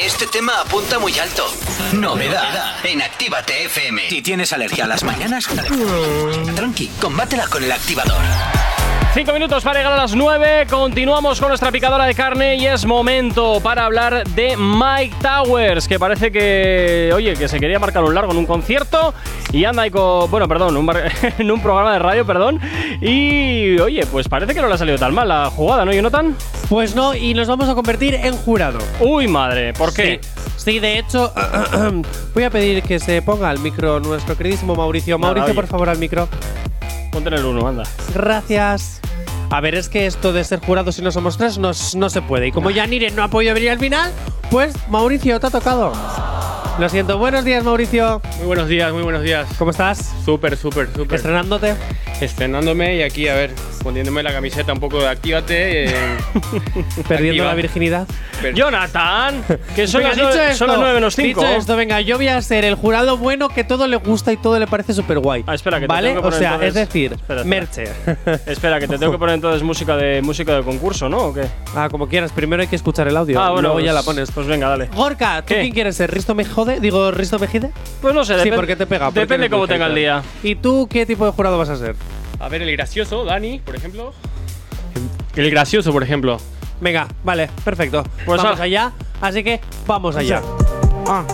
Este 0.05 0.27
tema 0.27 0.61
apunta 0.61 0.98
muy 0.98 1.16
alto. 1.18 1.44
Novedad 1.92 2.74
en 2.85 3.00
Actívate 3.03 3.64
FM. 3.66 4.03
Si 4.09 4.22
tienes 4.22 4.53
alergia 4.53 4.85
a 4.85 4.88
las 4.88 5.05
mañanas, 5.05 5.46
tranqui, 6.55 6.88
combátela 7.00 7.46
con 7.46 7.62
el 7.62 7.72
activador. 7.72 8.22
Cinco 9.14 9.33
minutos 9.33 9.62
para 9.62 9.79
llegar 9.79 9.92
a 9.92 9.96
las 9.96 10.12
9. 10.16 10.66
Continuamos 10.68 11.38
con 11.38 11.48
nuestra 11.48 11.70
picadora 11.70 12.05
de 12.05 12.14
carne 12.16 12.57
y 12.57 12.66
es 12.66 12.85
momento 12.85 13.61
para 13.61 13.85
hablar 13.85 14.24
de 14.31 14.57
Mike 14.57 15.14
Towers, 15.22 15.87
que 15.87 16.00
parece 16.00 16.33
que, 16.33 17.12
oye, 17.14 17.35
que 17.35 17.46
se 17.46 17.61
quería 17.61 17.79
marcar 17.79 18.03
un 18.03 18.12
largo 18.12 18.33
en 18.33 18.38
un 18.38 18.46
concierto 18.46 19.14
y 19.53 19.64
anda 19.66 19.83
ahí 19.83 19.90
con, 19.92 20.29
bueno, 20.33 20.48
perdón, 20.48 20.77
un 20.77 20.85
bar- 20.87 21.12
en 21.38 21.48
un 21.48 21.61
programa 21.62 21.92
de 21.92 22.00
radio, 22.00 22.27
perdón. 22.27 22.59
Y, 23.00 23.79
oye, 23.79 24.05
pues 24.07 24.29
parece 24.29 24.53
que 24.53 24.61
no 24.61 24.66
le 24.66 24.74
ha 24.74 24.79
salido 24.79 24.98
tan 24.98 25.14
mal 25.14 25.29
la 25.29 25.48
jugada, 25.48 25.85
¿no, 25.85 25.92
Jonathan? 25.92 26.37
Pues 26.68 26.96
no, 26.96 27.14
y 27.14 27.35
nos 27.35 27.46
vamos 27.46 27.68
a 27.68 27.74
convertir 27.77 28.14
en 28.14 28.35
jurado. 28.37 28.81
Uy, 28.98 29.29
madre, 29.29 29.74
¿por 29.74 29.94
qué? 29.94 30.18
Sí, 30.57 30.72
sí, 30.72 30.79
de 30.81 30.98
hecho, 30.98 31.33
voy 32.35 32.42
a 32.42 32.50
pedir 32.50 32.83
que 32.83 32.98
se 32.98 33.22
ponga 33.22 33.48
al 33.48 33.61
micro 33.61 34.00
nuestro 34.00 34.37
queridísimo 34.37 34.74
Mauricio. 34.74 35.18
Nada, 35.18 35.29
Mauricio, 35.35 35.53
oye. 35.53 35.55
por 35.55 35.66
favor, 35.68 35.88
al 35.88 35.98
micro. 35.98 36.29
Ponte 37.14 37.29
en 37.29 37.35
el 37.37 37.44
1, 37.44 37.68
anda. 37.68 37.85
Gracias. 38.12 39.00
A 39.50 39.61
ver, 39.61 39.77
es 39.77 39.88
que 39.88 40.07
esto 40.07 40.33
de 40.33 40.42
ser 40.42 40.59
jurado 40.59 40.90
si 40.90 41.00
no 41.00 41.12
somos 41.12 41.38
tres 41.38 41.59
no, 41.59 41.70
no 41.94 42.11
se 42.11 42.22
puede. 42.22 42.48
Y 42.48 42.50
como 42.50 42.72
Yanire 42.72 43.12
no 43.12 43.22
ha 43.22 43.29
podido 43.29 43.55
venir 43.55 43.70
al 43.70 43.79
final, 43.79 44.11
pues 44.50 44.74
Mauricio, 44.88 45.38
te 45.38 45.46
ha 45.46 45.50
tocado. 45.50 45.92
Lo 46.79 46.89
siento. 46.89 47.19
Buenos 47.19 47.45
días, 47.45 47.63
Mauricio. 47.63 48.21
Muy 48.39 48.47
buenos 48.47 48.69
días, 48.69 48.93
muy 48.93 49.03
buenos 49.03 49.23
días. 49.23 49.47
¿Cómo 49.59 49.71
estás? 49.71 50.13
Súper, 50.25 50.57
súper, 50.57 50.89
súper. 50.95 51.17
¿Estrenándote? 51.17 51.75
Estrenándome 52.21 52.97
y 52.97 53.03
aquí, 53.03 53.29
a 53.29 53.35
ver, 53.35 53.53
poniéndome 53.83 54.23
la 54.25 54.33
camiseta 54.33 54.73
un 54.73 54.81
poco 54.81 55.01
de 55.01 55.09
Actívate. 55.09 55.85
eh, 55.85 55.95
¿Perdiendo 57.09 57.43
Activa. 57.43 57.47
la 57.47 57.55
virginidad? 57.55 58.09
per- 58.43 58.55
Jonathan, 58.55 59.43
que 59.77 59.87
son, 59.87 60.03
Venga, 60.03 60.15
las, 60.17 60.19
nueve, 60.35 60.55
son 60.55 60.69
las 60.69 60.79
9 60.79 60.95
menos 60.95 61.15
5. 61.15 61.41
dicho 61.41 61.47
esto, 61.55 61.77
venga, 61.77 62.01
yo 62.01 62.17
voy 62.17 62.29
a 62.29 62.41
ser 62.43 62.65
el 62.65 62.75
jurado 62.75 63.17
bueno 63.19 63.49
que 63.49 63.63
todo 63.65 63.87
le 63.87 63.97
gusta 63.97 64.33
y 64.33 64.37
todo 64.37 64.59
le 64.59 64.67
parece 64.67 64.93
súper 64.95 65.19
guay. 65.21 65.45
Ah, 65.47 65.55
espera, 65.55 65.79
que 65.79 65.83
te 65.87 65.93
¿Vale? 65.93 66.09
tengo 66.09 66.23
que 66.23 66.29
o 66.29 66.33
sea, 66.33 66.55
entonces- 66.55 66.69
es 66.69 66.75
decir, 66.75 67.13
Espera, 67.13 67.41
espera. 67.43 67.45
merche. 67.45 67.85
Espera, 68.51 68.81
que 68.81 68.89
te 68.89 68.99
tengo 68.99 69.13
que 69.13 69.19
poner 69.19 69.37
entonces 69.37 69.63
música 69.63 69.97
de 69.97 70.23
música 70.23 70.55
de 70.57 70.63
concurso, 70.63 71.09
¿no? 71.09 71.19
¿O 71.19 71.35
qué? 71.35 71.45
ah, 71.77 71.89
como 71.91 72.09
quieras. 72.09 72.33
Primero 72.33 72.63
hay 72.63 72.69
que 72.69 72.77
escuchar 72.77 73.07
el 73.09 73.17
audio. 73.17 73.41
ah, 73.41 73.51
bueno, 73.51 73.69
luego 73.69 73.81
ya 73.81 73.93
pues- 73.93 73.95
la 73.95 74.03
pones. 74.03 74.31
Pues 74.33 74.47
venga, 74.47 74.69
dale. 74.69 74.89
Gorka, 74.95 75.43
¿tú 75.43 75.55
¿Qué? 75.55 75.61
quién 75.63 75.73
quieres 75.73 75.97
ser? 75.97 76.11
¿Risto 76.13 76.35
me 76.35 76.45
jode? 76.64 76.81
Digo, 76.81 77.11
¿Risto 77.11 77.38
Mejide? 77.38 77.70
Pues 78.00 78.14
no 78.14 78.24
sé, 78.24 78.42
Sí, 78.42 78.50
porque 78.55 78.77
te 78.77 78.87
pega. 78.87 79.07
porque 79.07 79.20
Depende 79.20 79.46
eres 79.46 79.50
muy 79.50 79.59
cómo 79.59 79.68
tenga 79.68 79.87
el 79.87 79.92
hater. 79.92 80.03
día. 80.03 80.22
¿Y 80.42 80.57
tú 80.57 80.88
qué 80.90 81.07
tipo 81.07 81.24
de 81.24 81.33
jurado 81.33 81.59
vas 81.59 81.68
a 81.68 81.77
ser? 81.77 81.96
A 82.40 82.48
ver, 82.48 82.62
el 82.62 82.72
gracioso, 82.72 83.24
Dani, 83.24 83.61
por 83.61 83.77
ejemplo. 83.77 84.12
El 85.37 85.50
gracioso, 85.50 85.92
por 85.92 86.03
ejemplo. 86.03 86.38
Venga, 86.81 87.09
vale, 87.22 87.48
perfecto. 87.64 88.05
Pues 88.27 88.42
vamos 88.42 88.61
ah. 88.61 88.64
allá. 88.64 88.92
Así 89.20 89.42
que 89.42 89.61
vamos 89.87 90.16
allá. 90.16 90.42
Ah. 91.07 91.24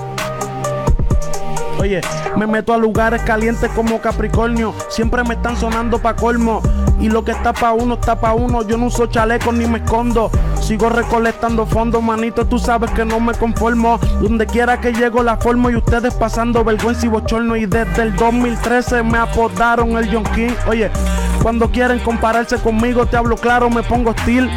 Oye, 1.80 2.02
me 2.36 2.46
meto 2.46 2.74
a 2.74 2.76
lugares 2.76 3.22
calientes 3.22 3.70
como 3.70 4.02
Capricornio. 4.02 4.74
Siempre 4.90 5.24
me 5.24 5.34
están 5.34 5.56
sonando 5.56 5.98
pa' 5.98 6.14
colmo. 6.14 6.60
Y 7.00 7.08
lo 7.08 7.24
que 7.24 7.32
está 7.32 7.54
pa' 7.54 7.72
uno, 7.72 7.94
está 7.94 8.20
pa' 8.20 8.34
uno. 8.34 8.60
Yo 8.62 8.76
no 8.76 8.86
uso 8.86 9.06
chalecos 9.06 9.54
ni 9.54 9.66
me 9.66 9.78
escondo. 9.78 10.30
Sigo 10.60 10.90
recolectando 10.90 11.64
fondos, 11.64 12.02
manito. 12.02 12.46
Tú 12.46 12.58
sabes 12.58 12.90
que 12.90 13.06
no 13.06 13.18
me 13.18 13.32
conformo. 13.32 13.98
Donde 14.20 14.44
quiera 14.44 14.78
que 14.78 14.92
llego 14.92 15.22
la 15.22 15.38
formo. 15.38 15.70
Y 15.70 15.76
ustedes 15.76 16.12
pasando 16.12 16.62
vergüenza 16.62 17.06
y 17.06 17.08
bochorno. 17.08 17.56
Y 17.56 17.64
desde 17.64 18.02
el 18.02 18.14
2013 18.14 19.02
me 19.02 19.16
apodaron 19.16 19.96
el 19.96 20.14
John. 20.14 20.24
Oye, 20.68 20.90
cuando 21.42 21.70
quieren 21.70 21.98
compararse 22.00 22.58
conmigo, 22.58 23.06
te 23.06 23.16
hablo 23.16 23.36
claro, 23.36 23.70
me 23.70 23.82
pongo 23.82 24.10
hostil. 24.10 24.50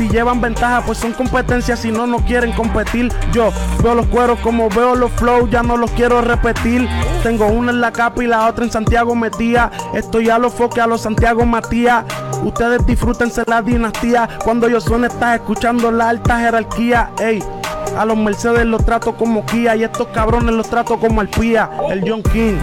Si 0.00 0.08
llevan 0.08 0.40
ventaja, 0.40 0.80
pues 0.86 0.96
son 0.96 1.12
competencias. 1.12 1.80
Si 1.80 1.90
no, 1.90 2.06
no 2.06 2.24
quieren 2.24 2.52
competir. 2.52 3.12
Yo 3.32 3.52
veo 3.82 3.94
los 3.94 4.06
cueros 4.06 4.38
como 4.38 4.70
veo 4.70 4.94
los 4.94 5.12
flows, 5.12 5.50
ya 5.50 5.62
no 5.62 5.76
los 5.76 5.90
quiero 5.90 6.22
repetir. 6.22 6.88
Tengo 7.22 7.48
una 7.48 7.70
en 7.70 7.82
la 7.82 7.92
capa 7.92 8.24
y 8.24 8.26
la 8.26 8.46
otra 8.46 8.64
en 8.64 8.72
Santiago 8.72 9.14
metía. 9.14 9.70
Estoy 9.92 10.30
a 10.30 10.38
los 10.38 10.54
foques, 10.54 10.82
a 10.82 10.86
los 10.86 11.02
Santiago 11.02 11.44
Matías. 11.44 12.06
Ustedes 12.42 12.86
disfrútense 12.86 13.44
la 13.46 13.60
dinastía. 13.60 14.26
Cuando 14.42 14.70
yo 14.70 14.80
suene, 14.80 15.08
estás 15.08 15.34
escuchando 15.34 15.90
la 15.90 16.08
alta 16.08 16.38
jerarquía. 16.38 17.10
Ey. 17.20 17.44
A 17.98 18.06
los 18.06 18.16
Mercedes 18.16 18.64
los 18.64 18.82
trato 18.86 19.14
como 19.14 19.44
Kia 19.44 19.76
y 19.76 19.84
estos 19.84 20.06
cabrones 20.14 20.54
los 20.54 20.70
trato 20.70 20.98
como 20.98 21.20
Alpía, 21.20 21.68
el 21.90 22.08
John 22.08 22.22
King. 22.22 22.56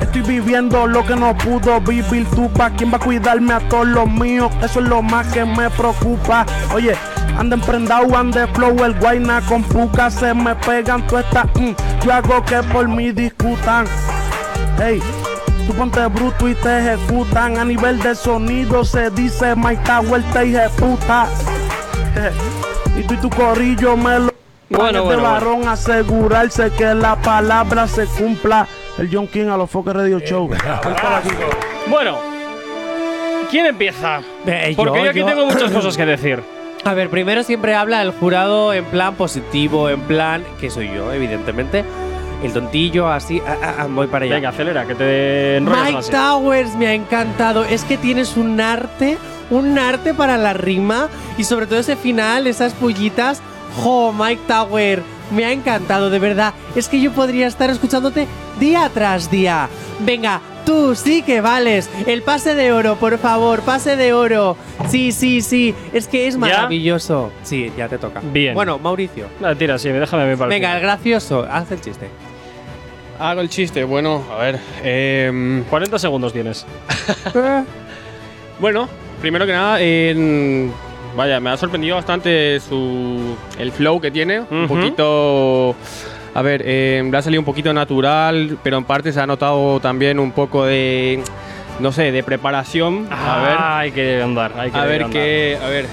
Estoy 0.00 0.22
viviendo 0.22 0.86
lo 0.86 1.04
que 1.04 1.16
no 1.16 1.36
pudo 1.36 1.80
vivir 1.80 2.26
tú. 2.30 2.50
¿Pa' 2.52 2.70
quién 2.70 2.92
va 2.92 2.96
a 2.96 3.00
cuidarme 3.00 3.54
a 3.54 3.60
todos 3.68 3.86
los 3.86 4.08
míos? 4.08 4.50
Eso 4.62 4.80
es 4.80 4.86
lo 4.86 5.02
más 5.02 5.26
que 5.28 5.44
me 5.44 5.68
preocupa. 5.70 6.46
Oye, 6.72 6.94
anden 7.36 7.60
prendado, 7.60 8.16
ande 8.16 8.46
flow, 8.48 8.84
el 8.84 8.94
guayna 8.98 9.40
con 9.42 9.62
puca. 9.64 10.10
Se 10.10 10.32
me 10.34 10.54
pegan 10.54 11.06
todas 11.06 11.24
estas. 11.24 11.46
mm, 11.54 11.72
yo 12.04 12.12
hago 12.12 12.44
que 12.44 12.62
por 12.64 12.88
mí 12.88 13.10
discutan. 13.12 13.86
Hey, 14.80 15.00
tú 15.66 15.74
ponte 15.74 16.06
bruto 16.06 16.48
y 16.48 16.54
te 16.54 16.78
ejecutan. 16.78 17.58
A 17.58 17.64
nivel 17.64 18.00
de 18.00 18.14
sonido 18.14 18.84
se 18.84 19.10
dice 19.10 19.56
Mike 19.56 19.82
Tower 19.84 20.22
te 20.32 20.42
ejecuta. 20.42 21.26
y 22.96 23.02
tú 23.02 23.14
y 23.14 23.16
tu 23.16 23.30
corillo 23.30 23.96
me 23.96 24.18
lo. 24.20 24.38
Bueno, 24.70 24.92
de 24.92 25.00
bueno, 25.00 25.22
varón 25.22 25.66
asegurarse 25.66 26.70
que 26.70 26.94
la 26.94 27.16
palabra 27.16 27.88
se 27.88 28.04
cumpla. 28.04 28.68
El 28.98 29.08
John 29.12 29.28
King 29.28 29.46
a 29.46 29.56
los 29.56 29.70
Focus 29.70 29.94
Radio 29.94 30.18
Show. 30.20 30.50
Bueno, 31.88 32.18
¿quién 33.50 33.66
empieza? 33.66 34.20
Eh, 34.46 34.74
Porque 34.76 35.04
yo, 35.04 35.10
aquí 35.10 35.18
yo. 35.20 35.26
tengo 35.26 35.46
muchas 35.46 35.70
cosas 35.70 35.96
que 35.96 36.04
decir. 36.04 36.42
A 36.84 36.94
ver, 36.94 37.08
primero 37.10 37.42
siempre 37.42 37.74
habla 37.74 38.02
el 38.02 38.12
jurado 38.12 38.72
en 38.72 38.84
plan 38.86 39.14
positivo, 39.14 39.88
en 39.88 40.00
plan 40.02 40.44
que 40.60 40.70
soy 40.70 40.90
yo, 40.94 41.12
evidentemente. 41.12 41.84
El 42.42 42.52
tontillo, 42.52 43.08
así. 43.08 43.42
ah, 43.46 43.56
ah, 43.62 43.74
ah, 43.80 43.86
voy 43.90 44.06
para 44.06 44.24
allá. 44.24 44.36
Venga, 44.36 44.48
acelera, 44.50 44.86
que 44.86 44.94
te 44.94 45.56
enrollas 45.56 45.84
Mike 45.86 45.98
así. 45.98 46.10
Towers 46.12 46.74
me 46.76 46.86
ha 46.86 46.94
encantado. 46.94 47.64
Es 47.64 47.82
que 47.84 47.96
tienes 47.98 48.36
un 48.36 48.60
arte, 48.60 49.18
un 49.50 49.76
arte 49.78 50.14
para 50.14 50.38
la 50.38 50.52
rima 50.52 51.08
y 51.36 51.44
sobre 51.44 51.66
todo 51.66 51.80
ese 51.80 51.96
final, 51.96 52.46
esas 52.46 52.74
pullitas. 52.74 53.42
Jo, 53.82 54.12
Mike 54.12 54.42
Tower, 54.46 55.02
me 55.30 55.44
ha 55.44 55.52
encantado, 55.52 56.10
de 56.10 56.18
verdad. 56.18 56.54
Es 56.76 56.88
que 56.88 57.00
yo 57.00 57.12
podría 57.12 57.46
estar 57.46 57.70
escuchándote 57.70 58.26
día 58.58 58.90
tras 58.92 59.30
día. 59.30 59.68
Venga, 60.00 60.40
tú 60.64 60.94
sí 60.94 61.22
que 61.22 61.40
vales. 61.40 61.88
El 62.06 62.22
pase 62.22 62.54
de 62.54 62.72
oro, 62.72 62.96
por 62.96 63.18
favor, 63.18 63.60
pase 63.62 63.96
de 63.96 64.12
oro. 64.12 64.56
Sí, 64.88 65.12
sí, 65.12 65.40
sí. 65.42 65.74
Es 65.92 66.08
que 66.08 66.26
es 66.28 66.36
maravilloso. 66.36 67.30
Sí, 67.42 67.72
ya 67.76 67.88
te 67.88 67.98
toca. 67.98 68.20
Bien. 68.22 68.54
Bueno, 68.54 68.78
Mauricio. 68.78 69.26
Ah, 69.42 69.54
tira, 69.54 69.78
sí, 69.78 69.88
déjame 69.90 70.22
a 70.24 70.26
mí 70.26 70.36
para 70.36 70.46
el 70.54 70.60
Venga, 70.60 70.74
el 70.76 70.82
gracioso, 70.82 71.46
haz 71.50 71.70
el 71.72 71.80
chiste. 71.80 72.08
Hago 73.18 73.40
el 73.40 73.48
chiste. 73.48 73.82
Bueno, 73.84 74.24
a 74.32 74.36
ver. 74.38 74.60
em, 74.84 75.64
40 75.64 75.98
segundos 75.98 76.32
tienes. 76.32 76.64
bueno, 78.60 78.88
primero 79.20 79.44
que 79.46 79.52
nada, 79.52 79.80
en- 79.80 80.72
vaya, 81.16 81.40
me 81.40 81.50
ha 81.50 81.56
sorprendido 81.56 81.96
bastante 81.96 82.60
su 82.60 83.36
el 83.58 83.72
flow 83.72 84.00
que 84.00 84.10
tiene. 84.10 84.40
Un 84.50 84.66
poquito. 84.68 85.74
A 86.34 86.42
ver, 86.42 86.62
em, 86.66 87.10
le 87.10 87.16
ha 87.18 87.22
salido 87.22 87.40
un 87.40 87.44
poquito 87.46 87.72
natural, 87.72 88.58
pero 88.62 88.78
en 88.78 88.84
parte 88.84 89.12
se 89.12 89.20
ha 89.20 89.26
notado 89.26 89.80
también 89.80 90.18
un 90.18 90.32
poco 90.32 90.64
de. 90.64 91.22
No 91.80 91.92
sé, 91.92 92.12
de 92.12 92.22
preparación. 92.22 93.06
A 93.10 93.40
ver. 93.42 93.56
Hay 93.58 93.92
que 93.92 94.22
andar, 94.22 94.52
hay 94.56 94.70
que 94.70 94.78
A 94.78 94.84
ver 94.84 95.06
qué. 95.06 95.58
A 95.62 95.68
ver. 95.68 95.86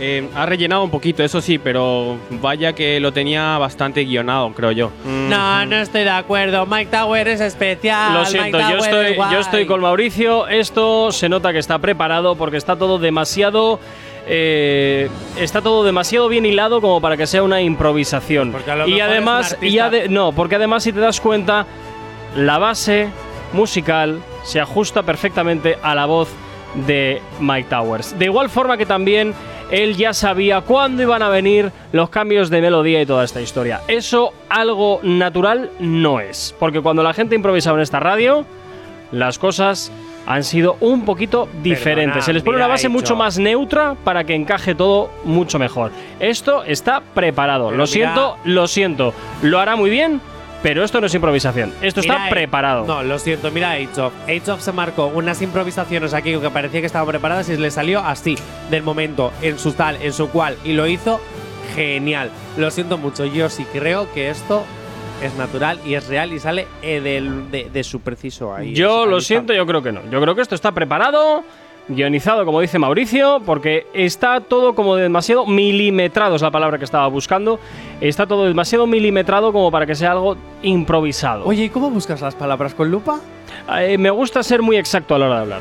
eh, 0.00 0.28
ha 0.34 0.46
rellenado 0.46 0.82
un 0.84 0.90
poquito, 0.90 1.22
eso 1.22 1.40
sí, 1.40 1.58
pero 1.58 2.16
vaya 2.40 2.72
que 2.72 2.98
lo 3.00 3.12
tenía 3.12 3.58
bastante 3.58 4.04
guionado, 4.04 4.52
creo 4.52 4.72
yo. 4.72 4.90
No, 5.04 5.66
no 5.66 5.76
estoy 5.76 6.02
de 6.04 6.10
acuerdo. 6.10 6.64
Mike 6.66 6.90
Tower 6.90 7.28
es 7.28 7.40
especial. 7.40 8.14
Lo 8.14 8.24
siento, 8.24 8.58
yo 8.58 8.78
estoy, 8.78 9.06
es 9.12 9.16
yo 9.16 9.38
estoy 9.40 9.66
con 9.66 9.80
Mauricio. 9.80 10.46
Esto 10.48 11.12
se 11.12 11.28
nota 11.28 11.52
que 11.52 11.58
está 11.58 11.78
preparado 11.78 12.34
porque 12.36 12.56
está 12.56 12.76
todo 12.76 12.98
demasiado. 12.98 13.78
Eh, 14.26 15.08
está 15.38 15.60
todo 15.62 15.84
demasiado 15.84 16.28
bien 16.28 16.46
hilado 16.46 16.80
como 16.80 17.00
para 17.00 17.16
que 17.16 17.26
sea 17.26 17.42
una 17.42 17.60
improvisación. 17.60 18.54
Y 18.86 19.00
además, 19.00 19.56
y 19.60 19.78
artista. 19.78 19.86
ade- 20.06 20.08
no, 20.08 20.32
porque 20.32 20.56
además 20.56 20.82
si 20.84 20.92
te 20.92 21.00
das 21.00 21.20
cuenta, 21.20 21.66
la 22.36 22.58
base 22.58 23.08
musical 23.52 24.20
se 24.44 24.60
ajusta 24.60 25.02
perfectamente 25.02 25.76
a 25.82 25.94
la 25.94 26.06
voz 26.06 26.28
de 26.86 27.20
Mike 27.40 27.68
Towers. 27.68 28.18
De 28.18 28.24
igual 28.26 28.48
forma 28.48 28.76
que 28.78 28.86
también 28.86 29.34
él 29.70 29.96
ya 29.96 30.12
sabía 30.14 30.60
cuándo 30.62 31.02
iban 31.02 31.22
a 31.22 31.28
venir 31.28 31.70
los 31.92 32.08
cambios 32.10 32.48
de 32.50 32.60
melodía 32.60 33.00
y 33.02 33.06
toda 33.06 33.24
esta 33.24 33.40
historia. 33.40 33.80
Eso 33.88 34.32
algo 34.48 35.00
natural 35.02 35.70
no 35.80 36.20
es, 36.20 36.54
porque 36.58 36.80
cuando 36.80 37.02
la 37.02 37.12
gente 37.12 37.34
improvisaba 37.34 37.76
en 37.78 37.82
esta 37.82 38.00
radio, 38.00 38.44
las 39.12 39.38
cosas 39.38 39.92
han 40.26 40.44
sido 40.44 40.76
un 40.80 41.04
poquito 41.04 41.48
diferentes. 41.62 42.24
Se 42.24 42.32
les 42.32 42.42
pone 42.42 42.56
una 42.58 42.66
base 42.66 42.88
mucho 42.88 43.16
más 43.16 43.38
neutra 43.38 43.96
para 44.04 44.24
que 44.24 44.34
encaje 44.34 44.74
todo 44.74 45.10
mucho 45.24 45.58
mejor. 45.58 45.90
Esto 46.20 46.64
está 46.64 47.02
preparado. 47.14 47.66
Pero 47.66 47.76
lo 47.78 47.84
mira- 47.84 47.92
siento, 47.92 48.36
lo 48.44 48.66
siento. 48.68 49.14
Lo 49.42 49.58
hará 49.58 49.74
muy 49.76 49.90
bien, 49.90 50.20
pero 50.62 50.84
esto 50.84 51.00
no 51.00 51.08
es 51.08 51.14
improvisación. 51.14 51.72
Esto 51.82 52.00
Mira, 52.02 52.14
está 52.14 52.30
preparado. 52.30 52.84
No, 52.86 53.02
lo 53.02 53.18
siento, 53.18 53.50
mira 53.50 53.72
Age 53.72 54.00
of. 54.00 54.12
Age 54.28 54.50
of 54.50 54.60
se 54.60 54.70
marcó 54.72 55.06
unas 55.06 55.42
improvisaciones 55.42 56.14
aquí 56.14 56.36
que 56.38 56.50
parecía 56.50 56.80
que 56.80 56.86
estaban 56.86 57.08
preparadas 57.08 57.48
y 57.48 57.56
le 57.56 57.70
salió 57.72 58.00
así, 58.00 58.36
del 58.70 58.82
momento, 58.84 59.32
en 59.42 59.58
su 59.58 59.72
tal, 59.72 59.96
en 60.00 60.12
su 60.12 60.28
cual, 60.30 60.56
y 60.64 60.72
lo 60.74 60.86
hizo 60.86 61.20
genial. 61.74 62.30
Lo 62.56 62.70
siento 62.70 62.96
mucho, 62.98 63.24
yo 63.24 63.48
sí 63.48 63.66
creo 63.72 64.12
que 64.12 64.30
esto 64.30 64.62
es 65.22 65.34
natural 65.34 65.78
y 65.84 65.94
es 65.94 66.06
real 66.08 66.32
y 66.32 66.38
sale 66.38 66.66
eh, 66.82 67.00
de, 67.00 67.70
de 67.70 67.84
su 67.84 68.00
preciso 68.00 68.54
ahí. 68.54 68.74
Yo 68.74 69.04
ahí 69.04 69.10
lo 69.10 69.18
está. 69.18 69.28
siento, 69.28 69.52
yo 69.52 69.66
creo 69.66 69.82
que 69.82 69.92
no. 69.92 70.00
Yo 70.10 70.20
creo 70.20 70.34
que 70.34 70.42
esto 70.42 70.54
está 70.54 70.72
preparado, 70.72 71.44
guionizado, 71.88 72.44
como 72.44 72.60
dice 72.60 72.78
Mauricio, 72.78 73.40
porque 73.44 73.86
está 73.94 74.40
todo 74.40 74.74
como 74.74 74.96
demasiado 74.96 75.46
milimetrado, 75.46 76.36
es 76.36 76.42
la 76.42 76.50
palabra 76.50 76.78
que 76.78 76.84
estaba 76.84 77.06
buscando. 77.08 77.58
Está 78.00 78.26
todo 78.26 78.44
demasiado 78.44 78.86
milimetrado 78.86 79.52
como 79.52 79.70
para 79.70 79.86
que 79.86 79.94
sea 79.94 80.12
algo 80.12 80.36
improvisado. 80.62 81.44
Oye, 81.44 81.64
¿y 81.64 81.68
cómo 81.68 81.90
buscas 81.90 82.20
las 82.20 82.34
palabras 82.34 82.74
con 82.74 82.90
lupa? 82.90 83.20
Eh, 83.78 83.98
me 83.98 84.10
gusta 84.10 84.42
ser 84.42 84.62
muy 84.62 84.76
exacto 84.76 85.14
a 85.14 85.18
la 85.18 85.26
hora 85.26 85.34
de 85.36 85.40
hablar. 85.42 85.60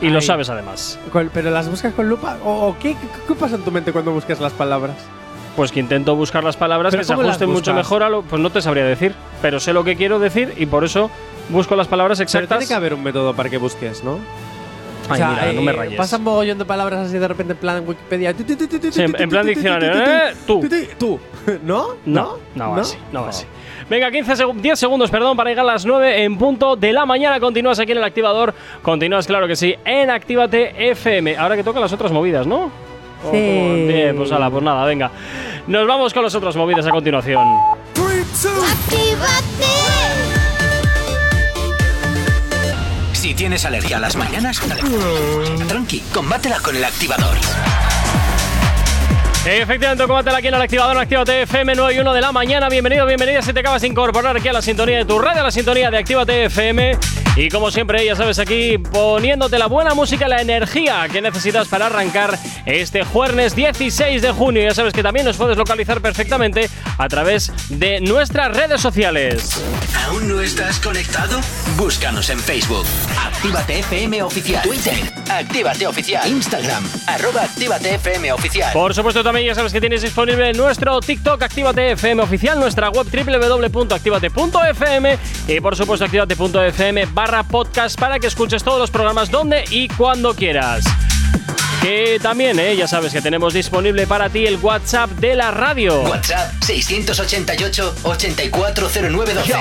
Y 0.00 0.10
lo 0.10 0.20
sabes 0.20 0.50
además. 0.50 0.98
¿Pero 1.32 1.50
las 1.50 1.70
buscas 1.70 1.94
con 1.94 2.08
lupa? 2.08 2.36
¿O, 2.44 2.68
o 2.68 2.76
qué, 2.78 2.90
qué, 2.92 3.06
qué 3.26 3.34
pasa 3.34 3.54
en 3.56 3.62
tu 3.62 3.70
mente 3.70 3.92
cuando 3.92 4.10
buscas 4.12 4.38
las 4.40 4.52
palabras? 4.52 4.96
Pues 5.56 5.70
que 5.70 5.78
intento 5.80 6.16
buscar 6.16 6.42
las 6.42 6.56
palabras 6.56 6.90
¿Pero 6.90 7.02
que 7.02 7.06
se 7.06 7.12
ajusten 7.12 7.48
mucho 7.50 7.72
mejor 7.74 8.02
a 8.02 8.08
lo. 8.08 8.22
Pues 8.22 8.42
no 8.42 8.50
te 8.50 8.60
sabría 8.60 8.84
decir. 8.84 9.14
Pero 9.40 9.60
sé 9.60 9.72
lo 9.72 9.84
que 9.84 9.94
quiero 9.96 10.18
decir 10.18 10.52
y 10.56 10.66
por 10.66 10.84
eso 10.84 11.10
busco 11.48 11.76
las 11.76 11.86
palabras 11.86 12.18
Pero 12.18 12.24
exactas. 12.24 12.58
tiene 12.58 12.68
que 12.68 12.74
haber 12.74 12.94
un 12.94 13.02
método 13.04 13.34
para 13.34 13.48
que 13.48 13.58
busques, 13.58 14.02
¿no? 14.02 14.18
Ay, 15.08 15.20
mira, 15.22 15.52
no 15.52 15.62
me 15.62 15.70
eh, 15.72 15.74
rayes. 15.76 15.96
Pasa 15.98 16.16
un 16.16 16.24
mogollón 16.24 16.56
de 16.58 16.64
palabras 16.64 17.06
así 17.06 17.18
de 17.18 17.28
repente 17.28 17.52
en 17.52 17.58
plan 17.58 17.84
Wikipedia. 17.86 18.34
Sí, 18.90 19.02
en- 19.02 19.14
en 19.20 19.28
plan 19.28 19.46
diccionario, 19.46 19.92
¿eh? 19.92 20.34
Tú. 20.46 20.66
Tú. 20.98 21.20
¿No? 21.62 21.88
No, 22.06 22.38
no, 22.54 22.70
va 22.70 22.80
así, 22.80 22.96
no 23.12 23.22
va 23.22 23.28
así. 23.28 23.44
Venga, 23.90 24.10
15 24.10 24.32
seg- 24.32 24.54
10 24.60 24.78
segundos, 24.78 25.10
perdón, 25.10 25.36
para 25.36 25.50
llegar 25.50 25.66
a 25.68 25.72
las 25.72 25.84
9 25.84 26.24
en 26.24 26.38
punto 26.38 26.74
de 26.74 26.90
la 26.94 27.04
mañana. 27.04 27.38
Continúas 27.38 27.78
aquí 27.78 27.92
en 27.92 27.98
el 27.98 28.04
activador. 28.04 28.54
Continúas, 28.82 29.26
claro 29.26 29.46
que 29.46 29.56
sí, 29.56 29.74
en 29.84 30.08
Actívate 30.08 30.88
FM. 30.90 31.36
Ahora 31.36 31.54
que 31.54 31.62
tocan 31.62 31.82
las 31.82 31.92
otras 31.92 32.10
movidas, 32.10 32.46
¿no? 32.46 32.70
Oh, 33.24 33.30
Sí. 33.30 33.84
Bien, 33.86 34.16
pues 34.16 34.30
ala, 34.32 34.50
pues 34.50 34.62
nada, 34.62 34.84
venga. 34.84 35.10
Nos 35.66 35.86
vamos 35.86 36.12
con 36.12 36.22
las 36.22 36.34
otras 36.34 36.56
movidas 36.56 36.86
a 36.86 36.90
continuación. 36.90 37.46
Si 43.12 43.34
tienes 43.34 43.64
alergia 43.64 43.96
a 43.96 44.00
las 44.00 44.16
mañanas, 44.16 44.60
tranqui, 45.68 46.00
combátela 46.12 46.58
con 46.60 46.76
el 46.76 46.84
activador. 46.84 47.36
Efectivamente, 49.46 50.04
combátela 50.06 50.38
aquí 50.38 50.48
en 50.48 50.54
el 50.54 50.62
activador, 50.62 50.96
en 50.96 51.02
Actívate 51.02 51.42
FM 51.42 51.74
9 51.74 51.94
y 51.94 51.98
1 51.98 52.12
de 52.14 52.20
la 52.20 52.32
mañana. 52.32 52.68
Bienvenido, 52.68 53.06
bienvenida. 53.06 53.42
Si 53.42 53.52
te 53.52 53.60
acabas 53.60 53.82
de 53.82 53.88
incorporar 53.88 54.36
aquí 54.36 54.48
a 54.48 54.52
la 54.52 54.62
sintonía 54.62 54.98
de 54.98 55.04
tu 55.04 55.18
radio, 55.18 55.40
a 55.40 55.44
la 55.44 55.50
sintonía 55.50 55.90
de 55.90 55.98
Actívate 55.98 56.44
FM. 56.46 56.96
Y 57.36 57.48
como 57.48 57.72
siempre, 57.72 58.04
ya 58.04 58.14
sabes, 58.14 58.38
aquí 58.38 58.78
poniéndote 58.78 59.58
la 59.58 59.66
buena 59.66 59.92
música, 59.94 60.28
la 60.28 60.40
energía 60.40 61.08
que 61.10 61.20
necesitas 61.20 61.66
para 61.66 61.86
arrancar 61.86 62.38
este 62.64 63.02
jueves 63.02 63.56
16 63.56 64.22
de 64.22 64.30
junio. 64.30 64.62
Ya 64.62 64.72
sabes 64.72 64.92
que 64.92 65.02
también 65.02 65.26
nos 65.26 65.36
puedes 65.36 65.56
localizar 65.56 66.00
perfectamente 66.00 66.70
a 66.96 67.08
través 67.08 67.50
de 67.70 68.00
nuestras 68.00 68.56
redes 68.56 68.80
sociales. 68.80 69.60
¿Aún 70.06 70.28
no 70.28 70.40
estás 70.40 70.78
conectado? 70.78 71.40
Búscanos 71.76 72.30
en 72.30 72.38
Facebook. 72.38 72.86
Actívate 73.18 73.80
FM 73.80 74.22
Oficial. 74.22 74.62
Twitter. 74.62 74.94
Actívate 75.28 75.88
Oficial. 75.88 76.28
Instagram. 76.28 76.88
Arroba 77.08 77.42
Actívate 77.42 77.96
FM 77.96 78.32
Oficial. 78.32 78.72
Por 78.72 78.94
supuesto, 78.94 79.24
también 79.24 79.48
ya 79.48 79.56
sabes 79.56 79.72
que 79.72 79.80
tienes 79.80 80.02
disponible 80.02 80.52
nuestro 80.52 81.00
TikTok 81.00 81.42
Actívate 81.42 81.90
FM 81.92 82.22
Oficial, 82.22 82.60
nuestra 82.60 82.90
web 82.90 83.08
www.activate.fm 83.10 85.18
y 85.48 85.60
por 85.60 85.74
supuesto 85.74 86.04
activate.fm 86.04 87.08
barra 87.24 87.42
podcast 87.42 87.98
para 87.98 88.18
que 88.18 88.26
escuches 88.26 88.62
todos 88.62 88.78
los 88.78 88.90
programas 88.90 89.30
donde 89.30 89.64
y 89.70 89.88
cuando 89.88 90.34
quieras. 90.34 90.84
Que 91.80 92.18
también, 92.20 92.58
eh, 92.58 92.76
ya 92.76 92.86
sabes 92.86 93.14
que 93.14 93.22
tenemos 93.22 93.54
disponible 93.54 94.06
para 94.06 94.28
ti 94.28 94.46
el 94.46 94.58
WhatsApp 94.58 95.08
de 95.12 95.34
la 95.34 95.50
radio. 95.50 96.02
WhatsApp 96.02 96.52
688-840912. 96.60 99.58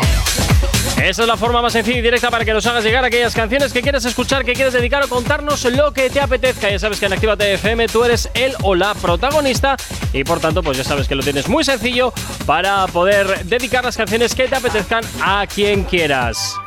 Esa 1.01 1.21
es 1.21 1.27
la 1.27 1.37
forma 1.37 1.61
más 1.61 1.71
sencilla 1.71 1.99
y 1.99 2.01
directa 2.01 2.29
para 2.29 2.43
que 2.43 2.51
nos 2.51 2.65
hagas 2.65 2.83
llegar 2.83 3.05
aquellas 3.05 3.33
canciones 3.33 3.71
que 3.71 3.81
quieres 3.81 4.03
escuchar, 4.03 4.43
que 4.43 4.51
quieres 4.53 4.73
dedicar 4.73 5.01
o 5.03 5.07
contarnos 5.07 5.63
lo 5.63 5.93
que 5.93 6.09
te 6.09 6.19
apetezca. 6.19 6.69
Ya 6.69 6.79
sabes 6.79 6.99
que 6.99 7.05
en 7.05 7.13
Actívate 7.13 7.53
FM 7.53 7.87
tú 7.87 8.03
eres 8.03 8.29
el 8.33 8.53
o 8.61 8.75
la 8.75 8.93
protagonista 8.93 9.77
y 10.11 10.25
por 10.25 10.41
tanto, 10.41 10.61
pues 10.63 10.77
ya 10.77 10.83
sabes 10.83 11.07
que 11.07 11.15
lo 11.15 11.23
tienes 11.23 11.47
muy 11.47 11.63
sencillo 11.63 12.11
para 12.45 12.87
poder 12.87 13.45
dedicar 13.45 13.85
las 13.85 13.95
canciones 13.95 14.35
que 14.35 14.49
te 14.49 14.57
apetezcan 14.57 15.05
a 15.21 15.47
quien 15.47 15.85
quieras. 15.85 16.57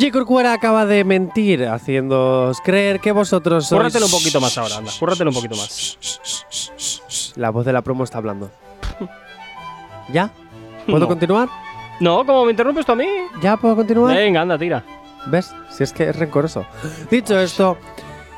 J. 0.00 0.10
Corcuera 0.12 0.52
acaba 0.54 0.86
de 0.86 1.04
mentir, 1.04 1.66
haciéndoos 1.66 2.60
creer 2.62 3.00
que 3.00 3.12
vosotros 3.12 3.66
sois... 3.66 3.78
Cúrratelo 3.78 4.06
un 4.06 4.12
poquito 4.12 4.40
más 4.40 4.56
ahora, 4.56 4.76
anda. 4.78 4.90
Cúrratelo 4.98 5.30
un 5.30 5.34
poquito 5.36 5.56
más. 5.56 5.98
La 7.36 7.50
voz 7.50 7.66
de 7.66 7.72
la 7.72 7.82
promo 7.82 8.04
está 8.04 8.18
hablando. 8.18 8.50
¿Ya? 10.12 10.30
¿Puedo 10.86 11.00
No. 11.00 11.08
continuar? 11.08 11.48
No, 12.00 12.24
como 12.24 12.44
me 12.46 12.52
interrumpes 12.52 12.86
tú 12.86 12.92
a 12.92 12.96
mí. 12.96 13.06
¿Ya 13.42 13.56
puedo 13.58 13.76
continuar? 13.76 14.16
Venga, 14.16 14.40
anda, 14.40 14.56
tira. 14.58 14.82
¿Ves? 15.26 15.52
Si 15.70 15.82
es 15.84 15.92
que 15.92 16.08
es 16.08 16.16
rencoroso. 16.16 16.64
Dicho 17.10 17.38
esto, 17.38 17.76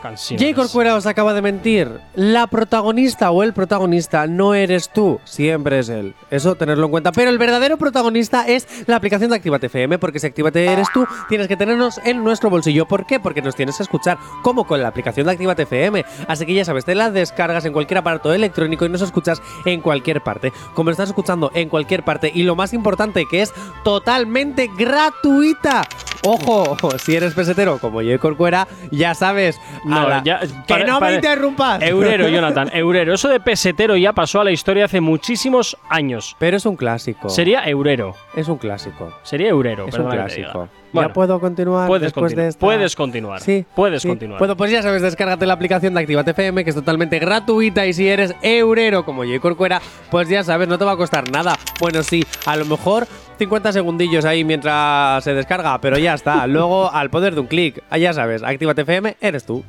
Canciones. 0.02 0.54
Corcuera 0.54 0.96
os 0.96 1.06
acaba 1.06 1.32
de 1.32 1.42
mentir. 1.42 2.00
La 2.14 2.48
protagonista 2.48 3.30
o 3.30 3.42
el 3.42 3.52
protagonista 3.52 4.26
no 4.26 4.54
eres 4.54 4.90
tú, 4.92 5.20
siempre 5.24 5.78
es 5.78 5.88
él. 5.88 6.14
Eso 6.30 6.56
tenerlo 6.56 6.86
en 6.86 6.90
cuenta. 6.90 7.12
Pero 7.12 7.30
el 7.30 7.38
verdadero 7.38 7.76
protagonista 7.76 8.46
es 8.46 8.66
la 8.86 8.96
aplicación 8.96 9.30
de 9.30 9.36
Actívate 9.36 9.66
FM, 9.66 9.98
porque 9.98 10.18
si 10.18 10.26
Actívate 10.26 10.66
eres 10.66 10.88
tú, 10.92 11.06
tienes 11.28 11.48
que 11.48 11.56
tenernos 11.56 12.00
en 12.04 12.24
nuestro 12.24 12.50
bolsillo. 12.50 12.86
¿Por 12.86 13.06
qué? 13.06 13.20
Porque 13.20 13.42
nos 13.42 13.54
tienes 13.54 13.76
que 13.76 13.84
escuchar 13.84 14.18
como 14.42 14.66
con 14.66 14.82
la 14.82 14.88
aplicación 14.88 15.26
de 15.26 15.32
Actívate 15.32 15.62
FM. 15.62 16.04
Así 16.26 16.46
que 16.46 16.54
ya 16.54 16.64
sabes, 16.64 16.84
te 16.84 16.94
la 16.94 17.10
descargas 17.10 17.64
en 17.64 17.72
cualquier 17.72 17.98
aparato 17.98 18.32
electrónico 18.32 18.84
y 18.84 18.88
nos 18.88 19.02
escuchas 19.02 19.40
en 19.64 19.80
cualquier 19.80 20.20
parte. 20.20 20.52
Como 20.74 20.90
estás 20.90 21.10
escuchando 21.10 21.50
en 21.54 21.68
cualquier 21.68 22.04
parte. 22.04 22.32
Y 22.34 22.42
lo 22.42 22.56
más 22.56 22.72
importante, 22.72 23.26
que 23.30 23.42
es 23.42 23.52
totalmente 23.84 24.68
gratuita. 24.76 25.84
Ojo, 26.24 26.76
si 26.98 27.16
eres 27.16 27.34
pesetero 27.34 27.78
como 27.78 28.00
J. 28.00 28.18
Corcuera, 28.18 28.68
ya 28.92 29.12
sabes. 29.14 29.58
No, 29.94 30.24
ya- 30.24 30.40
que 30.66 30.84
no 30.84 30.98
pare- 30.98 31.12
me 31.12 31.14
interrumpas. 31.16 31.82
Eurero, 31.82 32.28
Jonathan, 32.28 32.70
eurero. 32.74 33.14
Eso 33.14 33.28
de 33.28 33.40
pesetero 33.40 33.96
ya 33.96 34.12
pasó 34.12 34.40
a 34.40 34.44
la 34.44 34.50
historia 34.50 34.84
hace 34.86 35.00
muchísimos 35.00 35.76
años. 35.88 36.36
Pero 36.38 36.56
es 36.56 36.66
un 36.66 36.76
clásico. 36.76 37.28
Sería 37.28 37.64
eurero. 37.68 38.14
Es 38.34 38.48
un 38.48 38.58
clásico. 38.58 39.12
Sería 39.22 39.48
eurero. 39.48 39.86
Es 39.86 39.98
un 39.98 40.08
clásico. 40.08 40.68
Bueno, 40.92 41.08
¿Ya 41.08 41.12
puedo 41.14 41.40
continuar 41.40 41.86
puedes 41.88 42.02
después 42.02 42.22
continuar, 42.24 42.44
de 42.44 42.48
esta? 42.50 42.60
puedes 42.60 42.96
continuar, 42.96 43.40
Sí. 43.40 43.64
puedes 43.74 44.02
sí. 44.02 44.08
continuar. 44.08 44.38
Bueno, 44.38 44.56
pues 44.56 44.70
ya 44.70 44.82
sabes, 44.82 45.02
descárgate 45.02 45.46
la 45.46 45.54
aplicación 45.54 45.94
de 45.94 46.00
Activate 46.00 46.32
FM, 46.32 46.64
que 46.64 46.70
es 46.70 46.76
totalmente 46.76 47.18
gratuita. 47.18 47.86
Y 47.86 47.92
si 47.92 48.08
eres 48.08 48.34
eurero 48.42 49.04
como 49.04 49.24
J. 49.24 49.40
Corcuera, 49.40 49.80
pues 50.10 50.28
ya 50.28 50.44
sabes, 50.44 50.68
no 50.68 50.78
te 50.78 50.84
va 50.84 50.92
a 50.92 50.96
costar 50.96 51.30
nada. 51.30 51.56
Bueno, 51.80 52.02
sí, 52.02 52.24
a 52.46 52.56
lo 52.56 52.64
mejor 52.66 53.06
50 53.38 53.72
segundillos 53.72 54.24
ahí 54.24 54.44
mientras 54.44 55.24
se 55.24 55.32
descarga, 55.34 55.80
pero 55.80 55.98
ya 55.98 56.14
está. 56.14 56.46
Luego, 56.46 56.92
al 56.92 57.10
poder 57.10 57.34
de 57.34 57.40
un 57.40 57.46
clic, 57.46 57.82
ya 57.98 58.12
sabes, 58.12 58.42
Activate 58.42 58.82
FM, 58.82 59.16
eres 59.20 59.44
tú. 59.44 59.64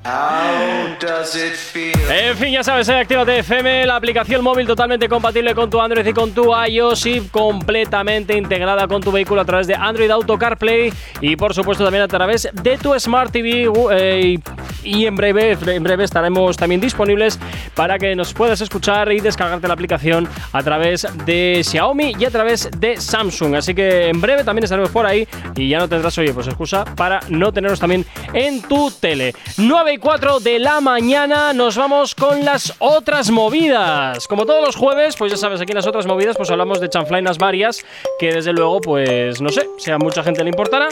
En 2.11 2.37
fin, 2.37 2.51
ya 2.51 2.63
sabes, 2.63 2.87
eh, 2.89 2.95
Actívate 2.95 3.39
FM, 3.39 3.85
la 3.85 3.95
aplicación 3.95 4.43
móvil 4.43 4.67
totalmente 4.67 5.07
compatible 5.09 5.55
con 5.55 5.69
tu 5.69 5.79
Android 5.81 6.05
y 6.05 6.13
con 6.13 6.31
tu 6.33 6.53
iOS 6.55 7.05
y 7.07 7.21
completamente 7.29 8.37
integrada 8.37 8.87
con 8.87 9.01
tu 9.01 9.11
vehículo 9.11 9.41
a 9.41 9.45
través 9.45 9.67
de 9.67 9.75
Android 9.75 10.09
Auto 10.11 10.37
CarPlay 10.37 10.91
y 11.21 11.35
por 11.35 11.53
supuesto 11.53 11.83
también 11.83 12.03
a 12.03 12.07
través 12.07 12.49
de 12.51 12.77
tu 12.77 12.97
Smart 12.99 13.31
TV 13.31 13.69
eh, 13.91 14.21
y, 14.21 14.39
y 14.83 15.05
en 15.05 15.15
breve, 15.15 15.57
en 15.65 15.83
breve 15.83 16.03
estaremos 16.03 16.57
también 16.57 16.81
disponibles 16.81 17.39
para 17.75 17.97
que 17.97 18.15
nos 18.15 18.33
puedas 18.33 18.61
escuchar 18.61 19.11
y 19.11 19.19
descargarte 19.19 19.67
la 19.67 19.73
aplicación 19.73 20.27
a 20.51 20.63
través 20.63 21.07
de 21.25 21.61
Xiaomi 21.63 22.15
y 22.19 22.25
a 22.25 22.31
través 22.31 22.69
de 22.77 22.97
Samsung. 22.97 23.55
Así 23.55 23.73
que 23.73 24.09
en 24.09 24.21
breve 24.21 24.43
también 24.43 24.63
estaremos 24.63 24.91
por 24.91 25.05
ahí 25.05 25.27
y 25.55 25.69
ya 25.69 25.79
no 25.79 25.87
tendrás, 25.87 26.17
oye, 26.17 26.33
pues 26.33 26.47
excusa 26.47 26.85
para 26.85 27.19
no 27.29 27.51
tenernos 27.51 27.79
también 27.79 28.05
en 28.33 28.61
tu 28.61 28.91
tele. 28.91 29.33
9 29.57 29.93
y 29.93 29.97
4 29.97 30.39
de 30.39 30.59
la 30.59 30.81
mañana 30.81 31.53
nos 31.53 31.77
vamos 31.77 32.15
con 32.15 32.43
las 32.43 32.73
otras 32.79 33.29
movidas. 33.31 34.27
Como 34.27 34.45
todos 34.45 34.65
los 34.65 34.75
jueves, 34.75 35.15
pues 35.17 35.31
ya 35.31 35.37
sabes, 35.37 35.61
aquí 35.61 35.71
en 35.71 35.77
las 35.77 35.87
otras 35.87 36.05
movidas 36.05 36.35
pues 36.37 36.49
hablamos 36.51 36.79
de 36.79 36.89
chanflainas 36.89 37.37
varias 37.37 37.83
que 38.19 38.33
desde 38.33 38.53
luego 38.53 38.81
pues 38.81 39.41
no 39.41 39.49
sé, 39.49 39.67
si 39.77 39.91
a 39.91 39.97
mucha 39.97 40.23
gente 40.23 40.43
le 40.43 40.49
importará, 40.49 40.87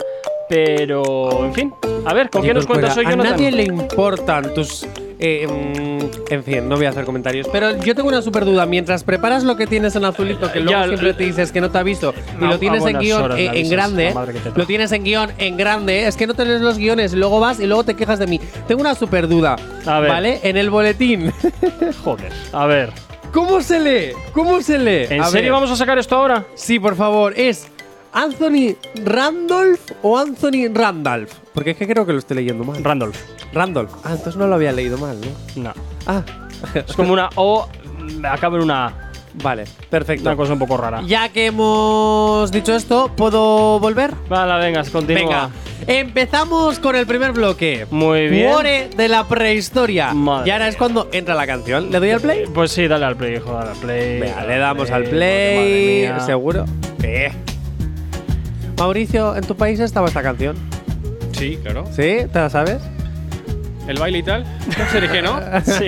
pero 0.56 1.46
en 1.46 1.54
fin, 1.54 1.72
a 2.04 2.12
ver, 2.12 2.28
¿con 2.28 2.42
qué 2.42 2.52
nos 2.52 2.66
cuentas 2.66 2.90
hoy, 2.98 3.04
Corcuera, 3.04 3.22
A 3.22 3.36
Jonathan? 3.36 3.40
nadie 3.46 3.52
le 3.52 3.62
importan 3.62 4.52
tus. 4.52 4.86
eh, 5.18 5.46
mm, 5.48 6.30
en 6.30 6.44
fin, 6.44 6.68
no 6.68 6.76
voy 6.76 6.84
a 6.84 6.90
hacer 6.90 7.06
comentarios. 7.06 7.48
Pero 7.50 7.78
yo 7.78 7.94
tengo 7.94 8.08
una 8.10 8.20
super 8.20 8.44
duda. 8.44 8.66
Mientras 8.66 9.02
preparas 9.02 9.44
lo 9.44 9.56
que 9.56 9.66
tienes 9.66 9.96
en 9.96 10.04
azulito, 10.04 10.52
que 10.52 10.60
luego 10.60 10.78
Ya, 10.80 10.86
siempre 10.88 11.14
te 11.14 11.24
dices 11.24 11.52
que 11.52 11.60
no 11.62 11.70
te 11.70 11.78
ha 11.78 11.82
visto, 11.82 12.12
y 12.38 12.44
A- 12.44 12.48
lo 12.48 12.54
a 12.56 12.58
tienes 12.58 12.84
en 12.84 12.98
guion 12.98 13.22
horas 13.22 13.38
eh, 13.38 13.50
en 13.54 13.70
grande, 13.70 14.14
lo 14.54 14.66
tienes 14.66 14.92
en 14.92 15.04
guion 15.04 15.30
en 15.38 15.56
grande, 15.56 16.06
es 16.06 16.16
que 16.18 16.26
no 16.26 16.34
te 16.34 16.44
lees 16.44 16.60
los 16.60 16.76
guiones, 16.76 17.14
luego 17.14 17.40
vas 17.40 17.58
y 17.58 17.66
luego 17.66 17.84
te 17.84 17.94
quejas 17.94 18.18
de 18.18 18.26
mí. 18.26 18.38
Tengo 18.68 18.82
una 18.82 18.94
super 18.94 19.28
duda. 19.28 19.56
A 19.86 20.00
ver. 20.00 20.10
¿Vale? 20.10 20.40
En 20.42 20.58
el 20.58 20.68
boletín. 20.68 21.32
Joder, 22.04 22.30
a 22.52 22.66
ver. 22.66 22.90
¿Cómo 23.32 23.62
se 23.62 23.80
lee? 23.80 24.12
¿Cómo 24.34 24.60
se 24.60 24.78
lee? 24.78 25.06
¿En 25.08 25.22
A 25.22 25.24
serio 25.24 25.44
ver. 25.44 25.52
vamos 25.52 25.70
a 25.70 25.76
sacar 25.76 25.96
esto 25.98 26.16
ahora? 26.16 26.44
Sí, 26.54 26.78
por 26.78 26.94
favor, 26.96 27.32
es 27.34 27.66
Anthony 28.12 28.74
Randolph 29.04 29.80
o 30.02 30.18
Anthony 30.18 30.68
Randolph. 30.72 31.32
Porque 31.54 31.70
es 31.70 31.76
que 31.76 31.86
creo 31.86 32.04
que 32.06 32.12
lo 32.12 32.18
estoy 32.18 32.36
leyendo 32.36 32.64
mal. 32.64 32.82
Randolph. 32.84 33.16
Randolph. 33.52 33.90
Ah, 34.04 34.10
entonces 34.12 34.36
no 34.36 34.46
lo 34.46 34.54
había 34.54 34.72
leído 34.72 34.98
mal, 34.98 35.18
¿no? 35.20 35.62
No. 35.62 35.72
Ah, 36.06 36.22
Es 36.74 36.94
como 36.94 37.12
una 37.12 37.28
O, 37.36 37.68
mm, 37.98 38.24
acaba 38.26 38.56
en 38.56 38.62
una 38.64 38.86
A. 38.86 39.10
vale, 39.42 39.64
perfecto. 39.90 40.28
Una 40.28 40.36
cosa 40.36 40.52
un 40.52 40.58
poco 40.58 40.76
rara. 40.76 41.02
Ya 41.06 41.28
que 41.30 41.46
hemos 41.46 42.50
dicho 42.52 42.74
esto, 42.74 43.10
¿puedo 43.16 43.78
volver? 43.80 44.12
Vale, 44.28 44.64
venga, 44.64 44.82
continúa. 44.90 45.22
Venga, 45.22 45.50
empezamos 45.86 46.78
con 46.78 46.94
el 46.96 47.06
primer 47.06 47.32
bloque. 47.32 47.86
Muy 47.90 48.28
bien. 48.28 48.50
Cuore 48.50 48.88
de 48.96 49.08
la 49.08 49.26
prehistoria. 49.26 50.12
Madre 50.14 50.48
y 50.48 50.50
ahora 50.52 50.68
es 50.68 50.76
cuando 50.76 51.08
entra 51.12 51.34
la 51.34 51.46
canción. 51.46 51.90
¿Le 51.90 51.98
doy 51.98 52.10
al 52.10 52.20
play? 52.20 52.44
Pues 52.52 52.72
sí, 52.72 52.86
dale 52.88 53.06
al 53.06 53.16
play, 53.16 53.36
hijo, 53.36 53.52
dale 53.52 53.70
al 53.70 53.76
play. 53.78 54.20
Venga, 54.20 54.36
dale 54.36 54.48
le 54.48 54.58
damos 54.58 54.90
al 54.90 55.04
play. 55.04 55.56
madre 56.02 56.14
mía. 56.16 56.20
Seguro. 56.26 56.64
Eh. 57.02 57.32
Mauricio, 58.86 59.36
¿en 59.36 59.44
tu 59.44 59.54
país 59.54 59.78
estaba 59.78 60.08
esta 60.08 60.24
canción? 60.24 60.56
Sí, 61.30 61.56
claro. 61.62 61.84
¿Sí? 61.92 62.26
¿Te 62.32 62.40
la 62.40 62.50
sabes? 62.50 62.78
El 63.86 63.96
baile 63.96 64.18
y 64.18 64.22
tal. 64.24 64.42
No 64.66 64.84
se 64.90 65.00
dije, 65.00 65.22
¿no? 65.22 65.38
Sí. 65.64 65.86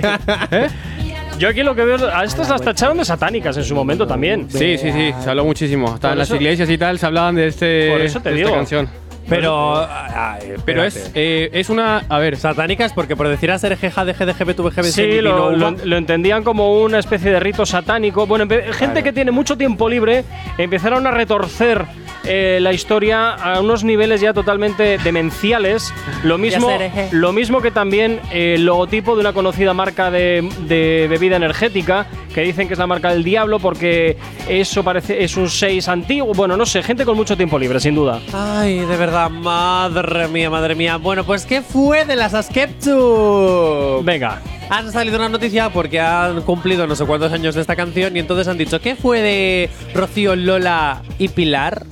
Yo 1.40 1.48
aquí 1.48 1.64
lo 1.64 1.74
que 1.74 1.85
veo. 1.85 2.09
A 2.14 2.22
estas 2.22 2.48
las 2.48 2.62
tacharon 2.62 2.96
de 2.98 3.04
satánicas 3.04 3.57
en 3.57 3.64
su 3.64 3.74
momento 3.74 4.07
también. 4.07 4.48
Sí, 4.48 4.78
sí, 4.78 4.92
sí. 4.92 5.12
Se 5.24 5.28
habló 5.28 5.44
muchísimo. 5.44 5.88
Hasta 5.88 6.02
Por 6.09 6.12
en 6.12 6.18
las 6.20 6.28
eso- 6.28 6.37
iglesias 6.37 6.70
y 6.70 6.78
tal 6.78 6.96
se 7.00 7.07
hablaban 7.07 7.35
de 7.35 7.48
este. 7.48 7.90
Por 7.90 8.00
eso 8.00 8.20
te 8.20 8.30
de 8.30 8.37
digo. 8.37 8.48
Esta 8.50 8.59
canción. 8.59 8.88
Pero. 9.28 9.74
ay, 9.88 10.52
Pero 10.64 10.85
es, 10.85 11.11
eh, 11.16 11.50
es 11.52 11.70
una. 11.70 12.04
A 12.09 12.18
ver. 12.20 12.37
Satánicas 12.37 12.92
porque 12.92 13.16
por 13.16 13.26
decir 13.26 13.50
a 13.50 13.59
ser 13.59 13.76
jeja 13.76 14.04
de 14.04 14.12
GDGB 14.12 14.54
tu 14.54 14.62
VGB 14.62 14.85
Sí, 14.85 15.20
lo, 15.20 15.50
lo- 15.50 15.72
lo 15.72 15.96
entendían 15.96 16.44
como 16.44 16.80
una 16.85 17.00
especie 17.00 17.33
de 17.33 17.40
rito 17.40 17.66
satánico. 17.66 18.28
Bueno, 18.28 18.46
gente 18.72 19.02
que 19.02 19.12
tiene 19.12 19.33
mucho 19.33 19.57
tiempo 19.59 19.88
libre 19.88 20.22
empezaron 20.59 21.04
a 21.09 21.11
retorcer 21.11 21.85
eh, 22.24 22.58
la 22.60 22.72
historia 22.72 23.30
a 23.30 23.60
unos 23.60 23.84
niveles 23.84 24.20
ya 24.20 24.32
totalmente 24.32 24.98
demenciales. 24.98 25.92
Lo 26.22 26.38
mismo, 26.38 26.70
eje. 26.70 27.08
lo 27.12 27.32
mismo 27.32 27.60
que 27.60 27.70
también 27.70 28.20
eh, 28.32 28.54
el 28.54 28.64
logotipo 28.64 29.14
de 29.14 29.20
una 29.20 29.32
conocida 29.32 29.74
marca 29.74 30.10
de, 30.10 30.48
de 30.66 31.06
bebida 31.08 31.37
energética 31.37 32.06
que 32.34 32.40
dicen 32.42 32.66
que 32.66 32.74
es 32.74 32.78
la 32.80 32.87
marca 32.87 33.10
del 33.10 33.22
diablo 33.22 33.60
porque 33.60 34.16
eso 34.48 34.82
parece 34.82 35.22
es 35.22 35.37
un 35.37 35.48
6 35.48 35.88
antiguo. 35.88 36.32
Bueno, 36.34 36.56
no 36.56 36.66
sé, 36.66 36.82
gente 36.82 37.04
con 37.04 37.16
mucho 37.16 37.37
tiempo 37.37 37.58
libre, 37.58 37.78
sin 37.80 37.94
duda. 37.94 38.20
Ay, 38.32 38.80
de 38.80 38.96
verdad, 38.96 39.30
madre 39.30 40.28
mía, 40.28 40.50
madre 40.50 40.74
mía. 40.74 40.96
Bueno, 40.96 41.24
pues 41.24 41.46
¿qué 41.46 41.62
fue 41.62 42.04
de 42.04 42.16
las 42.16 42.34
Askeptu? 42.34 44.02
Venga, 44.04 44.40
Han 44.70 44.90
salido 44.92 45.16
una 45.18 45.28
noticia 45.28 45.70
porque 45.70 46.00
han 46.00 46.42
cumplido 46.42 46.87
no 46.87 46.96
sé 46.96 47.04
cuántos 47.04 47.32
años 47.32 47.54
de 47.54 47.60
esta 47.60 47.76
canción 47.76 48.16
y 48.16 48.20
entonces 48.20 48.48
han 48.48 48.58
dicho 48.58 48.80
¿qué 48.80 48.96
fue 48.96 49.20
de 49.20 49.70
Rocío, 49.94 50.34
Lola 50.37 51.02
y 51.18 51.28
Pilar? 51.28 51.84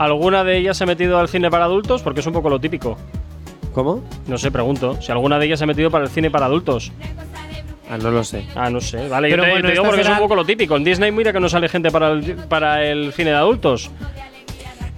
¿Alguna 0.00 0.44
de 0.44 0.56
ellas 0.56 0.78
se 0.78 0.84
ha 0.84 0.86
metido 0.86 1.18
al 1.18 1.28
cine 1.28 1.50
para 1.50 1.66
adultos? 1.66 2.00
Porque 2.00 2.20
es 2.20 2.26
un 2.26 2.32
poco 2.32 2.48
lo 2.48 2.58
típico. 2.58 2.96
¿Cómo? 3.74 4.02
No 4.26 4.38
sé, 4.38 4.50
pregunto. 4.50 4.96
Si 5.02 5.12
alguna 5.12 5.38
de 5.38 5.44
ellas 5.44 5.58
se 5.58 5.64
ha 5.64 5.66
metido 5.66 5.90
para 5.90 6.04
el 6.04 6.10
cine 6.10 6.30
para 6.30 6.46
adultos. 6.46 6.90
Ah, 7.90 7.98
no 7.98 8.10
lo 8.10 8.24
sé. 8.24 8.46
Ah, 8.56 8.70
no 8.70 8.80
sé. 8.80 9.08
Vale, 9.08 9.28
Pero 9.28 9.42
yo 9.42 9.44
te, 9.44 9.50
bueno, 9.50 9.66
te 9.66 9.72
digo 9.72 9.84
porque 9.84 10.00
es 10.00 10.08
un 10.08 10.16
poco 10.16 10.34
lo 10.34 10.46
típico. 10.46 10.74
En 10.74 10.84
Disney 10.84 11.12
mira 11.12 11.34
que 11.34 11.40
no 11.40 11.50
sale 11.50 11.68
gente 11.68 11.90
para 11.90 12.12
el, 12.12 12.34
para 12.48 12.82
el 12.82 13.12
cine 13.12 13.28
de 13.28 13.36
adultos. 13.36 13.90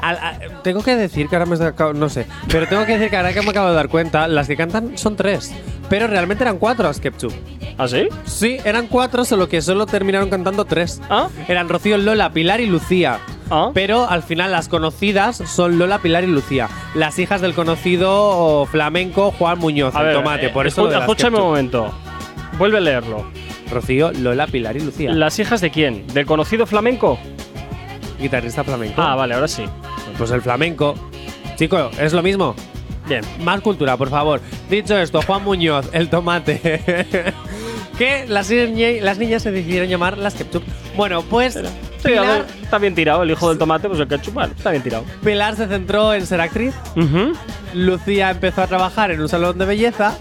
Al- 0.03 0.17
a- 0.19 0.39
tengo 0.63 0.83
que 0.83 0.97
decir 0.97 1.29
que 1.29 1.37
ahora 1.37 1.47
me 1.47 1.57
acabo- 1.65 1.95
no 1.95 2.09
sé, 2.11 2.27
pero 2.49 2.67
tengo 2.69 2.85
que 2.85 2.93
decir 2.95 3.09
que 3.09 3.17
ahora 3.17 3.33
que 3.33 3.41
me 3.41 3.51
acabo 3.51 3.69
de 3.69 3.75
dar 3.75 3.89
cuenta, 3.89 4.29
las 4.29 4.47
que 4.49 4.57
cantan 4.57 4.99
son 4.99 5.17
tres, 5.17 5.55
pero 5.89 6.07
realmente 6.09 6.45
eran 6.45 6.59
cuatro 6.59 6.89
a 6.89 6.93
Skepchup. 6.93 7.33
¿Ah, 7.79 7.89
sí? 7.89 8.09
Sí, 8.25 8.59
eran 8.65 8.87
cuatro, 8.89 9.25
solo 9.25 9.49
que 9.49 9.63
solo 9.63 9.87
terminaron 9.87 10.29
cantando 10.29 10.65
tres. 10.67 11.01
¿Ah? 11.09 11.29
Eran 11.49 11.69
Rocío, 11.69 11.97
Lola, 11.99 12.31
Pilar 12.33 12.61
y 12.61 12.67
Lucía. 12.67 13.19
Ah. 13.51 13.71
Pero 13.73 14.09
al 14.09 14.23
final 14.23 14.51
las 14.53 14.69
conocidas 14.69 15.37
son 15.37 15.79
Lola, 15.79 15.99
Pilar 16.01 16.25
y 16.25 16.27
Lucía. 16.27 16.69
Las 16.95 17.19
hijas 17.19 17.41
del 17.41 17.55
conocido 17.55 18.67
flamenco 18.71 19.31
Juan 19.39 19.59
Muñoz, 19.59 19.95
A 19.95 20.01
el 20.01 20.07
ver, 20.07 20.15
tomate. 20.17 20.47
eh, 20.47 20.51
por 20.51 20.67
eso 20.67 20.83
escu- 20.83 20.85
lo 20.85 20.91
de 20.91 20.97
las 20.97 21.03
escúchame 21.09 21.37
un 21.39 21.45
momento. 21.45 21.93
Vuelve 22.59 22.79
a 22.79 22.81
leerlo. 22.81 23.25
Rocío, 23.71 24.13
Lola, 24.13 24.47
Pilar 24.49 24.77
y 24.77 24.81
Lucía. 24.81 25.13
¿Las 25.13 25.39
hijas 25.39 25.61
de 25.61 25.71
quién? 25.71 26.07
¿Del 26.09 26.27
conocido 26.27 26.67
flamenco? 26.67 27.19
Guitarrista 28.21 28.63
flamenco. 28.63 29.01
Ah, 29.03 29.15
vale, 29.17 29.35
ahora 29.35 29.49
sí. 29.49 29.65
Pues 30.19 30.31
el 30.31 30.43
flamenco. 30.43 30.95
Chico, 31.57 31.91
es 31.99 32.13
lo 32.13 32.23
mismo. 32.23 32.55
Bien. 33.09 33.23
Más 33.41 33.61
cultura, 33.61 33.97
por 33.97 34.09
favor. 34.11 34.41
Dicho 34.71 34.97
esto, 34.99 35.21
Juan 35.23 35.43
Muñoz, 35.45 35.89
el 35.93 36.09
tomate. 36.09 37.35
que 37.99 38.27
las, 38.29 38.49
niña- 38.51 39.01
las 39.03 39.19
niñas 39.19 39.43
se 39.43 39.51
decidieron 39.51 39.89
llamar 39.89 40.19
las 40.19 40.35
ketchup. 40.35 40.63
Bueno, 40.97 41.23
pues 41.23 41.55
Sí, 41.55 42.09
Pilar, 42.09 42.47
está 42.63 42.79
bien 42.79 42.95
tirado. 42.97 43.23
El 43.23 43.31
hijo 43.31 43.49
del 43.49 43.59
tomate, 43.59 43.89
pues 43.89 44.01
el 44.01 44.09
ketchup, 44.09 44.35
vale, 44.35 44.55
está 44.57 44.71
bien 44.73 44.83
tirado. 44.83 45.05
Pilar 45.23 45.55
se 45.57 45.69
centró 45.69 46.13
en 46.15 46.27
ser 46.27 46.41
actriz. 46.41 46.75
Lucía 47.75 48.31
empezó 48.31 48.63
a 48.63 48.67
trabajar 48.67 49.11
en 49.13 49.21
un 49.21 49.29
salón 49.29 49.57
de 49.59 49.65
belleza. 49.67 50.17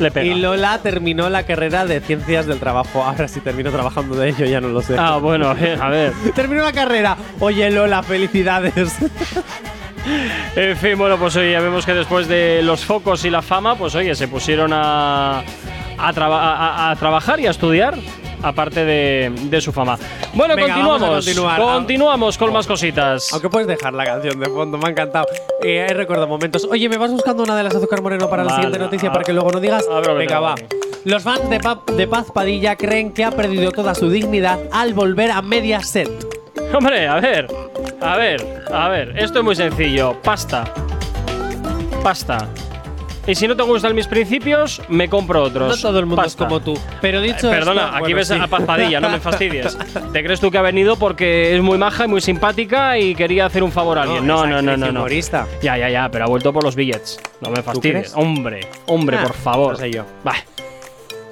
Le 0.00 0.10
pega. 0.10 0.26
Y 0.26 0.40
Lola 0.40 0.78
terminó 0.82 1.28
la 1.30 1.44
carrera 1.44 1.84
de 1.84 2.00
ciencias 2.00 2.46
del 2.46 2.58
trabajo. 2.58 3.02
Ahora 3.04 3.28
sí 3.28 3.40
terminó 3.40 3.70
trabajando 3.70 4.16
de 4.16 4.30
ello, 4.30 4.46
ya 4.46 4.60
no 4.60 4.68
lo 4.68 4.82
sé. 4.82 4.96
Ah, 4.98 5.18
bueno, 5.18 5.50
a 5.50 5.54
ver. 5.54 6.12
Terminó 6.34 6.62
la 6.64 6.72
carrera. 6.72 7.16
Oye, 7.38 7.70
Lola, 7.70 8.02
felicidades. 8.02 8.96
En 10.56 10.76
fin, 10.78 10.96
bueno, 10.96 11.18
pues 11.18 11.36
oye, 11.36 11.52
ya 11.52 11.60
vemos 11.60 11.84
que 11.84 11.92
después 11.92 12.26
de 12.26 12.62
los 12.62 12.84
focos 12.86 13.24
y 13.26 13.30
la 13.30 13.42
fama, 13.42 13.76
pues 13.76 13.94
oye, 13.94 14.14
se 14.14 14.28
pusieron 14.28 14.72
a, 14.72 15.40
a, 15.98 16.12
traba- 16.14 16.54
a- 16.56 16.90
a 16.90 16.96
trabajar 16.96 17.38
y 17.38 17.46
a 17.46 17.50
estudiar, 17.50 17.94
aparte 18.42 18.84
de, 18.84 19.32
de 19.44 19.60
su 19.60 19.72
fama. 19.72 19.98
Bueno, 20.34 20.54
Venga, 20.56 20.74
continuamos. 20.74 21.26
Continuamos 21.58 22.38
con 22.38 22.52
más 22.52 22.66
cositas. 22.66 23.32
Aunque 23.32 23.48
puedes 23.48 23.66
dejar 23.68 23.92
la 23.94 24.04
canción 24.04 24.38
de 24.40 24.46
fondo, 24.46 24.78
me 24.78 24.88
ha 24.88 24.90
encantado. 24.90 25.26
Eh, 25.62 25.86
recordado 25.94 26.26
momentos. 26.28 26.66
Oye, 26.70 26.88
¿me 26.88 26.96
vas 26.96 27.10
buscando 27.10 27.42
una 27.42 27.56
de 27.56 27.62
las 27.64 27.74
azúcar 27.74 28.02
moreno 28.02 28.28
para 28.30 28.44
la 28.44 28.54
siguiente 28.54 28.78
noticia 28.78 29.08
a- 29.08 29.12
para 29.12 29.24
que 29.24 29.32
luego 29.32 29.50
no 29.50 29.60
digas? 29.60 29.86
ver 29.88 30.02
que 30.04 30.12
Venga, 30.14 30.40
va. 30.40 30.54
Los 31.04 31.22
fans 31.22 31.48
de, 31.48 31.60
Pa- 31.60 31.82
de 31.96 32.06
Paz 32.06 32.26
Padilla 32.32 32.76
creen 32.76 33.12
que 33.12 33.24
ha 33.24 33.30
perdido 33.30 33.72
toda 33.72 33.94
su 33.94 34.10
dignidad 34.10 34.58
al 34.72 34.92
volver 34.94 35.30
a 35.30 35.40
Mediaset. 35.42 36.10
Hombre, 36.74 37.08
a 37.08 37.18
ver, 37.20 37.46
a 38.00 38.16
ver, 38.16 38.64
a 38.72 38.88
ver, 38.88 39.14
esto 39.18 39.38
es 39.38 39.44
muy 39.44 39.56
sencillo. 39.56 40.14
Pasta. 40.22 40.64
Pasta. 42.02 42.48
Y 43.26 43.34
si 43.34 43.46
no 43.46 43.54
te 43.54 43.62
gustan 43.62 43.94
mis 43.94 44.06
principios, 44.06 44.80
me 44.88 45.08
compro 45.08 45.42
otros. 45.42 45.76
No 45.76 45.80
todo 45.88 45.98
el 46.00 46.06
mundo 46.06 46.22
Pasta. 46.22 46.44
es 46.44 46.48
como 46.48 46.60
tú. 46.60 46.74
Pero 47.00 47.20
dicho 47.20 47.48
Eh, 47.48 47.54
Perdona, 47.54 47.82
esto, 47.84 47.92
aquí 47.94 48.00
bueno, 48.00 48.16
ves 48.16 48.28
sí. 48.28 48.34
a 48.40 48.46
Paz 48.46 48.62
Padilla, 48.64 49.00
no 49.00 49.10
me 49.10 49.20
fastidies. 49.20 49.78
¿Te 50.12 50.24
crees 50.24 50.40
tú 50.40 50.50
que 50.50 50.58
ha 50.58 50.62
venido 50.62 50.96
porque 50.96 51.54
es 51.54 51.62
muy 51.62 51.78
maja 51.78 52.06
y 52.06 52.08
muy 52.08 52.20
simpática 52.22 52.98
y 52.98 53.14
quería 53.14 53.46
hacer 53.46 53.62
un 53.62 53.70
favor 53.72 53.98
a 53.98 54.02
alguien? 54.02 54.26
No, 54.26 54.46
no, 54.46 54.60
no, 54.62 54.76
no, 54.76 54.90
no. 54.90 55.00
humorista. 55.00 55.46
Ya, 55.62 55.76
ya, 55.76 55.90
ya, 55.90 56.08
pero 56.10 56.24
ha 56.24 56.28
vuelto 56.28 56.52
por 56.52 56.64
los 56.64 56.74
billets. 56.74 57.20
No 57.40 57.50
me 57.50 57.62
fastidies. 57.62 58.12
Hombre, 58.16 58.60
hombre, 58.86 59.18
Ah, 59.18 59.22
por 59.22 59.34
favor. 59.34 59.72
no 59.74 59.78
sé 59.78 59.90
yo. 59.92 60.04
Va. 60.26 60.34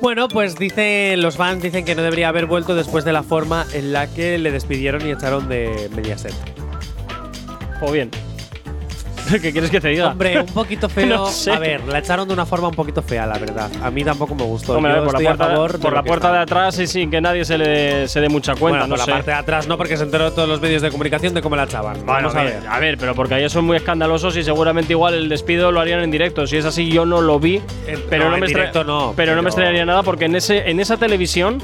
Bueno, 0.01 0.29
pues 0.29 0.57
dice, 0.57 1.17
los 1.17 1.37
fans 1.37 1.61
dicen 1.63 1.85
que 1.85 1.97
no 1.97 2.03
debería 2.03 2.29
haber 2.29 2.47
vuelto 2.47 2.77
después 2.77 3.05
de 3.05 3.13
la 3.13 3.25
forma 3.25 3.67
en 3.73 3.93
la 3.93 4.07
que 4.07 4.39
le 4.39 4.53
despidieron 4.53 5.05
y 5.05 5.11
echaron 5.11 5.49
de 5.49 5.89
Mediaset. 5.97 6.35
O 7.81 7.91
bien. 7.91 8.11
¿Qué 9.43 9.53
quieres 9.53 9.71
que 9.71 9.81
te 9.81 9.89
diga? 9.89 10.09
Hombre, 10.09 10.41
un 10.41 10.47
poquito 10.47 10.89
feo. 10.89 11.07
No 11.07 11.27
sé. 11.27 11.53
A 11.53 11.59
ver, 11.59 11.85
la 11.87 11.99
echaron 11.99 12.27
de 12.29 12.35
una 12.35 12.47
forma 12.47 12.69
un 12.69 12.75
poquito 12.75 13.03
fea, 13.03 13.27
la 13.27 13.39
verdad. 13.39 13.71
A 13.83 13.91
mí 13.91 14.05
tampoco 14.05 14.35
me 14.35 14.43
gustó. 14.45 14.75
Hombre, 14.77 14.95
Yo 14.95 15.05
por 15.05 15.13
la 15.15 15.19
a 15.19 15.23
puerta, 15.23 15.45
favor 15.47 15.73
de 15.73 15.79
por 15.79 15.91
lo 15.91 15.97
la 15.97 16.03
que 16.03 16.09
puerta 16.09 16.27
está. 16.29 16.37
de 16.37 16.43
atrás 16.43 16.79
y 16.79 16.87
sin 16.87 17.11
que 17.11 17.21
nadie 17.21 17.45
se 17.45 17.59
le 17.59 18.09
se 18.09 18.21
dé 18.21 18.29
mucha 18.29 18.55
cuenta, 18.55 18.81
Bueno, 18.81 18.87
no 18.87 18.97
por 18.97 19.09
la 19.09 19.15
parte 19.15 19.31
de 19.31 19.37
atrás 19.37 19.67
no, 19.69 19.77
porque 19.77 19.97
se 19.97 20.05
enteró 20.05 20.33
todos 20.33 20.49
los 20.49 20.61
medios 20.61 20.83
de 20.83 20.91
comunicación 20.91 21.35
de 21.35 21.43
cómo 21.43 21.57
la 21.57 21.65
echaban. 21.65 21.95
Bueno, 22.07 22.29
Vamos 22.29 22.35
a 22.37 22.43
ver. 22.43 22.63
A 22.69 22.79
ver, 22.79 22.99
pero 22.99 23.15
porque 23.15 23.35
ahí 23.35 23.49
son 23.51 23.65
muy 23.65 23.77
escandalosos 23.77 24.37
y 24.37 24.43
seguramente 24.43 24.93
igual 24.93 25.15
el 25.15 25.29
despido 25.29 25.71
lo 25.73 25.81
harían 25.81 26.01
en 26.01 26.11
directo. 26.11 26.47
Si 26.47 26.57
es 26.57 26.65
así, 26.65 26.91
yo 26.91 27.05
no 27.07 27.21
lo 27.21 27.39
vi. 27.41 27.61
pero 28.09 28.25
no, 28.25 28.31
no, 28.31 28.35
en 28.37 28.41
me 28.41 28.47
directo 28.47 28.85
no, 28.85 29.13
Pero, 29.17 29.33
no 29.33 29.43
me 29.43 29.43
pero- 29.43 29.49
extrañaría 29.49 29.85
nada 29.85 30.03
porque 30.03 30.25
en, 30.27 30.37
ese, 30.37 30.71
en 30.71 30.81
esa 30.81 30.97
televisión 30.97 31.59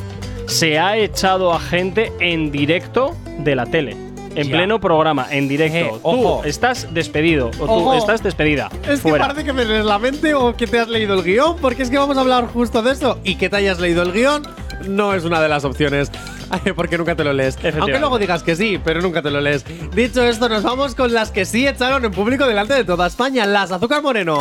se 0.46 0.78
ha 0.78 0.96
echado 0.96 1.52
a 1.54 1.60
gente 1.60 2.12
en 2.20 2.50
directo 2.50 3.14
de 3.38 3.54
la 3.56 3.66
tele. 3.66 3.96
En 4.34 4.48
Ya. 4.48 4.56
pleno 4.56 4.80
programa, 4.80 5.26
en 5.30 5.48
directo. 5.48 5.96
Eh, 5.96 6.00
tú 6.02 6.40
estás 6.44 6.88
despedido 6.92 7.50
o 7.58 7.64
Ojo. 7.64 7.92
tú 7.92 7.98
estás 7.98 8.22
despedida. 8.22 8.68
Es 8.82 9.00
que 9.00 9.08
Fuera. 9.10 9.26
parece 9.28 9.44
que 9.44 9.52
me 9.52 9.64
lees 9.64 9.84
la 9.84 9.98
mente 9.98 10.34
o 10.34 10.56
que 10.56 10.66
te 10.66 10.78
has 10.78 10.88
leído 10.88 11.14
el 11.14 11.22
guion, 11.22 11.56
porque 11.60 11.82
es 11.82 11.90
que 11.90 11.98
vamos 11.98 12.16
a 12.16 12.20
hablar 12.20 12.46
justo 12.48 12.82
de 12.82 12.92
eso. 12.92 13.18
Y 13.24 13.36
que 13.36 13.48
te 13.48 13.56
hayas 13.56 13.78
leído 13.78 14.02
el 14.02 14.12
guion 14.12 14.42
no 14.88 15.14
es 15.14 15.24
una 15.24 15.40
de 15.40 15.48
las 15.48 15.64
opciones. 15.64 16.10
Porque 16.76 16.98
nunca 16.98 17.16
te 17.16 17.24
lo 17.24 17.32
lees. 17.32 17.56
Aunque 17.80 17.98
luego 17.98 18.18
digas 18.18 18.42
que 18.42 18.54
sí, 18.54 18.78
pero 18.84 19.00
nunca 19.00 19.22
te 19.22 19.30
lo 19.30 19.40
lees. 19.40 19.64
Dicho 19.94 20.22
esto, 20.22 20.48
nos 20.48 20.62
vamos 20.62 20.94
con 20.94 21.12
las 21.12 21.30
que 21.30 21.46
sí 21.46 21.66
echaron 21.66 22.04
en 22.04 22.12
público 22.12 22.46
delante 22.46 22.74
de 22.74 22.84
toda 22.84 23.06
España. 23.06 23.46
Las 23.46 23.72
Azúcar 23.72 24.02
Moreno. 24.02 24.38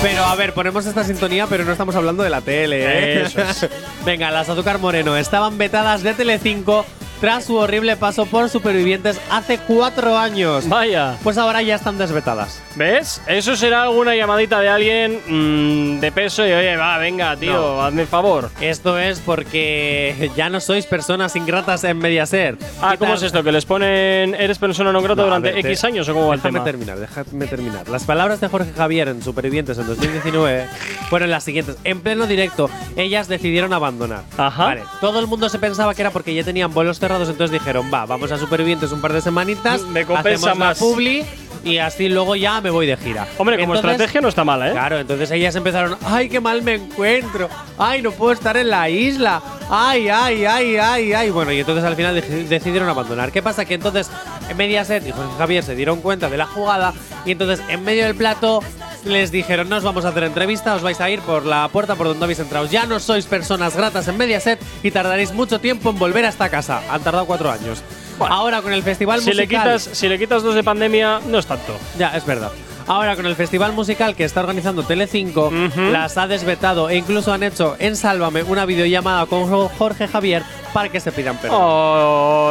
Pero 0.00 0.24
a 0.24 0.34
ver, 0.36 0.54
ponemos 0.54 0.86
esta 0.86 1.02
sintonía, 1.02 1.46
pero 1.48 1.64
no 1.64 1.72
estamos 1.72 1.96
hablando 1.96 2.22
de 2.22 2.30
la 2.30 2.40
tele, 2.40 2.84
¿eh? 2.84 3.22
Eso 3.22 3.42
es. 3.42 3.68
Venga, 4.04 4.30
las 4.30 4.48
Azúcar 4.48 4.78
Moreno 4.78 5.16
estaban 5.16 5.58
vetadas 5.58 6.04
de 6.04 6.14
Telecinco 6.14 6.86
tras 7.20 7.44
su 7.44 7.56
horrible 7.56 7.96
paso 7.96 8.26
por 8.26 8.48
Supervivientes 8.48 9.20
hace 9.30 9.58
cuatro 9.58 10.16
años. 10.16 10.68
Vaya. 10.68 11.16
Pues 11.22 11.36
ahora 11.38 11.62
ya 11.62 11.74
están 11.76 11.98
desvetadas. 11.98 12.60
¿Ves? 12.76 13.20
Eso 13.26 13.56
será 13.56 13.82
alguna 13.82 14.14
llamadita 14.14 14.60
de 14.60 14.68
alguien 14.68 15.20
mm, 15.26 16.00
de 16.00 16.12
peso 16.12 16.46
y 16.46 16.52
oye, 16.52 16.76
va, 16.76 16.96
venga, 16.98 17.36
tío, 17.36 17.52
No. 17.52 17.82
hazme 17.82 18.02
el 18.02 18.08
favor. 18.08 18.50
Esto 18.60 18.98
es 18.98 19.18
porque 19.20 20.30
ya 20.36 20.48
no 20.48 20.60
sois 20.60 20.86
personas 20.86 21.34
ingratas 21.34 21.82
en 21.84 21.98
Mediaset. 21.98 22.56
Ah, 22.80 22.92
¿Qué 22.92 22.98
¿cómo 22.98 23.14
es 23.14 23.22
esto? 23.22 23.42
¿Que 23.42 23.50
les 23.52 23.64
ponen 23.64 24.34
eres 24.36 24.58
persona 24.58 24.92
no 24.92 25.02
grata 25.02 25.22
No, 25.22 25.26
durante 25.26 25.50
ver, 25.52 25.66
X 25.66 25.84
años 25.84 26.08
o 26.08 26.14
cómo 26.14 26.28
va 26.28 26.34
el 26.34 26.40
Déjame 26.40 26.52
tema? 26.60 26.64
terminar, 26.64 26.98
déjame 26.98 27.46
terminar. 27.46 27.88
Las 27.88 28.04
palabras 28.04 28.40
de 28.40 28.48
Jorge 28.48 28.72
Javier 28.76 29.08
en 29.08 29.22
Supervivientes 29.22 29.76
en 29.78 29.86
2019 29.86 30.66
fueron 31.10 31.30
las 31.30 31.42
siguientes. 31.44 31.76
En 31.84 32.00
pleno 32.00 32.26
directo, 32.26 32.70
ellas 32.96 33.26
decidieron 33.28 33.72
abandonar. 33.72 34.22
Ajá. 34.36 34.64
Vale, 34.66 34.82
todo 35.00 35.18
el 35.18 35.26
mundo 35.26 35.48
se 35.48 35.58
pensaba 35.58 35.94
que 35.94 36.02
era 36.02 36.10
porque 36.12 36.32
ya 36.34 36.44
tenían 36.44 36.72
vuelos 36.72 37.00
cerrados, 37.08 37.28
entonces 37.30 37.52
dijeron, 37.58 37.90
va, 37.92 38.04
vamos 38.04 38.30
a 38.32 38.36
Supervivientes 38.38 38.92
un 38.92 39.00
par 39.00 39.12
de 39.14 39.22
semanitas, 39.22 39.80
Me 39.82 40.04
compensa 40.04 40.50
hacemos 40.50 40.58
la 40.58 40.64
más. 40.66 40.78
publi 40.78 41.24
y 41.64 41.78
así 41.78 42.08
luego 42.10 42.36
ya 42.36 42.60
me 42.60 42.68
voy 42.70 42.86
de 42.86 42.96
gira. 42.98 43.26
Hombre, 43.38 43.58
como 43.58 43.74
Entonces, 43.74 43.92
estrategia 43.92 44.20
no 44.20 44.28
está 44.28 44.44
mala, 44.44 44.68
¿eh? 44.68 44.72
Claro, 44.72 44.98
entonces 44.98 45.30
ellas 45.30 45.54
empezaron, 45.56 45.96
ay, 46.04 46.28
qué 46.28 46.38
mal 46.40 46.62
me 46.62 46.74
encuentro, 46.74 47.48
ay, 47.78 48.02
no 48.02 48.10
puedo 48.12 48.32
estar 48.32 48.56
en 48.58 48.68
la 48.68 48.90
isla, 48.90 49.40
ay, 49.70 50.08
ay, 50.08 50.44
ay, 50.44 50.76
ay, 50.76 51.12
ay. 51.14 51.30
Bueno, 51.30 51.50
y 51.50 51.60
entonces 51.60 51.82
al 51.84 51.96
final 51.96 52.14
deci- 52.16 52.46
decidieron 52.46 52.88
abandonar. 52.90 53.32
¿Qué 53.32 53.42
pasa? 53.42 53.64
Que 53.64 53.74
entonces 53.74 54.10
en 54.48 54.56
Mediaset 54.56 55.06
y 55.06 55.10
Jorge 55.10 55.32
Javier 55.38 55.64
se 55.64 55.74
dieron 55.74 56.00
cuenta 56.02 56.28
de 56.28 56.36
la 56.36 56.46
jugada 56.46 56.92
y 57.24 57.32
entonces 57.32 57.60
en 57.68 57.82
medio 57.84 58.04
del 58.04 58.14
plato 58.14 58.62
les 59.04 59.30
dijeron, 59.30 59.68
no 59.68 59.76
os 59.76 59.82
vamos 59.84 60.04
a 60.04 60.08
hacer 60.08 60.24
entrevista, 60.24 60.74
os 60.74 60.82
vais 60.82 61.00
a 61.00 61.08
ir 61.10 61.20
por 61.20 61.44
la 61.46 61.68
puerta 61.68 61.94
por 61.94 62.06
donde 62.08 62.24
habéis 62.24 62.38
entrado. 62.40 62.66
Ya 62.66 62.86
no 62.86 63.00
sois 63.00 63.26
personas 63.26 63.76
gratas 63.76 64.08
en 64.08 64.16
Mediaset 64.16 64.60
y 64.82 64.90
tardaréis 64.90 65.32
mucho 65.32 65.60
tiempo 65.60 65.90
en 65.90 65.98
volver 65.98 66.24
a 66.24 66.28
esta 66.28 66.48
casa. 66.48 66.82
Han 66.90 67.00
tardado 67.02 67.26
cuatro 67.26 67.50
años. 67.50 67.82
Ahora 68.20 68.62
con 68.62 68.72
el 68.72 68.82
festival 68.82 69.20
Si 69.20 69.32
le, 69.32 69.44
musical… 69.44 69.62
quitas, 69.78 69.82
si 69.96 70.08
le 70.08 70.18
quitas 70.18 70.42
dos 70.42 70.54
de 70.54 70.64
pandemia, 70.64 71.20
no 71.26 71.38
es 71.38 71.46
tanto. 71.46 71.76
Ya, 71.98 72.16
es 72.16 72.26
verdad. 72.26 72.50
Ahora 72.88 73.16
con 73.16 73.26
el 73.26 73.36
festival 73.36 73.74
musical 73.74 74.16
que 74.16 74.24
está 74.24 74.40
organizando 74.40 74.82
Telecinco, 74.82 75.48
Ujú. 75.48 75.80
las 75.92 76.16
ha 76.16 76.26
desvetado 76.26 76.88
e 76.88 76.96
incluso 76.96 77.32
han 77.34 77.42
hecho 77.42 77.76
en 77.78 77.96
Sálvame 77.96 78.42
una 78.42 78.64
videollamada 78.64 79.26
con 79.26 79.46
Jo- 79.46 79.70
Jorge 79.78 80.08
Javier 80.08 80.42
para 80.72 80.88
que 80.88 80.98
se 80.98 81.12
pidan 81.12 81.36
perdón. 81.36 81.60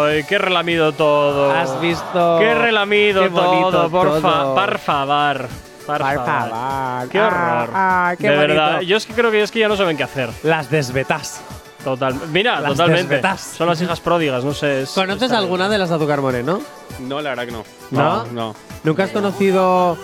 ¡Ay, 0.09 0.23
qué 0.29 0.37
relamido 0.37 0.91
todo! 0.91 1.51
¿Has 1.51 1.81
visto? 1.81 2.37
¡Qué 2.39 2.53
relamido 2.53 3.23
Qué 3.23 3.29
bonito 3.29 3.71
todo! 3.71 3.89
Por 3.89 4.77
favor. 4.77 5.47
¡Qué 5.87 7.19
horror! 7.21 7.69
Ah, 7.73 8.09
ah, 8.11 8.15
qué 8.19 8.29
de 8.29 8.35
bonito. 8.35 8.53
verdad, 8.53 8.81
yo 8.81 8.97
es 8.97 9.05
que 9.05 9.13
creo 9.13 9.31
que 9.31 9.41
es 9.41 9.51
que 9.51 9.59
ya 9.59 9.67
no 9.67 9.75
saben 9.77 9.95
qué 9.97 10.03
hacer. 10.03 10.29
Las 10.43 10.69
desvetas. 10.69 11.41
Total. 11.83 12.13
Mira, 12.31 12.59
Las 12.59 12.71
totalmente. 12.71 13.03
desvetas. 13.03 13.39
Son 13.57 13.67
las 13.67 13.81
hijas 13.81 13.99
pródigas, 14.01 14.43
no 14.43 14.53
sé. 14.53 14.81
es- 14.81 14.89
¿Conoces 14.91 15.23
está 15.23 15.37
alguna 15.37 15.69
de 15.69 15.77
las 15.77 15.89
de 15.89 15.95
Azúcar 15.95 16.19
Moreno? 16.21 16.59
No, 16.99 17.21
la 17.21 17.29
verdad 17.29 17.45
que 17.45 17.51
no. 17.51 17.63
¿No? 17.91 18.25
No. 18.25 18.55
¿Nunca 18.83 19.03
has 19.05 19.11
conocido 19.11 19.97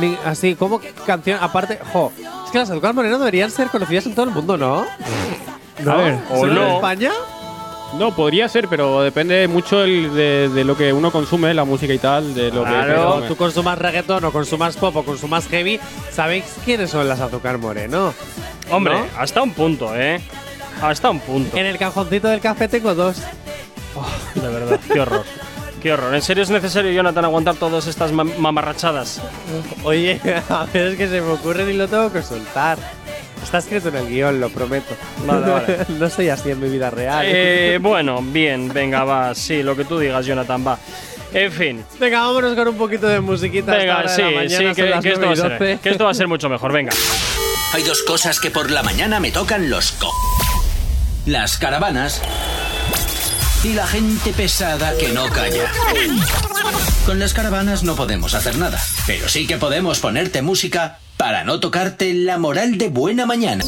ni- 0.00 0.18
así 0.24 0.54
como 0.56 0.80
canción 1.06 1.38
aparte? 1.40 1.78
Jo, 1.92 2.12
es 2.44 2.50
que 2.50 2.58
las 2.58 2.70
Azúcar 2.70 2.94
Moreno 2.94 3.18
deberían 3.18 3.50
ser 3.50 3.68
conocidas 3.68 4.06
en 4.06 4.14
todo 4.14 4.24
el 4.26 4.32
mundo, 4.32 4.56
¿no? 4.56 4.84
¿No? 5.80 5.92
A 5.92 5.96
ver, 5.96 6.18
o 6.30 6.36
¿Solo 6.40 6.52
en 6.62 6.68
no. 6.68 6.74
España? 6.76 7.10
No, 7.98 8.14
podría 8.14 8.48
ser, 8.48 8.66
pero 8.68 9.02
depende 9.02 9.46
mucho 9.46 9.84
el 9.84 10.12
de, 10.14 10.48
de 10.48 10.64
lo 10.64 10.76
que 10.76 10.92
uno 10.92 11.10
consume, 11.12 11.54
la 11.54 11.64
música 11.64 11.92
y 11.92 11.98
tal, 11.98 12.34
de 12.34 12.50
lo 12.50 12.64
que 12.64 12.70
Claro, 12.70 13.04
consume. 13.04 13.28
tú 13.28 13.36
consumas 13.36 13.78
reggaetón 13.78 14.24
o 14.24 14.32
consumas 14.32 14.76
pop 14.76 14.96
o 14.96 15.04
consumas 15.04 15.46
heavy, 15.48 15.78
¿sabéis 16.10 16.44
quiénes 16.64 16.90
son 16.90 17.08
las 17.08 17.20
Azúcar 17.20 17.58
Moreno? 17.58 18.12
Hombre, 18.70 18.94
¿No? 18.98 19.06
hasta 19.18 19.42
un 19.42 19.52
punto, 19.52 19.94
¿eh? 19.94 20.20
Hasta 20.82 21.10
un 21.10 21.20
punto. 21.20 21.56
En 21.56 21.66
el 21.66 21.78
cajoncito 21.78 22.28
del 22.28 22.40
café 22.40 22.66
tengo 22.68 22.94
dos. 22.94 23.18
De 24.34 24.48
verdad, 24.48 24.80
qué 24.92 25.00
horror. 25.00 25.24
Qué 25.80 25.92
horror. 25.92 26.14
¿En 26.14 26.22
serio 26.22 26.42
es 26.42 26.50
necesario, 26.50 26.90
Jonathan, 26.90 27.26
aguantar 27.26 27.54
todas 27.56 27.86
estas 27.86 28.10
ma- 28.10 28.24
mamarrachadas? 28.24 29.20
Oye, 29.84 30.20
a 30.48 30.64
veces 30.64 30.96
que 30.96 31.06
se 31.08 31.20
me 31.20 31.30
ocurre 31.30 31.70
y 31.70 31.76
lo 31.76 31.86
tengo 31.86 32.10
que 32.10 32.22
soltar. 32.22 32.78
Está 33.44 33.58
escrito 33.58 33.88
en 33.90 33.96
el 33.96 34.08
guion, 34.08 34.40
lo 34.40 34.50
prometo. 34.50 34.96
Vale, 35.26 35.50
vale. 35.50 35.78
no 35.98 36.10
soy 36.10 36.28
así 36.28 36.50
en 36.50 36.60
mi 36.60 36.68
vida 36.68 36.90
real. 36.90 37.24
Eh, 37.28 37.78
bueno, 37.80 38.20
bien, 38.20 38.72
venga, 38.72 39.04
va. 39.04 39.34
Sí, 39.34 39.62
lo 39.62 39.76
que 39.76 39.84
tú 39.84 39.98
digas, 39.98 40.26
Jonathan, 40.26 40.66
va. 40.66 40.78
En 41.32 41.52
fin. 41.52 41.84
Venga, 41.98 42.20
vámonos 42.20 42.54
con 42.54 42.68
un 42.68 42.76
poquito 42.76 43.06
de 43.06 43.20
musiquita. 43.20 43.72
Venga, 43.72 44.02
de 44.02 44.08
sí, 44.08 44.22
la 44.22 44.30
mañana, 44.30 44.48
sí, 44.48 44.64
son 44.64 44.74
que, 44.74 44.82
las 44.86 45.02
que 45.02 45.08
esto 45.10 45.26
va 45.26 45.32
a 45.32 45.34
9 45.34 45.34
y 45.34 45.36
ser, 45.36 45.58
12. 45.58 45.78
que 45.82 45.90
esto 45.90 46.04
va 46.04 46.10
a 46.10 46.14
ser 46.14 46.28
mucho 46.28 46.48
mejor. 46.48 46.72
Venga. 46.72 46.92
Hay 47.72 47.82
dos 47.82 48.02
cosas 48.02 48.40
que 48.40 48.50
por 48.50 48.70
la 48.70 48.82
mañana 48.82 49.20
me 49.20 49.30
tocan 49.30 49.68
los 49.68 49.92
co. 49.92 50.10
Las 51.26 51.58
caravanas 51.58 52.22
y 53.64 53.72
la 53.72 53.86
gente 53.86 54.32
pesada 54.32 54.96
que 54.96 55.08
no 55.08 55.26
calla. 55.28 55.72
Con 57.06 57.18
las 57.18 57.34
caravanas 57.34 57.82
no 57.82 57.96
podemos 57.96 58.34
hacer 58.34 58.56
nada, 58.58 58.80
pero 59.06 59.28
sí 59.28 59.46
que 59.46 59.56
podemos 59.56 60.00
ponerte 60.00 60.42
música 60.42 60.98
para 61.16 61.44
no 61.44 61.60
tocarte 61.60 62.12
la 62.14 62.38
moral 62.38 62.78
de 62.78 62.88
buena 62.88 63.26
mañana. 63.26 63.64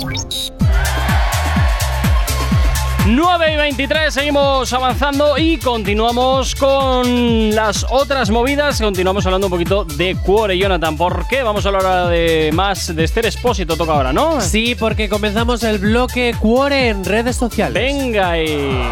9 3.09 3.53
y 3.53 3.57
23, 3.57 4.13
seguimos 4.13 4.73
avanzando 4.73 5.39
y 5.39 5.59
continuamos 5.59 6.57
con 6.57 7.55
las 7.55 7.87
otras 7.89 8.31
movidas. 8.31 8.81
Continuamos 8.81 9.25
hablando 9.27 9.47
un 9.47 9.53
poquito 9.53 9.85
de 9.85 10.17
Cuore, 10.17 10.59
Jonathan. 10.59 10.97
¿Por 10.97 11.29
qué? 11.29 11.45
Vamos 11.45 11.65
a 11.65 11.69
hablar 11.69 11.87
ahora 11.87 12.09
de 12.09 12.51
más 12.53 12.95
de 12.97 13.05
Esther 13.05 13.27
Expósito, 13.27 13.77
toca 13.77 13.93
ahora, 13.93 14.13
¿no? 14.13 14.41
Sí, 14.41 14.75
porque 14.75 15.09
comenzamos 15.09 15.63
el 15.63 15.79
bloque 15.79 16.35
Cuore 16.41 16.89
en 16.89 17.05
redes 17.05 17.37
sociales. 17.37 17.75
Venga 17.75 18.43
y. 18.43 18.91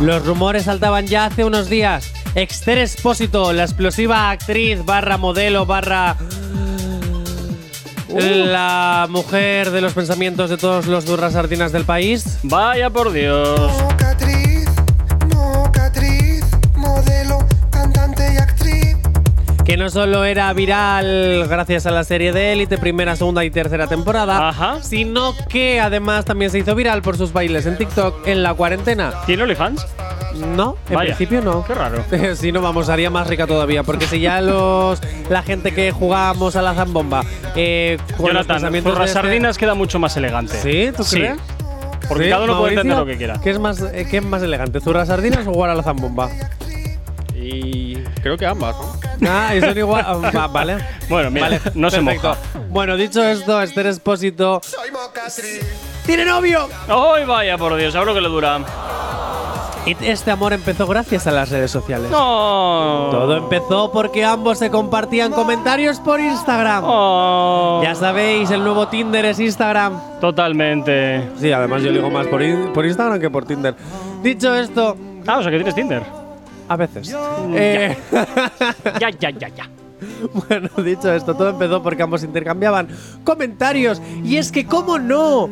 Los 0.00 0.24
rumores 0.24 0.64
saltaban 0.64 1.06
ya 1.06 1.26
hace 1.26 1.44
unos 1.44 1.68
días. 1.68 2.10
Esther 2.34 2.78
Expósito, 2.78 3.52
la 3.52 3.64
explosiva 3.64 4.30
actriz 4.30 4.84
barra 4.84 5.18
modelo 5.18 5.66
barra... 5.66 6.16
La 8.08 9.06
mujer 9.10 9.70
de 9.70 9.80
los 9.80 9.92
pensamientos 9.92 10.48
de 10.48 10.56
todos 10.56 10.86
los 10.86 11.04
durras 11.04 11.34
sardinas 11.34 11.72
del 11.72 11.84
país. 11.84 12.38
Vaya 12.42 12.88
por 12.88 13.12
Dios. 13.12 13.58
Mocatriz, 13.82 14.66
mocatriz, 15.34 16.44
modelo, 16.74 17.46
cantante 17.70 18.32
y 18.32 18.36
actriz. 18.38 18.96
Que 19.64 19.76
no 19.76 19.90
solo 19.90 20.24
era 20.24 20.50
viral 20.54 21.46
gracias 21.48 21.84
a 21.84 21.90
la 21.90 22.02
serie 22.04 22.32
de 22.32 22.54
Élite, 22.54 22.78
primera, 22.78 23.14
segunda 23.14 23.44
y 23.44 23.50
tercera 23.50 23.86
temporada, 23.86 24.48
Ajá. 24.48 24.82
sino 24.82 25.34
que 25.48 25.78
además 25.78 26.24
también 26.24 26.50
se 26.50 26.58
hizo 26.60 26.74
viral 26.74 27.02
por 27.02 27.18
sus 27.18 27.32
bailes 27.34 27.66
en 27.66 27.76
TikTok 27.76 28.26
en 28.26 28.42
la 28.42 28.54
cuarentena. 28.54 29.12
¿Tiene 29.26 29.42
OnlyFans? 29.42 29.86
No, 30.38 30.76
en 30.88 30.94
Vaya. 30.94 31.14
principio 31.16 31.40
no. 31.42 31.64
Qué 31.64 31.74
raro. 31.74 32.02
si 32.36 32.52
no, 32.52 32.60
vamos, 32.62 32.88
haría 32.88 33.10
más 33.10 33.26
rica 33.26 33.46
todavía. 33.46 33.82
Porque 33.82 34.06
si 34.06 34.20
ya 34.20 34.40
los 34.40 35.00
la 35.28 35.42
gente 35.42 35.72
que 35.72 35.92
jugamos 35.92 36.56
a 36.56 36.62
la 36.62 36.74
zambomba. 36.74 37.22
Eh, 37.56 37.98
con 38.16 38.26
los 38.26 38.28
Jonathan, 38.28 38.46
pensamientos 38.56 38.92
por 38.92 39.00
las 39.00 39.10
este- 39.10 39.20
sardinas 39.22 39.58
queda 39.58 39.74
mucho 39.74 39.98
más 39.98 40.16
elegante. 40.16 40.54
¿Sí? 40.60 40.90
¿Tú 40.96 41.02
Sí. 41.04 41.16
crees? 41.16 41.38
Porque 42.08 42.24
Sí, 42.24 42.30
cada 42.30 42.44
uno 42.44 42.58
puede 42.58 42.74
entender 42.74 42.98
lo 42.98 43.04
que 43.06 43.16
quiera. 43.18 43.38
¿Qué 43.42 43.50
es 43.50 43.58
más, 43.58 43.80
eh, 43.82 44.06
qué 44.10 44.16
es 44.18 44.24
más 44.24 44.42
elegante? 44.42 44.80
¿Zurras 44.80 45.08
sardinas 45.08 45.46
o 45.46 45.52
jugar 45.52 45.70
a 45.70 45.74
la 45.74 45.82
zambomba? 45.82 46.30
Y 47.34 47.94
creo 48.22 48.36
que 48.36 48.46
ambas, 48.46 48.74
¿no? 49.20 49.30
Ah, 49.30 49.54
y 49.54 49.60
son 49.60 49.76
igual. 49.76 50.04
ah, 50.06 50.14
va- 50.34 50.46
vale. 50.48 50.78
Bueno, 51.08 51.30
mira, 51.30 51.46
Vale, 51.48 51.60
no 51.74 51.90
se 51.90 52.00
moja. 52.02 52.36
Bueno, 52.68 52.96
dicho 52.96 53.22
esto, 53.24 53.60
Esther 53.62 53.86
Espósito. 53.86 54.60
Soy 54.62 54.90
mocatriz. 54.90 55.60
¡Tiene 56.04 56.24
novio! 56.24 56.68
¡Ay, 56.88 57.24
vaya 57.24 57.56
por 57.56 57.76
Dios! 57.76 57.94
Ahora 57.94 58.12
que 58.14 58.20
le 58.20 58.28
dura. 58.28 58.60
Este 60.00 60.30
amor 60.30 60.52
empezó 60.52 60.86
gracias 60.86 61.26
a 61.26 61.32
las 61.32 61.50
redes 61.50 61.70
sociales. 61.70 62.10
No. 62.10 63.08
Todo 63.10 63.36
empezó 63.36 63.90
porque 63.92 64.24
ambos 64.24 64.58
se 64.58 64.70
compartían 64.70 65.32
comentarios 65.32 66.00
por 66.00 66.20
Instagram. 66.20 66.82
Oh. 66.86 67.80
Ya 67.82 67.94
sabéis, 67.94 68.50
el 68.50 68.62
nuevo 68.62 68.88
Tinder 68.88 69.24
es 69.24 69.38
Instagram. 69.40 70.00
Totalmente. 70.20 71.22
Sí, 71.38 71.52
además 71.52 71.82
yo 71.82 71.90
ligo 71.90 72.10
más 72.10 72.26
por 72.26 72.42
Instagram 72.42 73.20
que 73.20 73.30
por 73.30 73.44
Tinder. 73.44 73.74
Dicho 74.22 74.54
esto, 74.54 74.96
Ah, 75.26 75.38
o 75.38 75.42
sea 75.42 75.50
que 75.50 75.58
tienes 75.58 75.74
Tinder. 75.74 76.02
a 76.68 76.76
veces. 76.76 77.14
Eh, 77.54 77.96
Ya, 79.00 79.10
ya, 79.10 79.30
ya, 79.30 79.48
ya. 79.48 79.68
bueno, 80.48 80.68
dicho 80.78 81.12
esto, 81.12 81.34
todo 81.34 81.50
empezó 81.50 81.82
porque 81.82 82.02
ambos 82.02 82.22
intercambiaban 82.24 82.88
comentarios. 83.24 84.00
Y 84.24 84.36
es 84.36 84.50
que, 84.52 84.64
¿cómo 84.66 84.98
no? 84.98 85.48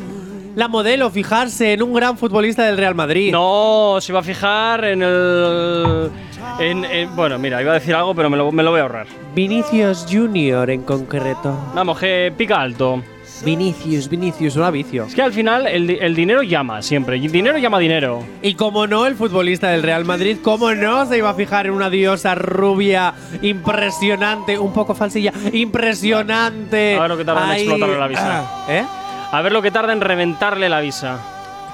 La 0.57 0.69
modelo 0.69 1.11
fijarse 1.11 1.75
en 1.75 1.83
un 1.83 1.93
gran 1.93 2.17
futbolista 2.17 2.65
del 2.65 2.79
Real 2.79 2.95
Madrid. 2.95 3.31
No, 3.31 3.99
se 4.01 4.11
va 4.13 4.21
a 4.21 4.23
fijar 4.23 4.85
en 4.87 5.03
el. 5.03 6.11
En, 6.59 6.83
en- 6.87 7.15
bueno, 7.15 7.39
mira, 7.39 7.61
iba 7.61 7.73
a 7.73 7.75
decir 7.75 7.95
algo, 7.95 8.15
pero 8.15 8.31
me 8.31 8.39
lo, 8.39 8.51
me 8.51 8.63
lo 8.63 8.71
voy 8.71 8.81
a 8.81 8.85
ahorrar. 8.85 9.07
Vinicius 9.35 10.07
Junior 10.11 10.71
en 10.71 10.83
concreto. 10.83 11.55
Vamos, 11.75 11.99
que 11.99 12.33
pica 12.35 12.59
alto. 12.59 13.03
Vinicius, 13.45 14.09
Vinicius, 14.09 14.57
un 14.57 14.73
vicio. 14.73 15.05
Es 15.05 15.15
que 15.15 15.21
al 15.21 15.35
final 15.35 15.67
el, 15.67 15.91
el 15.91 16.15
dinero 16.15 16.43
llama 16.43 16.81
siempre. 16.81 17.21
Dinero 17.21 17.59
llama 17.59 17.79
dinero. 17.79 18.25
Y 18.41 18.55
como 18.55 18.87
no, 18.87 19.05
el 19.05 19.15
futbolista 19.15 19.69
del 19.69 19.83
Real 19.83 20.07
Madrid, 20.07 20.39
como 20.43 20.75
no 20.75 21.05
se 21.05 21.19
iba 21.19 21.29
a 21.29 21.35
fijar 21.35 21.67
en 21.67 21.73
una 21.73 21.91
diosa 21.91 22.35
rubia 22.35 23.13
impresionante, 23.43 24.59
un 24.59 24.73
poco 24.73 24.95
falsilla, 24.95 25.35
impresionante. 25.53 26.97
A 26.97 27.01
ver 27.03 27.11
lo 27.11 27.17
que 27.19 27.25
tarda 27.27 27.45
en 27.53 27.57
explotarle 27.61 27.99
la 27.99 28.09
visa. 28.09 28.41
Ah, 28.41 28.67
¿Eh? 28.71 28.85
A 29.33 29.43
ver 29.43 29.53
lo 29.53 29.63
que 29.63 29.71
tarda 29.71 29.93
en 29.93 30.01
reventarle 30.01 30.69
la 30.69 30.81
visa. 30.81 31.19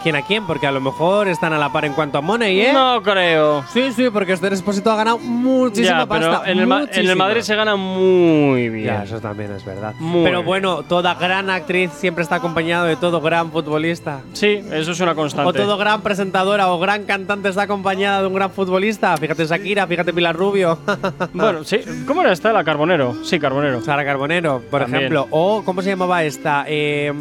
¿Quién 0.02 0.16
a 0.16 0.22
quién? 0.22 0.46
Porque 0.46 0.66
a 0.66 0.72
lo 0.72 0.80
mejor 0.80 1.28
están 1.28 1.52
a 1.52 1.58
la 1.58 1.70
par 1.72 1.84
en 1.84 1.92
cuanto 1.92 2.18
a 2.18 2.20
money, 2.20 2.60
¿eh? 2.60 2.72
No 2.72 3.00
creo. 3.02 3.64
Sí, 3.72 3.92
sí, 3.92 4.10
porque 4.10 4.32
este 4.32 4.48
Expósito 4.48 4.90
ha 4.90 4.96
ganado 4.96 5.18
muchísima 5.18 6.00
Ya, 6.00 6.06
pero 6.06 6.30
pasta. 6.32 6.50
en 6.50 6.58
el, 6.58 7.10
en. 7.10 7.18
Madrid 7.18 7.40
se 7.42 7.54
gana 7.54 7.76
muy 7.76 8.68
bien. 8.68 8.86
Ya, 8.86 9.04
eso 9.04 9.20
también 9.20 9.52
es 9.52 9.64
verdad. 9.64 9.94
Muy 9.98 10.24
pero 10.24 10.42
bueno, 10.42 10.82
toda 10.82 11.14
gran 11.14 11.50
actriz 11.50 11.90
siempre 11.92 12.22
está 12.22 12.36
acompañada 12.36 12.84
de 12.86 12.96
todo 12.96 13.20
gran 13.20 13.50
futbolista. 13.52 14.20
Sí, 14.32 14.60
eso 14.72 14.90
es 14.92 15.00
una 15.00 15.14
constante. 15.14 15.48
O 15.48 15.52
todo 15.52 15.76
gran 15.78 16.00
presentadora 16.02 16.68
o 16.72 16.78
gran 16.80 17.04
cantante 17.04 17.48
está 17.48 17.62
acompañada 17.62 18.20
de 18.22 18.26
un 18.26 18.34
gran 18.34 18.50
futbolista. 18.50 19.16
Fíjate 19.16 19.46
Shakira, 19.46 19.86
fíjate 19.86 20.12
Pilar 20.12 20.34
Rubio. 20.36 20.78
Bueno, 21.32 21.64
sí. 21.64 21.80
¿Cómo 22.06 22.20
era 22.22 22.32
esta? 22.32 22.52
La 22.52 22.64
Carbonero. 22.64 23.16
Sí, 23.24 23.38
Carbonero. 23.38 23.80
Sara 23.82 24.04
Carbonero, 24.04 24.62
por 24.70 24.82
También. 24.82 25.02
ejemplo. 25.04 25.26
O, 25.30 25.62
¿cómo 25.64 25.82
se 25.82 25.90
llamaba 25.90 26.22
esta? 26.24 26.64
Eh, 26.66 27.12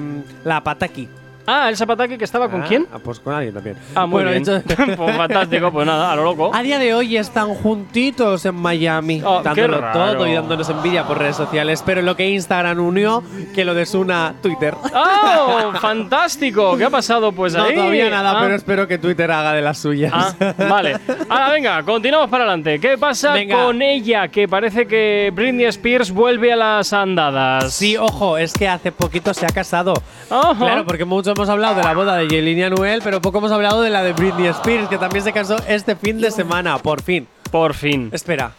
la 0.44 0.64
Pataki. 0.64 1.08
Ah, 1.48 1.70
el 1.70 1.78
Zapataki 1.78 2.18
que 2.18 2.26
estaba 2.26 2.50
con 2.50 2.62
Ah, 2.62 2.66
quién? 2.68 2.88
ah, 2.94 3.00
pues 3.04 3.20
con 3.20 3.34
alguien 3.34 3.54
también. 3.54 3.76
Ah, 3.96 4.06
muy 4.06 4.24
bueno, 4.24 4.32
bien. 4.32 4.64
pues 4.98 5.16
fantástico, 5.18 5.72
pues 5.72 5.86
nada, 5.88 6.12
a 6.12 6.16
lo 6.16 6.24
loco. 6.24 6.52
a 6.54 6.62
día 6.62 6.80
de 6.80 6.94
hoy 6.94 7.18
están 7.18 7.54
juntitos 7.56 8.46
en 8.46 8.56
Miami, 8.56 9.22
Oh, 9.26 9.40
qué 9.40 9.44
dándolo 9.50 9.82
raro. 9.82 10.14
todo 10.18 10.28
y 10.28 10.34
dándonos 10.34 10.70
envidia 10.70 11.06
por 11.06 11.18
redes 11.20 11.36
sociales. 11.36 11.84
Pero 11.86 12.02
lo 12.02 12.16
que 12.16 12.30
Instagram 12.30 12.80
unió, 12.80 13.24
que 13.56 13.66
lo 13.66 13.74
desuna 13.74 14.34
Twitter. 14.42 14.76
¡Oh! 14.94 15.72
¡Fantástico! 15.80 16.78
¿Qué 16.78 16.86
ha 16.86 16.90
pasado 16.90 17.32
pues 17.32 17.54
no, 17.54 17.64
ahí? 17.64 17.76
todavía 17.76 18.10
nada, 18.10 18.32
Ah, 18.32 18.40
pero 18.42 18.56
espero 18.56 18.88
que 18.88 18.98
Twitter 18.98 19.30
haga 19.32 19.54
de 19.54 19.62
las 19.62 19.78
suyas. 19.78 20.12
Ah, 20.14 20.54
vale. 20.70 20.98
Ahora 21.30 21.50
venga, 21.52 21.84
continuamos 21.84 22.30
para 22.30 22.44
adelante. 22.44 22.80
¿Qué 22.80 22.98
pasa 22.98 23.34
Venga. 23.34 23.64
con 23.64 23.82
ella? 23.82 24.28
Que 24.30 24.48
parece 24.48 24.86
que 24.88 25.32
Britney 25.34 25.66
Spears 25.66 26.12
vuelve 26.12 26.54
a 26.54 26.56
las 26.56 26.94
andadas. 26.94 27.74
Sí, 27.74 27.98
ojo, 27.98 28.38
es 28.38 28.54
que 28.54 28.68
hace 28.68 28.92
poquito 28.92 29.34
se 29.34 29.46
ha 29.46 29.50
casado. 29.50 29.94
Claro, 30.30 30.86
porque 30.86 31.06
mucho 31.06 31.34
hemos 31.42 31.50
hablado 31.50 31.74
de 31.76 31.84
la 31.84 31.94
boda 31.96 32.18
de 32.18 32.28
Yelenia 32.28 32.70
Noel, 32.70 33.02
pero 33.04 33.20
poco 33.20 33.40
hemos 33.40 33.52
hablado 33.52 33.82
de 33.82 33.90
la 33.90 34.04
de 34.04 34.14
Britney 34.14 34.46
Spears, 34.48 34.88
que 34.90 35.00
también 35.00 35.24
se 35.24 35.34
casó 35.34 35.58
este 35.68 35.96
fin 35.96 36.22
de 36.22 36.30
semana, 36.30 36.78
por 36.78 37.02
fin. 37.02 37.28
Por 37.50 37.74
fin. 37.74 38.10
Espera, 38.14 38.52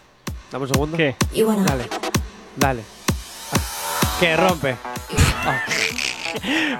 dame 0.50 0.64
un 0.64 0.68
segundo. 0.72 0.96
¿Qué? 0.96 1.14
Dale, 1.32 1.84
dale. 2.56 2.82
Ah, 3.52 3.58
Que 4.18 4.36
rompe. 4.36 4.76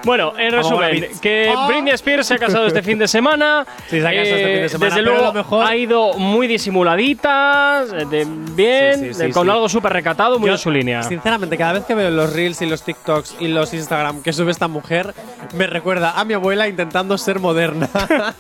Bueno, 0.05 0.33
en 0.39 0.51
resumen, 0.51 1.09
que 1.21 1.53
Oh. 1.55 1.69
Britney 1.69 1.93
Spears 1.93 2.27
se 2.27 2.35
ha 2.35 2.39
casado 2.39 2.67
este 2.67 2.83
fin 2.83 2.99
de 2.99 3.07
semana. 3.07 3.67
Eh, 3.69 3.73
Sí, 3.91 4.01
se 4.01 4.09
ha 4.09 4.11
casado 4.11 4.37
este 4.37 4.53
fin 4.53 4.63
de 4.63 4.69
semana, 4.71 4.95
Desde 4.97 5.03
luego 5.03 5.33
mejor- 5.35 5.67
ha 5.67 5.77
ido 5.77 6.15
muy 6.15 6.47
disimuladita, 6.47 7.85
eh, 7.93 8.07
de- 8.07 8.27
bien, 8.55 8.95
Sí, 8.99 9.07
sí, 9.09 9.15
sí, 9.15 9.23
de- 9.25 9.31
con 9.31 9.45
sí. 9.47 9.51
algo 9.53 9.69
súper 9.69 9.93
recatado, 9.93 10.39
muy 10.39 10.47
Yo, 10.49 10.55
en 10.55 10.59
su 10.59 10.71
línea. 10.71 11.03
Sinceramente, 11.03 11.59
cada 11.59 11.75
vez 11.75 11.85
que 11.85 11.95
veo 11.95 12.11
los 12.11 12.33
reels 12.33 12.63
y 12.63 12.67
los 12.67 12.83
TikToks 12.83 13.37
y 13.41 13.49
los 13.49 13.75
Instagram 13.75 14.23
que 14.23 14.33
sube 14.33 14.51
esta 14.51 14.69
mujer, 14.69 15.13
me 15.55 15.67
recuerda 15.67 16.19
a 16.19 16.25
mi 16.25 16.35
abuela 16.35 16.69
intentando 16.69 17.17
ser 17.19 17.39
moderna. 17.41 17.89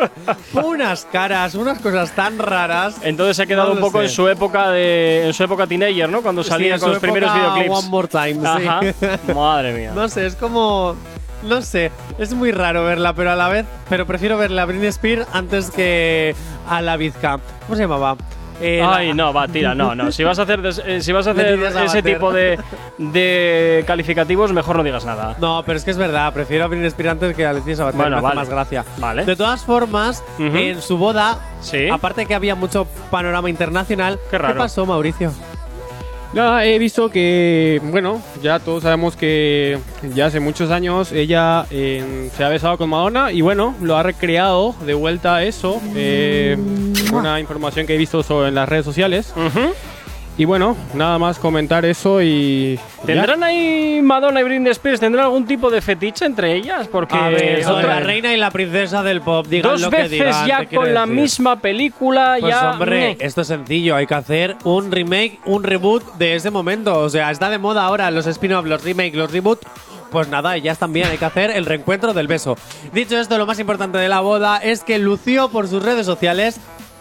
unas 0.53 1.05
caras, 1.07 1.55
unas 1.55 1.79
cosas 1.81 2.13
tan 2.13 2.39
raras. 2.39 2.97
Entonces 3.03 3.37
se 3.37 3.43
ha 3.43 3.47
quedado 3.47 3.69
No 3.71 3.75
un 3.75 3.81
poco 3.81 3.99
sé. 3.99 4.05
en 4.05 4.11
su 4.11 4.29
época 4.29 4.71
de 4.71 5.27
en 5.27 5.35
su 5.35 5.43
época 5.45 5.67
teenager, 5.67 6.09
¿no? 6.09 6.23
Cuando 6.23 6.43
Sí, 6.43 6.51
salía 6.51 6.75
en 6.75 6.81
con 6.81 6.91
los 6.91 6.99
primeros 6.99 7.33
videoclips. 7.35 7.71
One 7.71 7.89
More 7.89 8.09
Time, 8.09 8.35
sí. 8.35 9.33
Madre 9.35 9.73
mía. 9.75 9.93
No 9.95 10.09
sé, 10.09 10.27
es 10.27 10.35
como. 10.37 10.97
No 11.43 11.61
sé, 11.61 11.91
es 12.19 12.33
muy 12.35 12.53
raro 12.53 12.85
verla, 12.85 13.15
pero 13.15 13.33
a 13.33 13.35
la 13.37 13.49
vez, 13.49 13.67
pero 13.89 14.07
prefiero 14.07 14.39
verla 14.39 14.63
a 14.63 14.65
Britney 14.65 14.87
Spears 14.89 15.27
antes 15.33 15.71
que 15.73 16.37
a 16.69 16.81
la 16.81 16.97
Vizca. 16.97 17.41
¿Cómo 17.67 17.75
se 17.75 17.83
llamaba? 17.83 18.17
Eh, 18.61 18.79
la- 18.81 18.97
Ay, 18.97 19.15
no, 19.15 19.33
va, 19.33 19.49
tira, 19.49 19.75
no, 19.75 19.95
no. 19.95 20.13
Si 20.13 20.23
vas 20.25 20.39
a 20.39 20.43
hacer, 20.43 20.63
des- 20.63 20.83
eh, 20.85 21.01
si 21.01 21.13
vas 21.13 21.27
a 21.27 21.31
hacer 21.33 21.59
Leticia 21.59 21.85
ese 21.85 22.03
tipo 22.03 22.33
de, 22.33 22.59
de 22.99 23.85
calificativos, 23.87 24.53
mejor 24.53 24.77
no 24.77 24.83
digas 24.83 25.05
nada. 25.05 25.37
No, 25.41 25.63
pero 25.65 25.79
es 25.79 25.85
que 25.85 25.91
es 25.91 25.97
verdad, 25.99 26.33
prefiero 26.33 26.65
a 26.65 26.67
Britney 26.69 26.87
Spears 26.89 27.13
antes 27.13 27.37
que 27.37 27.47
a 27.47 27.53
Leticia 27.53 27.77
Sabater. 27.77 27.97
Bueno, 28.01 28.11
me 28.11 28.17
hace 28.19 28.25
vale. 28.25 28.37
más 28.41 28.49
gracia. 28.49 28.85
Vale. 28.99 29.25
De 29.25 29.37
todas 29.37 29.65
formas, 29.65 30.23
en 30.39 30.81
su 30.83 30.97
boda, 30.99 31.39
Sí. 31.61 31.89
aparte 31.89 32.27
que 32.27 32.35
había 32.35 32.55
mucho 32.55 32.87
panorama 33.11 33.49
internacional, 33.51 34.19
Qué 34.31 34.39
raro. 34.39 34.59
pasó, 34.59 34.85
Mauricio? 34.87 35.33
Nada, 36.33 36.65
he 36.65 36.79
visto 36.79 37.11
que, 37.11 37.79
bueno, 37.85 38.23
ya 38.43 38.59
todos 38.59 38.85
sabemos 38.85 39.17
que 39.17 39.79
ya 40.15 40.27
hace 40.27 40.41
muchos 40.41 40.71
años 40.71 41.13
ella 41.13 41.67
eh, 41.71 42.31
se 42.35 42.43
ha 42.43 42.49
besado 42.49 42.79
con 42.79 42.89
Madonna 42.89 43.33
y 43.33 43.43
bueno, 43.43 43.75
lo 43.83 43.97
ha 43.99 44.03
recreado 44.03 44.75
de 44.87 44.95
vuelta 44.95 45.43
eso. 45.43 45.81
eh, 45.95 46.57
una 47.13 47.39
información 47.39 47.87
que 47.87 47.95
he 47.95 47.99
visto 47.99 48.23
sobre 48.23 48.49
en 48.49 48.55
las 48.55 48.67
redes 48.67 48.87
sociales. 48.87 49.35
Y 50.39 50.47
bueno, 50.47 50.75
nada 50.95 51.19
más 51.19 51.39
comentar 51.39 51.85
eso 51.85 52.23
y. 52.23 52.77
ya. 52.77 53.05
¿Tendrán 53.07 53.43
ahí 53.45 54.01
Madonna 54.03 54.41
y 54.41 54.45
Britney 54.45 54.71
Spears? 54.73 54.99
¿Tendrán 54.99 55.27
algún 55.27 55.47
tipo 55.47 55.71
de 55.71 55.83
fetiche 55.83 56.25
entre 56.25 56.55
ellas? 56.57 56.89
Porque 56.89 57.15
a 57.15 57.29
ver, 57.29 57.63
son 57.63 57.77
otra- 57.81 57.97
la 57.97 58.01
reina 58.01 58.33
y 58.33 58.39
la 58.39 58.51
princesa 58.51 59.03
del 59.03 59.21
pop, 59.21 59.47
digan 59.47 59.73
dos 59.73 59.83
lo 59.83 59.91
que 59.91 59.97
veces 59.97 60.11
digan, 60.13 60.47
ya 60.47 60.61
¿qué 60.61 60.67
quiero 60.69 60.85
con 60.85 60.95
la 60.95 61.03
decir? 61.03 61.15
misma 61.21 61.61
película, 61.61 62.37
Pues 62.41 62.51
ya. 62.55 62.71
hombre, 62.73 62.91
meh. 62.99 63.17
esto 63.21 63.43
es 63.43 63.47
sencillo, 63.49 63.95
hay 63.95 64.07
que 64.07 64.15
hacer 64.15 64.57
un 64.65 64.91
remake, 64.91 65.39
un 65.45 65.65
reboot 65.65 66.15
de 66.15 66.35
ese 66.35 66.51
momento. 66.51 66.99
O 66.99 67.11
sea, 67.11 67.31
está 67.31 67.51
de 67.51 67.59
moda 67.59 67.85
ahora 67.85 68.11
los 68.11 68.27
spin-off, 68.27 68.65
los 68.65 68.83
remake, 68.83 69.15
los 69.15 69.31
reboot. 69.31 69.61
Pues 70.11 70.29
nada, 70.29 70.57
ya 70.59 70.73
están 70.73 70.93
bien, 70.95 71.09
hay 71.09 71.19
que 71.19 71.25
hacer 71.27 71.51
el 71.51 71.67
reencuentro 71.67 72.15
del 72.15 72.27
beso. 72.27 72.57
Dicho 72.93 73.19
esto, 73.19 73.37
lo 73.39 73.47
más 73.47 73.59
importante 73.59 73.99
de 73.99 74.09
la 74.09 74.21
boda 74.21 74.59
es 74.59 74.83
que 74.83 74.99
lució 74.99 75.51
por 75.51 75.69
sus 75.69 75.83
redes 75.83 76.05
sociales. 76.07 76.59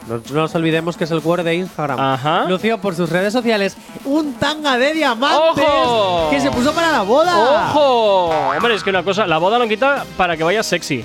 No, 0.08 0.16
no 0.18 0.42
nos 0.42 0.56
olvidemos 0.56 0.98
que 0.98 1.04
es 1.04 1.12
el 1.12 1.22
cuore 1.22 1.44
de 1.44 1.56
Instagram. 1.56 2.00
Ajá. 2.00 2.46
Lució 2.48 2.80
por 2.80 2.96
sus 2.96 3.10
redes 3.10 3.32
sociales 3.34 3.78
un 4.06 4.34
tanga 4.34 4.78
de 4.78 4.94
diamantes 4.94 5.64
¡Ojo! 5.64 6.30
que 6.32 6.40
se 6.42 6.50
puso 6.52 6.74
para 6.74 6.92
la 6.92 7.02
boda. 7.04 7.38
¡Ojo! 7.70 8.30
Hombre, 8.56 8.76
es 8.76 8.84
que 8.84 8.90
una 8.90 9.04
cosa, 9.04 9.28
la 9.28 9.38
boda 9.38 9.60
no 9.60 9.68
quita 9.68 10.04
para 10.18 10.36
que 10.36 10.44
vaya 10.44 10.64
sexy. 10.64 11.04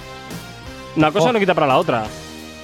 Una 0.96 1.12
cosa 1.12 1.28
Oh. 1.28 1.32
no 1.32 1.38
quita 1.38 1.54
para 1.54 1.66
la 1.66 1.76
otra. 1.78 2.04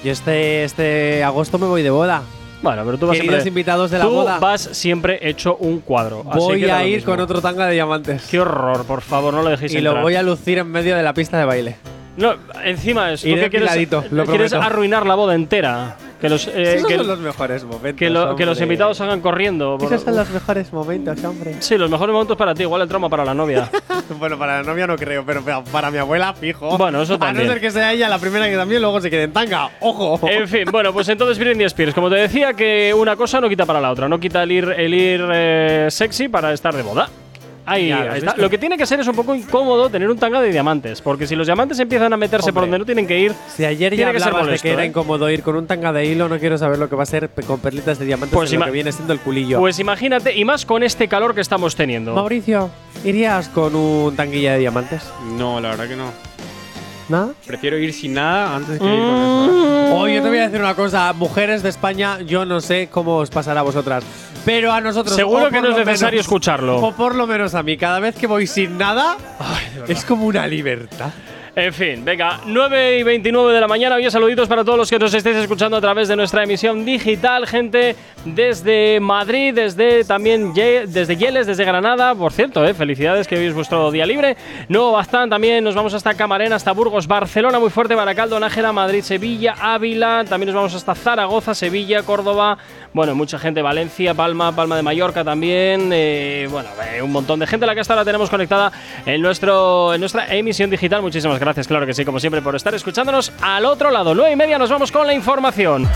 Y 0.03 0.09
este, 0.09 0.63
este 0.63 1.23
agosto 1.23 1.57
me 1.59 1.67
voy 1.67 1.83
de 1.83 1.89
boda. 1.91 2.23
Bueno, 2.63 2.83
pero 2.85 2.97
tú 2.97 3.07
vas 3.07 3.17
Queridos 3.17 3.35
siempre. 3.43 3.49
invitados 3.49 3.91
de 3.91 3.97
la 3.99 4.05
tú 4.05 4.11
boda. 4.11 4.39
vas 4.39 4.69
siempre 4.71 5.19
hecho 5.29 5.55
un 5.57 5.79
cuadro. 5.81 6.23
así 6.29 6.39
Voy 6.39 6.59
que 6.61 6.67
da 6.67 6.77
a 6.77 6.81
lo 6.81 6.87
ir 6.87 6.95
mismo. 6.95 7.11
con 7.11 7.19
otro 7.21 7.41
tanga 7.41 7.67
de 7.67 7.73
diamantes. 7.73 8.23
Qué 8.31 8.39
horror, 8.39 8.85
por 8.85 9.01
favor, 9.01 9.33
no 9.33 9.43
lo 9.43 9.49
dejéis 9.49 9.73
Y 9.73 9.81
lo 9.81 9.91
entrar. 9.91 10.03
voy 10.03 10.15
a 10.15 10.23
lucir 10.23 10.57
en 10.57 10.71
medio 10.71 10.95
de 10.95 11.03
la 11.03 11.13
pista 11.13 11.37
de 11.37 11.45
baile. 11.45 11.75
No, 12.17 12.33
encima 12.63 13.11
es. 13.11 13.21
¿tú 13.21 13.27
Iré 13.27 13.41
qué 13.41 13.49
quieres, 13.49 13.69
apiladito, 13.69 14.03
lo 14.11 14.25
quieres 14.25 14.51
prometo. 14.51 14.71
arruinar 14.71 15.05
la 15.05 15.15
boda 15.15 15.35
entera. 15.35 15.97
Que 16.23 16.29
los, 16.29 16.47
eh, 16.47 16.75
Esos 16.77 16.87
que, 16.87 16.95
son 16.95 17.07
los 17.07 17.19
mejores 17.19 17.65
momentos. 17.65 17.99
que 17.99 18.09
lo- 18.09 18.33
que 18.37 18.45
los 18.45 18.61
invitados 18.61 18.95
salgan 18.95 19.19
corriendo. 19.19 19.77
por- 19.77 19.91
Esos 19.91 20.05
son 20.05 20.15
los 20.15 20.29
mejores 20.29 20.71
momentos, 20.71 21.21
hombre. 21.25 21.55
Sí, 21.59 21.77
los 21.77 21.89
mejores 21.89 22.13
momentos 22.13 22.37
para 22.37 22.55
ti, 22.55 22.63
igual 22.63 22.81
el 22.81 22.87
trauma 22.87 23.09
para 23.09 23.25
la 23.25 23.33
novia. 23.33 23.69
bueno, 24.19 24.39
para 24.39 24.61
la 24.61 24.63
novia 24.63 24.87
no 24.87 24.95
creo, 24.95 25.25
pero 25.25 25.41
para- 25.43 25.61
para 25.65 25.91
mi 25.91 25.97
abuela, 25.97 26.33
fijo. 26.33 26.77
Bueno, 26.77 27.01
eso 27.01 27.17
A 27.19 27.33
no 27.33 27.41
ser 27.41 27.59
que 27.59 27.71
sea 27.71 27.91
ella 27.91 28.07
la 28.07 28.19
primera 28.19 28.47
que 28.49 28.55
también 28.55 28.81
luego 28.81 29.01
se 29.01 29.09
quede 29.09 29.23
en 29.23 29.33
tanga. 29.33 29.69
¡Ojo! 29.81 30.17
En 30.29 30.47
fin, 30.47 30.63
bueno, 30.71 30.93
pues 30.93 31.09
entonces 31.09 31.37
Britney 31.37 31.65
Spears, 31.65 31.93
como 31.93 32.09
te 32.09 32.15
decía, 32.15 32.53
que 32.53 32.93
una 32.93 33.17
cosa 33.17 33.41
no 33.41 33.49
quita 33.49 33.65
para 33.65 33.81
la 33.81 33.91
otra, 33.91 34.07
no 34.07 34.17
quita 34.17 34.43
el 34.43 34.51
ir, 34.53 34.69
el 34.77 34.93
ir 34.93 35.25
eh, 35.33 35.87
sexy 35.91 36.29
para 36.29 36.53
estar 36.53 36.73
de 36.73 36.83
boda. 36.83 37.09
Ahí, 37.65 37.87
Ya, 37.89 37.95
¿lo 37.97 38.01
ahí 38.03 38.09
has 38.09 38.17
está. 38.17 38.35
Lo 38.37 38.49
que 38.49 38.57
tiene 38.57 38.77
que 38.77 38.85
ser 38.85 38.99
es 38.99 39.07
un 39.07 39.15
poco 39.15 39.33
incómodo 39.33 39.89
tener 39.89 40.09
un 40.09 40.17
tanga 40.17 40.41
de 40.41 40.51
diamantes, 40.51 41.01
porque 41.01 41.25
si 41.27 41.35
los 41.35 41.47
diamantes 41.47 41.79
empiezan 41.79 42.11
a 42.11 42.17
meterse 42.17 42.51
por 42.51 42.63
donde 42.63 42.77
no 42.79 42.85
tienen 42.85 43.07
que 43.07 43.19
ir, 43.19 43.33
Si 43.55 43.63
ayer 43.63 43.91
ya 43.93 43.97
tiene 43.97 44.11
que 44.13 44.19
ser 44.19 44.33
de 44.33 44.59
que 44.59 44.71
era 44.71 44.83
¿eh? 44.83 44.87
incómodo 44.87 45.29
ir 45.29 45.43
con 45.43 45.55
un 45.55 45.65
tanga 45.67 45.93
de 45.93 46.05
hilo, 46.05 46.27
no 46.27 46.37
quiero 46.39 46.57
saber 46.57 46.77
lo 46.77 46.89
que 46.89 46.95
va 46.95 47.03
a 47.03 47.05
ser 47.05 47.29
con 47.47 47.59
perlitas 47.59 47.99
de 47.99 48.05
diamantes 48.05 48.35
Pues 48.35 48.51
en 48.51 48.59
lo 48.59 48.65
que 48.65 48.71
viene 48.71 48.91
siendo 48.91 49.13
el 49.13 49.19
culillo. 49.19 49.59
pues 49.59 49.79
imagínate, 49.79 50.35
y 50.35 50.43
más 50.45 50.65
con 50.65 50.83
este 50.83 51.07
calor 51.07 51.33
que 51.33 51.41
estamos 51.41 51.75
teniendo. 51.75 52.13
Mauricio, 52.13 52.69
¿irías 53.05 53.47
con 53.49 53.75
un 53.75 54.15
tanguilla 54.15 54.53
de 54.53 54.59
diamantes? 54.59 55.03
No, 55.37 55.59
la 55.61 55.69
verdad 55.69 55.87
que 55.87 55.95
no. 55.95 56.11
¿Nada? 57.09 57.29
Prefiero 57.45 57.77
ir 57.77 57.93
sin 57.93 58.13
nada 58.13 58.55
antes 58.55 58.79
que 58.79 58.85
ir 58.85 58.91
con 58.91 59.15
eso. 59.15 59.87
¿eh? 59.87 59.93
Oye, 59.95 60.21
te 60.21 60.27
voy 60.29 60.37
a 60.37 60.43
decir 60.43 60.59
una 60.59 60.73
cosa, 60.75 61.11
mujeres 61.13 61.61
de 61.61 61.69
España, 61.69 62.19
yo 62.21 62.45
no 62.45 62.61
sé 62.61 62.87
cómo 62.91 63.17
os 63.17 63.29
pasará 63.29 63.59
a 63.59 63.63
vosotras, 63.63 64.03
pero 64.45 64.71
a 64.71 64.81
nosotros 64.81 65.15
Seguro 65.15 65.49
que 65.49 65.61
no 65.61 65.69
es 65.69 65.77
necesario 65.85 66.17
menos- 66.17 66.25
escucharlo. 66.25 66.77
O 66.77 66.91
por 66.93 67.15
lo 67.15 67.25
menos 67.27 67.55
a 67.55 67.63
mí, 67.63 67.77
cada 67.77 67.99
vez 67.99 68.15
que 68.15 68.27
voy 68.27 68.47
sin 68.47 68.77
nada, 68.77 69.17
es 69.87 70.03
como 70.05 70.25
una 70.25 70.47
libertad. 70.47 71.11
En 71.55 71.71
fin, 71.71 72.03
venga, 72.03 72.39
9 72.47 72.97
y 72.97 73.03
29 73.03 73.53
de 73.53 73.61
la 73.61 73.67
mañana. 73.67 73.93
Oye, 73.93 74.09
saluditos 74.09 74.49
para 74.49 74.63
todos 74.63 74.75
los 74.75 74.89
que 74.89 74.97
nos 74.97 75.13
estéis 75.13 75.37
escuchando 75.37 75.77
a 75.77 75.81
través 75.81 76.07
de 76.07 76.15
nuestra 76.15 76.41
emisión 76.41 76.83
digital, 76.83 77.45
gente 77.45 77.95
desde 78.25 78.99
Madrid, 78.99 79.53
desde 79.53 80.03
también 80.03 80.51
desde 80.55 81.15
Yeles, 81.15 81.45
desde 81.45 81.63
Granada. 81.63 82.15
Por 82.15 82.33
cierto, 82.33 82.65
eh, 82.65 82.73
felicidades 82.73 83.27
que 83.27 83.37
hoy 83.37 83.45
es 83.45 83.53
vuestro 83.53 83.91
día 83.91 84.07
libre. 84.07 84.35
Nuevo 84.67 84.93
Baztán 84.93 85.29
también, 85.29 85.63
nos 85.63 85.75
vamos 85.75 85.93
hasta 85.93 86.15
Camarena, 86.15 86.55
hasta 86.55 86.71
Burgos, 86.71 87.05
Barcelona, 87.05 87.59
muy 87.59 87.69
fuerte, 87.69 87.93
Baracaldo, 87.93 88.39
Nájera, 88.39 88.71
Madrid, 88.71 89.03
Sevilla, 89.03 89.53
Ávila. 89.61 90.25
También 90.27 90.47
nos 90.47 90.55
vamos 90.55 90.73
hasta 90.73 90.95
Zaragoza, 90.95 91.53
Sevilla, 91.53 92.01
Córdoba. 92.01 92.57
Bueno, 92.93 93.13
mucha 93.13 93.37
gente, 93.37 93.61
Valencia, 93.61 94.15
Palma, 94.15 94.55
Palma 94.55 94.75
de 94.75 94.81
Mallorca 94.81 95.23
también. 95.23 95.91
eh, 95.93 96.47
bueno, 96.49 96.69
eh, 96.95 97.01
un 97.03 97.11
montón 97.11 97.39
de 97.39 97.45
gente 97.45 97.67
la 97.67 97.75
que 97.75 97.81
hasta 97.81 97.93
ahora 97.93 98.05
tenemos 98.05 98.31
conectada 98.31 98.71
en, 99.05 99.21
nuestro, 99.21 99.93
en 99.93 99.99
nuestra 99.99 100.33
emisión 100.33 100.71
digital. 100.71 101.03
Muchísimas 101.03 101.35
gracias, 101.35 101.42
claro 101.67 101.85
que 101.85 101.93
sí, 101.93 102.05
como 102.05 102.19
siempre, 102.19 102.41
por 102.41 102.55
estar 102.55 102.73
escuchándonos 102.73 103.31
al 103.41 103.65
otro 103.65 103.91
lado. 103.91 104.15
9 104.15 104.31
y 104.31 104.35
media 104.35 104.57
nos 104.57 104.69
vamos 104.69 104.91
con 104.91 105.05
la 105.05 105.13
información. 105.13 105.89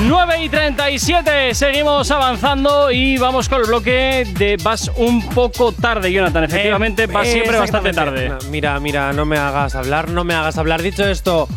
9 0.00 0.44
y 0.44 0.48
37, 0.48 1.54
seguimos 1.54 2.10
avanzando 2.10 2.90
y 2.92 3.18
vamos 3.18 3.48
con 3.48 3.60
el 3.60 3.66
bloque 3.66 4.24
de 4.38 4.56
vas 4.62 4.90
un 4.96 5.28
poco 5.30 5.72
tarde, 5.72 6.12
Jonathan. 6.12 6.44
Efectivamente, 6.44 7.06
vas 7.06 7.26
Eh, 7.26 7.32
siempre 7.32 7.58
bastante 7.58 7.92
tarde. 7.92 8.28
No, 8.28 8.38
mira, 8.50 8.78
mira, 8.78 9.12
no 9.12 9.24
me 9.26 9.36
hagas 9.36 9.74
hablar, 9.74 10.08
no 10.08 10.22
me 10.24 10.34
hagas 10.34 10.56
hablar. 10.56 10.82
Dicho 10.82 11.04
esto, 11.04 11.48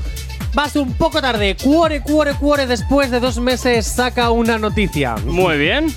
vas 0.53 0.75
un 0.75 0.93
poco 0.93 1.21
tarde. 1.21 1.55
Cuore, 1.61 2.01
cuore, 2.01 2.33
cuore, 2.33 2.65
después 2.65 3.11
de 3.11 3.19
dos 3.19 3.39
meses 3.39 3.85
saca 3.85 4.31
una 4.31 4.57
noticia. 4.57 5.15
Muy 5.25 5.57
bien. 5.57 5.93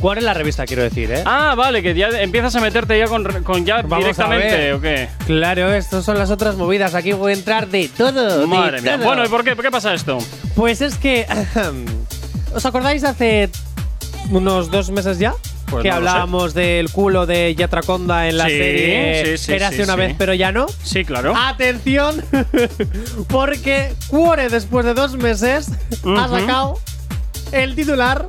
Cuore 0.00 0.20
la 0.20 0.32
revista, 0.34 0.64
quiero 0.64 0.82
decir, 0.84 1.10
¿eh? 1.10 1.22
Ah, 1.26 1.54
vale, 1.56 1.82
que 1.82 1.92
ya 1.94 2.08
empiezas 2.08 2.54
a 2.54 2.60
meterte 2.60 2.96
ya 2.98 3.06
con, 3.08 3.24
con 3.42 3.64
ya 3.66 3.82
Vamos 3.82 3.92
a 3.92 3.98
directamente, 3.98 4.56
ver. 4.56 4.72
¿o 4.74 4.80
qué? 4.80 5.08
Claro, 5.26 5.72
estas 5.74 6.04
son 6.04 6.18
las 6.18 6.30
otras 6.30 6.54
movidas. 6.56 6.94
Aquí 6.94 7.12
voy 7.12 7.32
a 7.32 7.34
entrar 7.34 7.66
de 7.68 7.88
todo. 7.88 8.40
de 8.40 8.46
Madre 8.46 8.80
mía. 8.80 8.96
todo. 8.96 9.06
Bueno, 9.06 9.24
¿y 9.24 9.28
por 9.28 9.42
qué? 9.42 9.56
¿Por 9.56 9.64
qué 9.64 9.70
pasa 9.72 9.92
esto? 9.94 10.18
Pues 10.54 10.80
es 10.82 10.94
que. 10.96 11.26
¿Os 12.54 12.64
acordáis 12.64 13.02
hace 13.04 13.50
unos 14.30 14.70
dos 14.70 14.90
meses 14.90 15.18
ya? 15.18 15.34
Pues 15.68 15.82
que 15.82 15.90
no 15.90 15.96
hablábamos 15.96 16.54
del 16.54 16.90
culo 16.90 17.26
de 17.26 17.54
Yatraconda 17.54 18.26
en 18.28 18.38
la 18.38 18.44
Sí, 18.46 18.50
serie 18.52 19.36
sí, 19.36 19.44
sí, 19.44 19.52
Érase 19.52 19.76
sí, 19.76 19.82
una 19.82 19.96
vez, 19.96 20.14
pero 20.16 20.32
ya 20.32 20.50
no. 20.52 20.66
Sí, 20.82 21.04
claro. 21.04 21.34
Atención, 21.36 22.22
porque 23.28 23.92
Cuore 24.08 24.48
después 24.48 24.86
de 24.86 24.94
dos 24.94 25.16
meses 25.16 25.68
ha 26.04 26.08
Ujú. 26.26 26.38
sacado 26.38 26.78
el 27.52 27.74
titular 27.74 28.26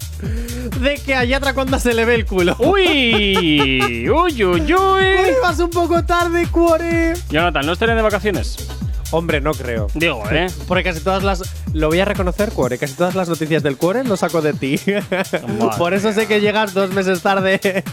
de 0.70 0.96
que 0.96 1.16
a 1.16 1.24
Yatraconda 1.24 1.80
se 1.80 1.94
le 1.94 2.06
ve 2.06 2.16
el 2.16 2.26
culo. 2.26 2.56
Uy, 2.60 4.08
uy, 4.10 4.10
uy, 4.10 4.44
Uy, 4.44 4.74
uy. 4.74 5.06
vas 5.42 5.60
un 5.60 5.70
poco 5.70 6.04
tarde, 6.06 6.48
Cuore. 6.52 7.14
Jonathan, 7.30 7.66
¿no 7.66 7.74
estarían 7.74 7.98
de 7.98 8.04
vacaciones? 8.04 8.68
Hombre, 9.12 9.42
no 9.42 9.54
creo. 9.54 9.88
Digo, 9.96 10.24
¿eh? 10.32 10.48
Porque 10.68 10.84
casi 10.84 11.02
todas 11.02 11.24
las. 11.24 11.42
Lo 11.74 11.88
voy 11.88 12.00
a 12.00 12.06
reconocer, 12.06 12.52
Cuore. 12.52 12.78
Casi 12.78 12.94
todas 12.94 13.16
las 13.16 13.28
noticias 13.28 13.64
del 13.64 13.78
Cuore 13.78 14.04
lo 14.04 14.18
saco 14.18 14.42
de 14.42 14.54
ti. 14.54 14.80
Por 15.78 15.94
eso 15.94 16.14
sé 16.14 16.28
que 16.28 16.42
llegas 16.42 16.74
dos 16.74 16.92
meses 16.92 17.22
tarde. 17.22 17.84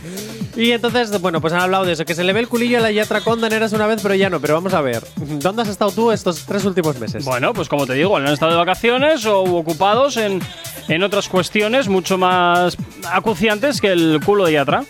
y 0.56 0.72
entonces, 0.72 1.18
bueno, 1.20 1.40
pues 1.40 1.52
han 1.54 1.60
hablado 1.60 1.84
de 1.84 1.92
eso. 1.92 2.04
Que 2.04 2.14
se 2.14 2.22
le 2.24 2.32
ve 2.32 2.40
el 2.40 2.48
culillo 2.48 2.78
a 2.78 2.80
la 2.82 2.90
Yatra 2.90 3.22
Conda 3.22 3.46
en 3.46 3.54
Eras 3.54 3.72
una 3.72 3.86
vez, 3.86 4.00
pero 4.02 4.14
ya 4.14 4.28
no. 4.28 4.40
Pero 4.40 4.54
vamos 4.54 4.74
a 4.74 4.80
ver. 4.82 5.02
¿Dónde 5.16 5.62
has 5.62 5.68
estado 5.68 5.90
tú 5.90 6.12
estos 6.12 6.44
tres 6.44 6.64
últimos 6.64 6.98
meses? 6.98 7.24
Bueno, 7.24 7.54
pues 7.54 7.68
como 7.68 7.86
te 7.86 7.94
digo, 7.94 8.16
han 8.16 8.26
estado 8.26 8.52
de 8.52 8.58
vacaciones 8.58 9.24
o 9.24 9.40
ocupados 9.42 10.18
en, 10.18 10.40
en 10.88 11.02
otras 11.02 11.28
cuestiones 11.28 11.88
mucho 11.88 12.18
más 12.18 12.76
acuciantes 13.10 13.80
que 13.80 13.88
el 13.92 14.20
culo 14.24 14.44
de 14.44 14.52
Yatra. 14.52 14.84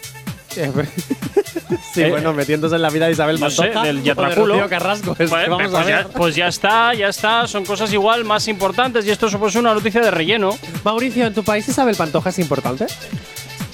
sí, 1.92 2.02
Eh, 2.02 2.10
bueno, 2.10 2.32
metiéndose 2.32 2.76
en 2.76 2.82
la 2.82 2.90
vida 2.90 3.06
de 3.06 3.12
Isabel 3.12 3.40
No 3.40 3.50
sé, 3.50 3.62
Pantoja 3.62 3.86
del 3.86 3.98
de 3.98 4.02
Yatraculo. 4.04 4.54
Rocío 4.54 4.68
Carrasco. 4.68 5.12
Es 5.12 5.18
que 5.18 5.26
Pues, 5.26 5.48
vamos 5.48 5.70
pues 5.70 5.74
a 5.86 5.88
ya, 5.88 6.08
pues 6.08 6.36
ya 6.36 6.48
está, 6.48 6.94
ya 6.94 7.08
está. 7.08 7.46
Son 7.46 7.64
cosas 7.64 7.92
igual 7.92 8.24
más 8.24 8.48
importantes 8.48 9.06
y 9.06 9.10
esto 9.10 9.28
supone 9.28 9.58
una 9.58 9.74
noticia 9.74 10.00
de 10.00 10.10
relleno. 10.10 10.56
Mauricio, 10.84 11.26
¿en 11.26 11.34
tu 11.34 11.44
país 11.44 11.68
Isabel 11.68 11.96
Pantoja 11.96 12.30
es 12.30 12.38
importante? 12.38 12.86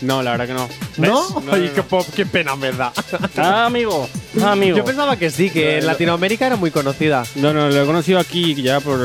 No, 0.03 0.22
la 0.22 0.32
verdad 0.32 0.46
que 0.48 0.55
no. 0.55 0.68
¿No? 0.98 1.40
No, 1.40 1.53
Ay, 1.53 1.62
no, 1.68 1.74
qué, 1.74 1.76
no. 1.76 1.84
po- 1.86 2.07
qué 2.14 2.26
pena 2.26 2.57
me 2.57 2.72
da. 2.72 2.92
Ah, 3.36 3.66
amigo, 3.66 4.09
amigo. 4.44 4.76
Yo 4.76 4.84
pensaba 4.84 5.16
que 5.16 5.30
sí, 5.30 5.48
que 5.50 5.78
en 5.78 5.86
Latinoamérica 5.86 6.46
era 6.46 6.57
muy 6.57 6.70
conocida. 6.70 7.22
No, 7.36 7.53
no, 7.53 7.68
lo 7.68 7.82
he 7.82 7.86
conocido 7.86 8.18
aquí 8.18 8.55
ya 8.61 8.80
por 8.80 8.98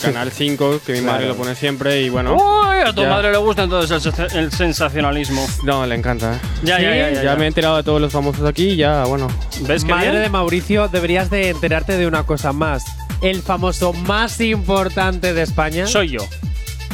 Canal 0.00 0.32
5, 0.32 0.80
que 0.84 0.94
mi 0.94 1.00
madre 1.02 1.18
Claro. 1.26 1.32
lo 1.34 1.36
pone 1.36 1.54
siempre 1.54 2.00
y 2.02 2.08
bueno. 2.08 2.34
Uy, 2.36 2.78
a 2.84 2.92
tu 2.94 3.02
Ya. 3.02 3.10
madre 3.10 3.30
le 3.30 3.36
gusta 3.38 3.64
entonces 3.64 4.04
el, 4.06 4.12
se- 4.14 4.38
el 4.38 4.50
sensacionalismo. 4.52 5.46
No, 5.64 5.84
le 5.86 5.94
encanta. 5.94 6.34
¿eh? 6.34 6.38
Ya, 6.62 6.80
ya, 6.80 6.94
ya, 6.96 7.10
ya, 7.10 7.22
ya. 7.22 7.36
me 7.36 7.44
he 7.44 7.48
enterado 7.48 7.76
de 7.76 7.82
todos 7.82 8.00
los 8.00 8.12
famosos 8.12 8.46
aquí 8.48 8.70
y 8.70 8.76
ya, 8.76 9.04
bueno. 9.04 9.28
¿Ves 9.62 9.84
que 9.84 9.90
Madre 9.92 10.10
bien? 10.10 10.22
de 10.22 10.28
Mauricio, 10.30 10.88
deberías 10.88 11.28
de 11.30 11.50
enterarte 11.50 11.96
de 11.98 12.06
una 12.06 12.22
cosa 12.24 12.52
más. 12.52 12.84
El 13.20 13.42
famoso 13.42 13.92
más 13.92 14.40
importante 14.40 15.34
de 15.34 15.42
España. 15.42 15.86
Soy 15.86 16.08
yo. 16.08 16.20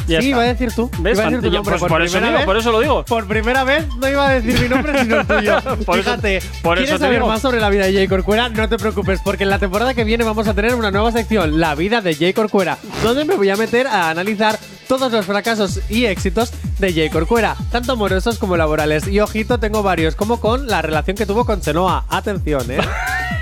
Ya 0.07 0.21
sí, 0.21 0.27
está. 0.29 0.37
iba 0.37 0.41
a 0.41 0.45
decir 0.45 0.71
tú. 0.73 0.89
¿Ves? 0.99 1.17
Iba 1.17 1.27
a 1.27 1.29
decir 1.29 1.41
tu 1.41 1.47
Ya, 1.49 1.53
nombre 1.57 1.71
pues 1.73 1.79
por, 1.81 1.89
por 1.89 2.01
eso 2.01 2.19
digo, 2.19 2.31
vez. 2.33 2.45
por 2.45 2.57
eso 2.57 2.71
lo 2.71 2.79
digo. 2.79 3.03
Por 3.05 3.27
primera 3.27 3.63
vez 3.63 3.85
no 3.99 4.09
iba 4.09 4.27
a 4.29 4.39
decir 4.39 4.59
mi 4.61 4.69
nombre 4.69 5.01
sino 5.01 5.19
el 5.21 5.27
tuyo. 5.27 5.61
Por 5.85 5.99
eso- 5.99 6.09
Fíjate, 6.11 6.41
por 6.63 6.77
eso 6.77 6.83
¿quieres 6.85 6.89
te 6.91 6.97
saber 7.05 7.19
digo. 7.19 7.27
más 7.27 7.41
sobre 7.41 7.59
la 7.59 7.69
vida 7.69 7.85
de 7.85 7.93
Jay 7.93 8.07
Corcuera? 8.07 8.49
No 8.49 8.67
te 8.69 8.77
preocupes, 8.77 9.19
porque 9.23 9.43
en 9.43 9.49
la 9.49 9.59
temporada 9.59 9.93
que 9.93 10.03
viene 10.03 10.23
vamos 10.23 10.47
a 10.47 10.53
tener 10.53 10.73
una 10.75 10.91
nueva 10.91 11.11
sección, 11.11 11.59
La 11.59 11.75
vida 11.75 12.01
de 12.01 12.15
Jay 12.15 12.33
Corcuera, 12.33 12.77
donde 13.03 13.25
me 13.25 13.35
voy 13.35 13.49
a 13.49 13.55
meter 13.57 13.87
a 13.87 14.09
analizar 14.09 14.57
todos 14.87 15.11
los 15.11 15.25
fracasos 15.25 15.81
y 15.89 16.05
éxitos 16.05 16.51
de 16.79 16.93
Jay 16.93 17.09
Corcuera, 17.09 17.55
tanto 17.71 17.91
amorosos 17.91 18.37
como 18.39 18.55
laborales. 18.55 19.07
Y 19.07 19.19
ojito, 19.19 19.59
tengo 19.59 19.83
varios, 19.83 20.15
como 20.15 20.39
con 20.39 20.67
la 20.67 20.81
relación 20.81 21.17
que 21.17 21.25
tuvo 21.25 21.45
con 21.45 21.59
Chenoa. 21.61 22.05
Atención, 22.09 22.69
¿eh? 22.71 22.77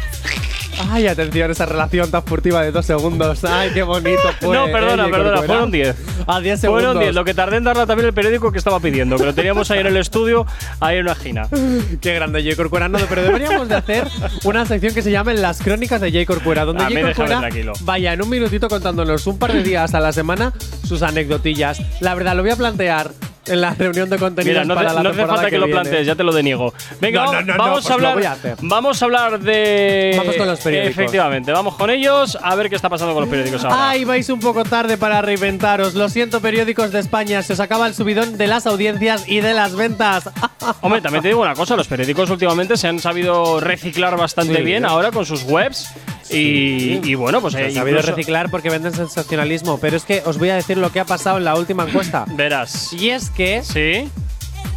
Ay, 0.90 1.08
atención, 1.08 1.52
esa 1.52 1.66
relación 1.66 2.12
tan 2.12 2.24
furtiva 2.24 2.62
de 2.62 2.72
dos 2.72 2.86
segundos. 2.86 3.44
Ay, 3.46 3.72
qué 3.74 3.84
bonito 3.84 4.22
fue. 4.40 4.56
no, 4.56 4.66
perdona, 4.66 5.08
¿eh, 5.08 5.12
perdona, 5.12 5.38
Corcuera? 5.38 5.48
fueron 5.48 5.72
10. 5.72 5.96
A 6.28 6.40
10 6.40 6.60
segundos. 6.60 6.84
Fueron 6.84 7.04
10, 7.04 7.16
lo 7.16 7.26
que 7.26 7.34
tardé 7.34 7.58
en 7.58 7.64
darla 7.64 7.86
también 7.86 8.08
el 8.08 8.14
periódico 8.14 8.52
que 8.52 8.58
estaba 8.58 8.80
pidiendo, 8.80 9.18
que 9.18 9.26
lo 9.26 9.34
teníamos 9.34 9.70
ahí 9.72 9.80
en 9.80 9.88
el 9.88 9.98
estudio, 9.98 10.46
ahí 10.80 10.98
en 10.98 11.04
una 11.04 11.16
gina. 11.16 11.48
Qué 12.02 12.16
grande 12.16 12.44
J. 12.44 12.56
Corcuera. 12.56 12.90
No, 12.90 13.00
pero 13.10 13.24
deberíamos 13.24 13.68
de 13.70 13.76
hacer 13.76 14.08
una 14.44 14.66
sección 14.66 14.94
que 14.94 15.02
se 15.02 15.12
llame 15.12 15.34
Las 15.34 15.62
Crónicas 15.62 16.02
de 16.02 16.12
J. 16.12 16.26
Corcuera, 16.26 16.66
donde 16.66 16.84
J. 16.84 17.02
Corcuera 17.02 17.50
vaya 17.82 18.14
en 18.14 18.22
un 18.22 18.30
minutito 18.30 18.68
contándonos 18.68 19.26
un 19.28 19.38
par 19.38 19.54
de 19.54 19.64
días 19.64 19.94
a 19.94 20.00
la 20.00 20.12
semana 20.12 20.54
sus 20.88 21.02
anecdotillas. 21.02 21.82
La 22.02 22.16
verdad, 22.16 22.36
lo 22.36 22.42
voy 22.42 22.52
a 22.52 22.56
plantear 22.56 23.12
en 23.48 23.62
la 23.62 23.74
reunión 23.74 24.10
de 24.10 24.18
contenidos 24.18 24.64
Mira, 24.64 24.66
no, 24.66 24.76
para 24.76 24.90
te- 24.90 24.96
la 24.96 25.04
no 25.04 25.10
hace 25.10 25.26
falta 25.26 25.50
que, 25.50 25.58
lo 25.58 25.66
viene. 25.68 25.82
plantees, 25.82 26.08
ya 26.08 26.16
te 26.16 26.24
lo 26.24 26.34
deniego. 26.34 26.74
Venga, 27.00 27.26
No, 27.26 27.32
vamos, 27.32 27.46
no, 27.46 27.58
vamos 27.58 27.74
pues 27.84 27.86
a 27.92 27.98
lo 27.98 28.08
hablar. 28.10 28.38
a. 28.46 28.56
Vamos 28.62 29.02
a 29.02 29.06
hablar 29.06 29.40
de. 29.40 30.14
Vamos 30.18 30.36
con 30.36 30.48
los 30.48 30.60
periódicos. 30.60 30.92
Efectivamente, 30.98 31.52
vamos 31.52 31.76
con 31.76 31.90
ellos 31.90 32.38
a 32.42 32.56
ver 32.56 32.70
qué 32.70 32.76
está 32.76 32.90
pasando 32.90 33.14
con 33.14 33.22
los 33.22 33.30
periódicos 33.30 33.64
ahora. 33.64 33.90
Ay, 33.90 34.04
vais 34.06 34.30
un 34.30 34.40
poco 34.40 34.64
tarde 34.64 34.98
para 34.98 35.22
reinventaros. 35.22 35.94
Lo 35.96 36.10
siento, 36.10 36.42
periódicos 36.42 36.92
de 36.92 37.00
España. 37.00 37.42
Se 37.44 37.54
os 37.54 37.60
acaba 37.60 37.88
el 37.88 37.94
subidón 37.94 38.38
de 38.38 38.48
las 38.48 38.66
audiencias 38.68 39.28
y 39.28 39.42
de 39.42 39.54
las 39.54 39.76
ventas. 39.76 40.30
Hombre, 40.82 41.02
también 41.02 41.22
te 41.22 41.28
digo 41.30 41.42
una 41.42 41.54
cosa, 41.56 41.76
los 41.76 41.88
periódicos 41.88 42.30
últimamente 42.30 42.76
se 42.78 42.88
han 42.88 43.00
sabido 43.00 43.60
reciclar 43.60 44.18
bastante 44.18 44.56
Sí. 44.58 44.62
bien 44.64 44.86
ahora 44.86 45.12
con 45.12 45.26
sus 45.26 45.44
webs 45.44 45.90
y, 46.30 47.00
y 47.08 47.16
bueno, 47.16 47.40
pues 47.42 47.54
Se 47.54 47.62
eh, 47.64 47.68
ha 47.68 47.72
sabido 47.72 48.02
reciclar 48.02 48.50
porque 48.50 48.70
venden 48.70 48.94
sensacionalismo. 48.94 49.80
Pero 49.80 49.96
es 49.98 50.04
que 50.06 50.24
os 50.26 50.38
voy 50.40 50.50
a 50.50 50.56
decir 50.56 50.78
lo 50.78 50.92
que 50.92 51.00
ha 51.00 51.06
pasado 51.06 51.38
en 51.38 51.44
la 51.46 51.56
última 51.56 51.84
encuesta. 51.84 52.26
Verás. 52.30 52.94
Y 52.94 53.10
es 53.10 53.30
que 53.36 53.64
Sí. 53.64 54.10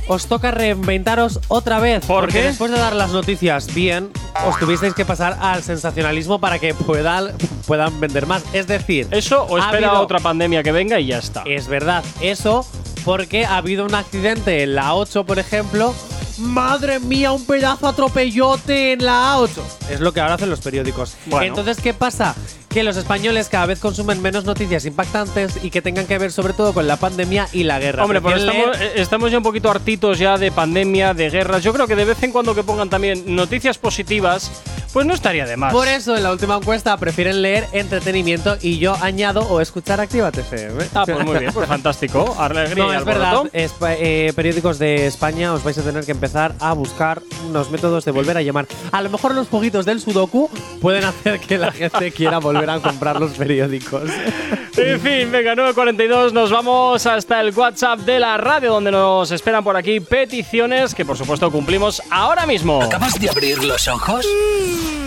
os 0.08 0.26
toca 0.26 0.50
reinventaros 0.50 1.40
otra 1.48 1.78
vez. 1.80 2.04
¿Por 2.06 2.20
porque 2.24 2.40
qué? 2.40 2.46
después 2.48 2.70
de 2.70 2.78
dar 2.78 2.94
las 2.96 3.10
noticias 3.10 3.72
bien, 3.74 4.10
os 4.46 4.58
tuvisteis 4.58 4.94
que 4.94 5.04
pasar 5.04 5.36
al 5.40 5.62
sensacionalismo 5.62 6.38
para 6.40 6.58
que 6.58 6.72
puedan, 6.74 7.32
puedan 7.66 8.00
vender 8.00 8.26
más. 8.26 8.42
Es 8.52 8.66
decir, 8.66 9.06
Eso 9.10 9.42
o 9.44 9.58
espera 9.58 10.00
otra 10.00 10.18
pandemia 10.20 10.62
que 10.62 10.72
venga 10.72 10.98
y 11.00 11.06
ya 11.06 11.18
está. 11.18 11.42
Es 11.46 11.68
verdad, 11.68 12.02
eso 12.20 12.66
porque 13.04 13.44
ha 13.44 13.56
habido 13.58 13.84
un 13.84 13.94
accidente 13.94 14.62
en 14.62 14.74
la 14.74 14.94
8, 14.94 15.24
por 15.24 15.38
ejemplo. 15.38 15.94
Madre 16.38 17.00
mía, 17.00 17.32
un 17.32 17.44
pedazo 17.44 17.88
atropellote 17.88 18.92
en 18.92 19.04
la 19.04 19.34
A8. 19.34 19.48
Es 19.90 19.98
lo 20.00 20.12
que 20.12 20.20
ahora 20.20 20.34
hacen 20.34 20.48
los 20.50 20.60
periódicos. 20.60 21.16
Bueno. 21.26 21.46
Entonces, 21.46 21.78
¿qué 21.82 21.92
pasa? 21.94 22.34
Que 22.68 22.82
los 22.82 22.96
españoles 22.98 23.48
cada 23.48 23.64
vez 23.66 23.80
consumen 23.80 24.20
menos 24.20 24.44
noticias 24.44 24.84
impactantes 24.84 25.58
y 25.64 25.70
que 25.70 25.80
tengan 25.80 26.06
que 26.06 26.18
ver 26.18 26.30
sobre 26.30 26.52
todo 26.52 26.74
con 26.74 26.86
la 26.86 26.96
pandemia 26.96 27.48
y 27.52 27.64
la 27.64 27.78
guerra. 27.78 28.04
Hombre, 28.04 28.20
pues 28.20 28.36
estamos, 28.42 28.80
eh, 28.80 28.92
estamos 28.96 29.30
ya 29.32 29.38
un 29.38 29.42
poquito 29.44 29.70
hartitos 29.70 30.18
ya 30.18 30.36
de 30.36 30.52
pandemia, 30.52 31.14
de 31.14 31.30
guerras. 31.30 31.62
Yo 31.64 31.72
creo 31.72 31.86
que 31.86 31.96
de 31.96 32.04
vez 32.04 32.22
en 32.22 32.30
cuando 32.30 32.54
que 32.54 32.62
pongan 32.62 32.90
también 32.90 33.34
noticias 33.34 33.78
positivas, 33.78 34.50
pues 34.92 35.06
no 35.06 35.14
estaría 35.14 35.46
de 35.46 35.56
más. 35.56 35.72
Por 35.72 35.88
eso, 35.88 36.14
en 36.16 36.22
la 36.22 36.30
última 36.30 36.56
encuesta 36.56 36.96
prefieren 36.98 37.40
leer 37.42 37.66
entretenimiento 37.72 38.56
y 38.60 38.78
yo 38.78 38.94
añado 39.00 39.40
o 39.42 39.60
escuchar 39.62 40.00
Actívate 40.00 40.40
FM. 40.42 40.84
Ah, 40.94 41.04
pues 41.06 41.24
muy 41.24 41.38
bien, 41.38 41.52
pues 41.52 41.66
fantástico. 41.68 42.36
Alegría 42.38 42.84
No, 42.84 42.92
es 42.92 43.04
verdad. 43.04 43.42
Espa- 43.54 43.96
eh, 43.98 44.32
periódicos 44.36 44.78
de 44.78 45.06
España 45.06 45.52
os 45.54 45.64
vais 45.64 45.76
a 45.78 45.82
tener 45.82 46.04
que 46.04 46.12
empezar 46.12 46.54
a 46.60 46.74
buscar 46.74 47.22
unos 47.48 47.70
métodos 47.70 48.04
de 48.04 48.10
volver 48.10 48.36
a 48.36 48.42
llamar. 48.42 48.66
A 48.92 49.00
lo 49.00 49.08
mejor 49.10 49.34
los 49.34 49.48
jueguitos 49.48 49.86
del 49.86 50.00
Sudoku 50.00 50.50
pueden 50.82 51.04
hacer 51.04 51.40
que 51.40 51.56
la 51.58 51.72
gente 51.72 52.12
quiera 52.12 52.38
volver 52.38 52.57
a 52.66 52.80
comprar 52.80 53.20
los 53.20 53.32
periódicos. 53.32 54.02
En 54.78 55.00
fin, 55.00 55.32
venga, 55.32 55.56
9.42, 55.56 56.30
nos 56.32 56.52
vamos 56.52 57.04
hasta 57.04 57.40
el 57.40 57.52
WhatsApp 57.52 57.98
de 58.00 58.20
la 58.20 58.36
radio 58.36 58.70
donde 58.70 58.92
nos 58.92 59.32
esperan 59.32 59.64
por 59.64 59.76
aquí 59.76 59.98
peticiones 59.98 60.94
que 60.94 61.04
por 61.04 61.16
supuesto 61.18 61.50
cumplimos 61.50 62.00
ahora 62.10 62.46
mismo. 62.46 62.80
¿Acabas 62.80 63.18
de 63.18 63.28
abrir 63.28 63.64
los 63.64 63.88
ojos? 63.88 64.24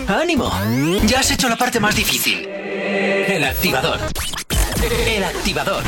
¡Ánimo! 0.08 0.52
Ya 1.06 1.20
has 1.20 1.30
hecho 1.30 1.48
la 1.48 1.56
parte 1.56 1.80
más 1.80 1.96
difícil. 1.96 2.46
El 2.46 3.44
activador. 3.44 3.98
El 5.06 5.24
activador. 5.24 5.82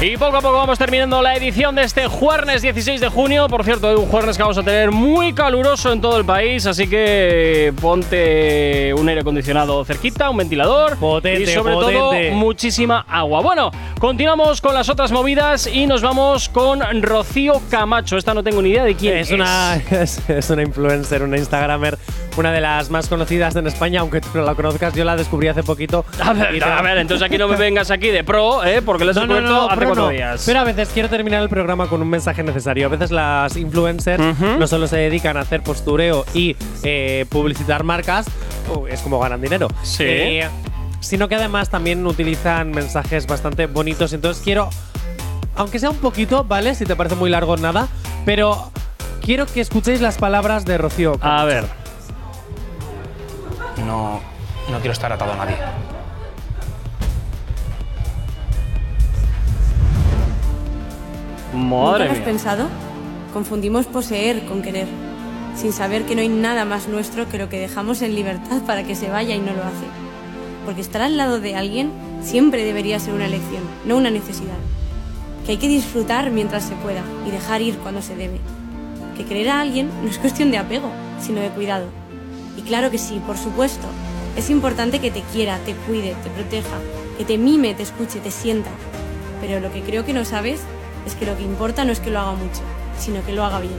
Y 0.00 0.16
poco 0.16 0.36
a 0.36 0.40
poco 0.40 0.52
vamos 0.52 0.78
terminando 0.78 1.20
la 1.22 1.34
edición 1.34 1.74
de 1.74 1.82
este 1.82 2.06
jueves 2.06 2.62
16 2.62 3.00
de 3.00 3.08
junio. 3.08 3.48
Por 3.48 3.64
cierto, 3.64 3.98
un 3.98 4.06
jueves 4.06 4.36
que 4.36 4.44
vamos 4.44 4.56
a 4.56 4.62
tener 4.62 4.92
muy 4.92 5.32
caluroso 5.32 5.92
en 5.92 6.00
todo 6.00 6.16
el 6.18 6.24
país, 6.24 6.66
así 6.66 6.88
que 6.88 7.74
ponte 7.80 8.94
un 8.94 9.08
aire 9.08 9.22
acondicionado 9.22 9.84
cerquita, 9.84 10.30
un 10.30 10.36
ventilador 10.36 10.96
Potente, 10.98 11.50
y 11.50 11.52
sobre 11.52 11.74
potente. 11.74 11.98
todo 11.98 12.12
muchísima 12.36 13.04
agua. 13.08 13.40
Bueno, 13.40 13.72
continuamos 13.98 14.60
con 14.60 14.72
las 14.72 14.88
otras 14.88 15.10
movidas 15.10 15.66
y 15.66 15.86
nos 15.88 16.00
vamos 16.00 16.48
con 16.48 16.80
Rocío 17.02 17.60
Camacho. 17.68 18.18
Esta 18.18 18.34
no 18.34 18.44
tengo 18.44 18.62
ni 18.62 18.70
idea 18.70 18.84
de 18.84 18.94
quién 18.94 19.16
es. 19.16 19.30
Es 19.30 19.34
una, 19.34 19.74
es, 19.90 20.28
es 20.28 20.48
una 20.50 20.62
influencer, 20.62 21.24
una 21.24 21.38
Instagramer, 21.38 21.98
una 22.36 22.52
de 22.52 22.60
las 22.60 22.88
más 22.88 23.08
conocidas 23.08 23.56
en 23.56 23.66
España, 23.66 23.98
aunque 23.98 24.20
tú 24.20 24.28
no 24.34 24.42
la 24.42 24.54
conozcas, 24.54 24.94
yo 24.94 25.04
la 25.04 25.16
descubrí 25.16 25.48
hace 25.48 25.64
poquito. 25.64 26.04
A 26.22 26.32
ver, 26.34 26.62
a 26.62 26.82
ver, 26.82 26.98
entonces 26.98 27.26
aquí 27.26 27.36
no 27.36 27.48
me 27.48 27.56
vengas 27.58 27.90
aquí 27.90 28.10
de 28.10 28.22
pro, 28.22 28.64
¿eh? 28.64 28.80
Porque 28.80 29.04
les 29.04 29.16
No, 29.16 29.26
no, 29.26 29.40
no, 29.40 29.66
hace 29.66 29.87
pero 29.87 29.87
cuatro 29.88 30.04
no. 30.04 30.10
días. 30.10 30.42
Pero 30.46 30.60
a 30.60 30.64
veces 30.64 30.90
quiero 30.92 31.08
terminar 31.08 31.42
el 31.42 31.48
programa 31.48 31.88
con 31.88 32.02
un 32.02 32.08
mensaje 32.08 32.42
necesario. 32.42 32.86
A 32.86 32.88
veces 32.88 33.10
las 33.10 33.56
influencers 33.56 34.22
no 34.38 34.66
solo 34.66 34.86
se 34.86 34.96
dedican 34.96 35.36
a 35.36 35.40
hacer 35.40 35.62
postureo 35.62 36.24
y 36.34 36.56
eh, 36.82 37.26
publicitar 37.28 37.84
marcas, 37.84 38.26
es 38.88 39.00
como 39.00 39.18
ganan 39.18 39.40
dinero. 39.40 39.68
Sí. 39.82 40.04
Eh, 40.06 40.48
sino 41.00 41.28
que 41.28 41.36
además 41.36 41.70
también 41.70 42.06
utilizan 42.06 42.70
mensajes 42.70 43.26
bastante 43.26 43.66
bonitos. 43.66 44.12
Entonces 44.12 44.42
quiero, 44.42 44.70
aunque 45.56 45.78
sea 45.78 45.90
un 45.90 45.98
poquito, 45.98 46.44
¿vale? 46.44 46.74
Si 46.74 46.84
te 46.84 46.96
parece 46.96 47.16
muy 47.16 47.30
largo, 47.30 47.56
nada. 47.56 47.88
Pero 48.24 48.70
quiero 49.20 49.46
que 49.46 49.60
escuchéis 49.60 50.00
las 50.00 50.18
palabras 50.18 50.64
de 50.64 50.78
Rocío. 50.78 51.18
A 51.20 51.44
ver. 51.44 51.64
No, 53.86 54.20
no 54.70 54.78
quiero 54.78 54.92
estar 54.92 55.12
atado 55.12 55.32
a 55.32 55.36
nadie. 55.36 55.56
¿Nunca 61.52 61.76
Madre 61.76 62.04
lo 62.04 62.10
has 62.10 62.18
mía. 62.18 62.26
pensado? 62.26 62.68
Confundimos 63.32 63.86
poseer 63.86 64.44
con 64.46 64.62
querer, 64.62 64.86
sin 65.56 65.72
saber 65.72 66.04
que 66.04 66.14
no 66.14 66.20
hay 66.20 66.28
nada 66.28 66.64
más 66.64 66.88
nuestro 66.88 67.28
que 67.28 67.38
lo 67.38 67.48
que 67.48 67.58
dejamos 67.58 68.02
en 68.02 68.14
libertad 68.14 68.62
para 68.66 68.84
que 68.84 68.94
se 68.94 69.08
vaya 69.08 69.34
y 69.34 69.38
no 69.38 69.52
lo 69.52 69.62
hace. 69.62 69.86
Porque 70.64 70.80
estar 70.80 71.02
al 71.02 71.16
lado 71.16 71.40
de 71.40 71.56
alguien 71.56 71.90
siempre 72.22 72.64
debería 72.64 73.00
ser 73.00 73.14
una 73.14 73.26
elección, 73.26 73.62
no 73.84 73.96
una 73.96 74.10
necesidad. 74.10 74.58
Que 75.44 75.52
hay 75.52 75.58
que 75.58 75.68
disfrutar 75.68 76.30
mientras 76.30 76.64
se 76.64 76.74
pueda 76.76 77.02
y 77.26 77.30
dejar 77.30 77.62
ir 77.62 77.78
cuando 77.78 78.02
se 78.02 78.16
debe. 78.16 78.38
Que 79.16 79.24
querer 79.24 79.48
a 79.48 79.60
alguien 79.60 79.90
no 80.02 80.10
es 80.10 80.18
cuestión 80.18 80.50
de 80.50 80.58
apego, 80.58 80.90
sino 81.20 81.40
de 81.40 81.48
cuidado. 81.48 81.86
Y 82.56 82.62
claro 82.62 82.90
que 82.90 82.98
sí, 82.98 83.20
por 83.26 83.38
supuesto. 83.38 83.86
Es 84.36 84.50
importante 84.50 85.00
que 85.00 85.10
te 85.10 85.22
quiera, 85.32 85.58
te 85.64 85.74
cuide, 85.74 86.14
te 86.22 86.30
proteja, 86.30 86.76
que 87.16 87.24
te 87.24 87.38
mime, 87.38 87.74
te 87.74 87.82
escuche, 87.82 88.20
te 88.20 88.30
sienta. 88.30 88.70
Pero 89.40 89.60
lo 89.60 89.72
que 89.72 89.80
creo 89.80 90.04
que 90.04 90.12
no 90.12 90.24
sabes 90.24 90.60
es 91.06 91.14
que 91.14 91.26
lo 91.26 91.36
que 91.36 91.42
importa 91.42 91.84
no 91.84 91.92
es 91.92 92.00
que 92.00 92.10
lo 92.10 92.20
haga 92.20 92.32
mucho, 92.32 92.60
sino 92.98 93.24
que 93.24 93.32
lo 93.32 93.44
haga 93.44 93.60
bien. 93.60 93.78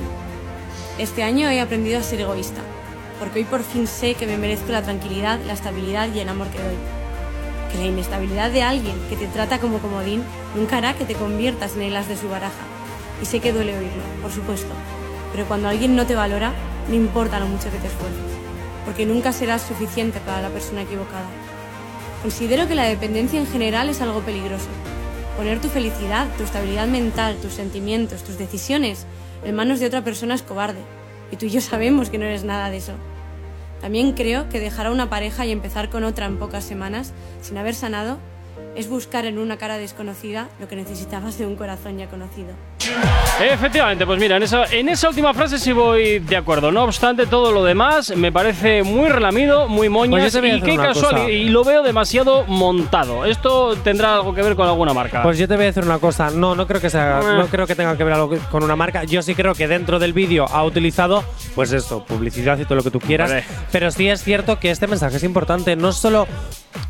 Este 0.97 1.23
año 1.23 1.49
he 1.49 1.61
aprendido 1.61 1.99
a 1.99 2.03
ser 2.03 2.21
egoísta, 2.21 2.61
porque 3.19 3.39
hoy 3.39 3.45
por 3.45 3.63
fin 3.63 3.87
sé 3.87 4.15
que 4.15 4.25
me 4.25 4.37
merezco 4.37 4.71
la 4.71 4.81
tranquilidad, 4.81 5.39
la 5.45 5.53
estabilidad 5.53 6.09
y 6.13 6.19
el 6.19 6.29
amor 6.29 6.47
que 6.47 6.57
doy. 6.57 6.75
Que 7.71 7.77
la 7.77 7.85
inestabilidad 7.85 8.51
de 8.51 8.63
alguien 8.63 8.95
que 9.09 9.15
te 9.15 9.27
trata 9.27 9.59
como 9.59 9.79
comodín 9.79 10.23
nunca 10.55 10.77
hará 10.77 10.93
que 10.95 11.05
te 11.05 11.15
conviertas 11.15 11.75
en 11.75 11.83
el 11.83 11.95
as 11.95 12.07
de 12.07 12.17
su 12.17 12.27
baraja. 12.29 12.65
Y 13.21 13.25
sé 13.25 13.39
que 13.39 13.53
duele 13.53 13.77
oírlo, 13.77 14.03
por 14.21 14.31
supuesto, 14.31 14.73
pero 15.31 15.45
cuando 15.45 15.67
alguien 15.67 15.95
no 15.95 16.05
te 16.05 16.15
valora, 16.15 16.53
no 16.87 16.95
importa 16.95 17.39
lo 17.39 17.45
mucho 17.45 17.69
que 17.69 17.77
te 17.77 17.87
esfuerces, 17.87 18.31
porque 18.85 19.05
nunca 19.05 19.31
serás 19.31 19.61
suficiente 19.61 20.19
para 20.19 20.41
la 20.41 20.49
persona 20.49 20.81
equivocada. 20.81 21.27
Considero 22.21 22.67
que 22.67 22.75
la 22.75 22.85
dependencia 22.85 23.39
en 23.39 23.47
general 23.47 23.89
es 23.89 24.01
algo 24.01 24.21
peligroso. 24.21 24.67
Poner 25.39 25.61
tu 25.61 25.69
felicidad, 25.69 26.27
tu 26.37 26.43
estabilidad 26.43 26.85
mental, 26.85 27.37
tus 27.37 27.53
sentimientos, 27.53 28.25
tus 28.25 28.37
decisiones 28.37 29.05
en 29.45 29.55
manos 29.55 29.79
de 29.79 29.85
otra 29.85 30.03
persona 30.03 30.35
es 30.35 30.41
cobarde. 30.41 30.81
Y 31.31 31.37
tú 31.37 31.45
y 31.45 31.49
yo 31.49 31.61
sabemos 31.61 32.09
que 32.09 32.17
no 32.17 32.25
eres 32.25 32.43
nada 32.43 32.69
de 32.69 32.75
eso. 32.75 32.91
También 33.79 34.11
creo 34.11 34.49
que 34.49 34.59
dejar 34.59 34.87
a 34.87 34.91
una 34.91 35.09
pareja 35.09 35.45
y 35.45 35.53
empezar 35.53 35.89
con 35.89 36.03
otra 36.03 36.25
en 36.25 36.39
pocas 36.39 36.65
semanas, 36.65 37.13
sin 37.41 37.57
haber 37.57 37.73
sanado, 37.73 38.17
es 38.75 38.89
buscar 38.89 39.23
en 39.23 39.37
una 39.37 39.57
cara 39.57 39.77
desconocida 39.77 40.49
lo 40.59 40.67
que 40.67 40.75
necesitabas 40.75 41.37
de 41.37 41.45
un 41.45 41.55
corazón 41.55 41.97
ya 41.97 42.09
conocido. 42.09 42.49
Efectivamente, 43.41 44.05
pues 44.05 44.19
mira, 44.19 44.35
en 44.37 44.43
esa, 44.43 44.65
en 44.65 44.89
esa 44.89 45.07
última 45.07 45.33
frase 45.33 45.59
sí 45.59 45.71
voy 45.71 46.19
de 46.19 46.35
acuerdo. 46.35 46.71
No 46.71 46.83
obstante, 46.83 47.25
todo 47.25 47.51
lo 47.53 47.63
demás 47.63 48.15
me 48.15 48.31
parece 48.31 48.83
muy 48.83 49.07
relamido, 49.09 49.67
muy 49.69 49.87
moñas 49.87 50.31
Pues 50.33 50.39
voy 50.41 50.51
a 50.51 50.55
y 50.55 50.61
qué 50.61 50.75
casual. 50.75 51.13
cosa. 51.15 51.29
Y 51.29 51.45
lo 51.49 51.63
veo 51.63 51.81
demasiado 51.81 52.43
montado. 52.47 53.25
Esto 53.25 53.75
tendrá 53.77 54.15
algo 54.15 54.33
que 54.33 54.41
ver 54.41 54.55
con 54.55 54.67
alguna 54.67 54.93
marca. 54.93 55.23
Pues 55.23 55.37
yo 55.37 55.47
te 55.47 55.55
voy 55.55 55.63
a 55.63 55.67
decir 55.67 55.83
una 55.83 55.99
cosa, 55.99 56.29
no, 56.31 56.53
no 56.55 56.67
creo 56.67 56.81
que 56.81 56.89
sea, 56.89 57.19
Eh. 57.21 57.37
no 57.37 57.47
creo 57.47 57.65
que 57.65 57.75
tenga 57.75 57.95
que 57.97 58.03
ver 58.03 58.13
algo 58.13 58.35
con 58.51 58.63
una 58.63 58.75
marca. 58.75 59.05
Yo 59.05 59.21
sí 59.21 59.33
creo 59.35 59.53
que 59.55 59.67
dentro 59.67 59.99
del 59.99 60.11
vídeo 60.11 60.45
ha 60.49 60.63
utilizado, 60.65 61.23
pues 61.55 61.71
esto, 61.71 62.03
publicidad 62.03 62.57
y 62.59 62.65
todo 62.65 62.75
lo 62.75 62.83
que 62.83 62.91
tú 62.91 62.99
quieras. 62.99 63.29
Vale. 63.29 63.43
Pero 63.71 63.89
sí 63.91 64.09
es 64.09 64.21
cierto 64.23 64.59
que 64.59 64.69
este 64.69 64.87
mensaje 64.87 65.15
es 65.17 65.23
importante. 65.23 65.75
No 65.77 65.93
solo, 65.93 66.27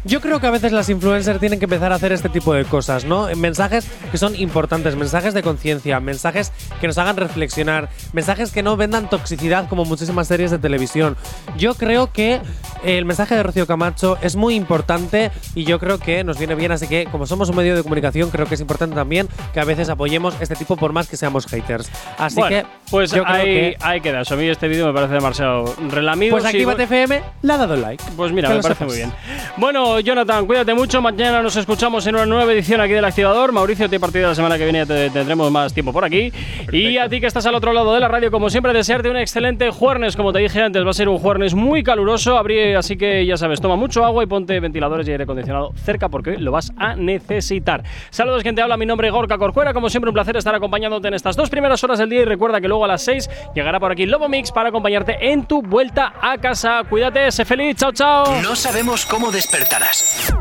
yo 0.03 0.19
creo 0.19 0.39
que 0.39 0.47
a 0.47 0.51
veces 0.51 0.71
las 0.71 0.89
influencers 0.89 1.39
tienen 1.39 1.59
que 1.59 1.65
empezar 1.65 1.91
a 1.91 1.95
hacer 1.95 2.11
este 2.11 2.29
tipo 2.29 2.53
de 2.53 2.65
cosas, 2.65 3.05
¿no? 3.05 3.27
Mensajes 3.35 3.87
que 4.11 4.17
son 4.17 4.35
importantes, 4.35 4.95
mensajes 4.95 5.33
de 5.33 5.43
conciencia, 5.43 5.99
mensajes 5.99 6.38
que 6.79 6.87
nos 6.87 6.97
hagan 6.97 7.17
reflexionar, 7.17 7.89
mensajes 8.13 8.51
que 8.51 8.63
no 8.63 8.77
vendan 8.77 9.09
toxicidad 9.09 9.67
como 9.67 9.85
muchísimas 9.85 10.27
series 10.27 10.51
de 10.51 10.57
televisión. 10.59 11.15
Yo 11.57 11.75
creo 11.75 12.11
que 12.11 12.39
el 12.83 13.05
mensaje 13.05 13.35
de 13.35 13.43
Rocío 13.43 13.67
Camacho 13.67 14.17
es 14.21 14.35
muy 14.35 14.55
importante 14.55 15.31
y 15.55 15.63
yo 15.65 15.79
creo 15.79 15.99
que 15.99 16.23
nos 16.23 16.37
viene 16.37 16.55
bien, 16.55 16.71
así 16.71 16.87
que 16.87 17.05
como 17.11 17.25
somos 17.25 17.49
un 17.49 17.55
medio 17.55 17.75
de 17.75 17.83
comunicación, 17.83 18.29
creo 18.29 18.45
que 18.45 18.55
es 18.55 18.61
importante 18.61 18.95
también 18.95 19.27
que 19.53 19.59
a 19.59 19.65
veces 19.65 19.89
apoyemos 19.89 20.33
este 20.39 20.55
tipo 20.55 20.75
por 20.77 20.93
más 20.93 21.07
que 21.07 21.17
seamos 21.17 21.45
haters. 21.47 21.89
Así 22.17 22.35
Bueno, 22.35 22.49
que 22.55 22.65
pues 22.89 23.11
yo 23.11 23.23
creo 23.23 23.35
ahí, 23.35 23.45
que 23.45 23.77
ahí 23.81 24.01
queda. 24.01 24.21
A 24.29 24.35
mí 24.35 24.47
este 24.47 24.67
vídeo 24.67 24.87
me 24.87 24.93
parece 24.93 25.13
demasiado 25.13 25.73
relamido. 25.89 26.31
pues 26.31 26.45
Actívate 26.45 26.83
FM 26.83 27.21
le 27.41 27.53
ha 27.53 27.57
dado 27.57 27.75
like. 27.75 28.03
Pues 28.15 28.31
mira, 28.31 28.49
me 28.49 28.61
parece 28.61 28.73
sepas. 28.79 28.87
muy 28.87 28.97
bien. 28.97 29.11
Bueno, 29.57 29.99
Jonathan, 29.99 30.45
cuídate 30.45 30.73
mucho. 30.73 31.01
Mañana 31.01 31.41
nos 31.41 31.55
escuchamos 31.55 32.05
en 32.07 32.15
una 32.15 32.25
nueva 32.25 32.51
edición 32.53 32.79
aquí 32.81 32.93
del 32.93 33.05
Activador. 33.05 33.51
Mauricio, 33.51 33.89
te 33.89 33.95
he 33.95 33.99
partido 33.99 34.27
la 34.29 34.35
semana 34.35 34.57
que 34.57 34.63
viene, 34.63 34.85
te 34.85 35.09
tendremos 35.09 35.51
más 35.51 35.73
tiempo 35.73 35.91
por 35.91 36.03
aquí. 36.05 36.28
Y 36.71 36.97
a 36.97 37.09
ti 37.09 37.19
que 37.19 37.27
estás 37.27 37.45
al 37.45 37.55
otro 37.55 37.73
lado 37.73 37.93
de 37.93 37.99
la 37.99 38.07
radio, 38.07 38.31
como 38.31 38.49
siempre, 38.49 38.73
desearte 38.73 39.09
un 39.09 39.17
excelente 39.17 39.69
jueves. 39.71 40.15
Como 40.15 40.31
te 40.33 40.39
dije 40.39 40.61
antes, 40.61 40.85
va 40.85 40.91
a 40.91 40.93
ser 40.93 41.09
un 41.09 41.17
jueves 41.17 41.53
muy 41.53 41.83
caluroso. 41.83 42.37
Abrí, 42.37 42.73
así 42.73 42.97
que 42.97 43.25
ya 43.25 43.37
sabes, 43.37 43.61
toma 43.61 43.75
mucho 43.75 44.05
agua 44.05 44.23
y 44.23 44.27
ponte 44.27 44.59
ventiladores 44.59 45.07
y 45.07 45.11
aire 45.11 45.23
acondicionado 45.23 45.71
cerca 45.83 46.09
porque 46.09 46.31
hoy 46.31 46.37
lo 46.37 46.51
vas 46.51 46.71
a 46.77 46.95
necesitar. 46.95 47.83
Saludos, 48.09 48.43
quien 48.43 48.55
te 48.55 48.61
habla. 48.61 48.77
Mi 48.77 48.85
nombre 48.85 49.07
es 49.07 49.13
Gorka 49.13 49.37
Corcuera. 49.37 49.73
Como 49.73 49.89
siempre, 49.89 50.09
un 50.09 50.13
placer 50.13 50.37
estar 50.37 50.53
acompañándote 50.55 51.07
en 51.07 51.13
estas 51.13 51.35
dos 51.35 51.49
primeras 51.49 51.83
horas 51.83 51.99
del 51.99 52.09
día. 52.09 52.21
Y 52.21 52.25
recuerda 52.25 52.61
que 52.61 52.67
luego 52.67 52.85
a 52.85 52.87
las 52.87 53.03
6 53.03 53.29
llegará 53.55 53.79
por 53.79 53.91
aquí 53.91 54.05
Lobo 54.05 54.29
Mix 54.29 54.51
para 54.51 54.69
acompañarte 54.69 55.31
en 55.31 55.45
tu 55.45 55.61
vuelta 55.61 56.13
a 56.21 56.37
casa. 56.37 56.83
Cuídate, 56.89 57.31
sé 57.31 57.45
feliz. 57.45 57.75
Chao, 57.77 57.91
chao. 57.91 58.41
No 58.41 58.55
sabemos 58.55 59.05
cómo 59.05 59.31
despertarás, 59.31 60.33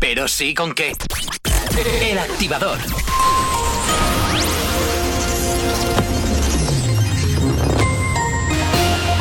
pero 0.00 0.28
sí 0.28 0.54
con 0.54 0.74
qué. 0.74 0.92
El 2.02 2.18
activador. 2.18 2.78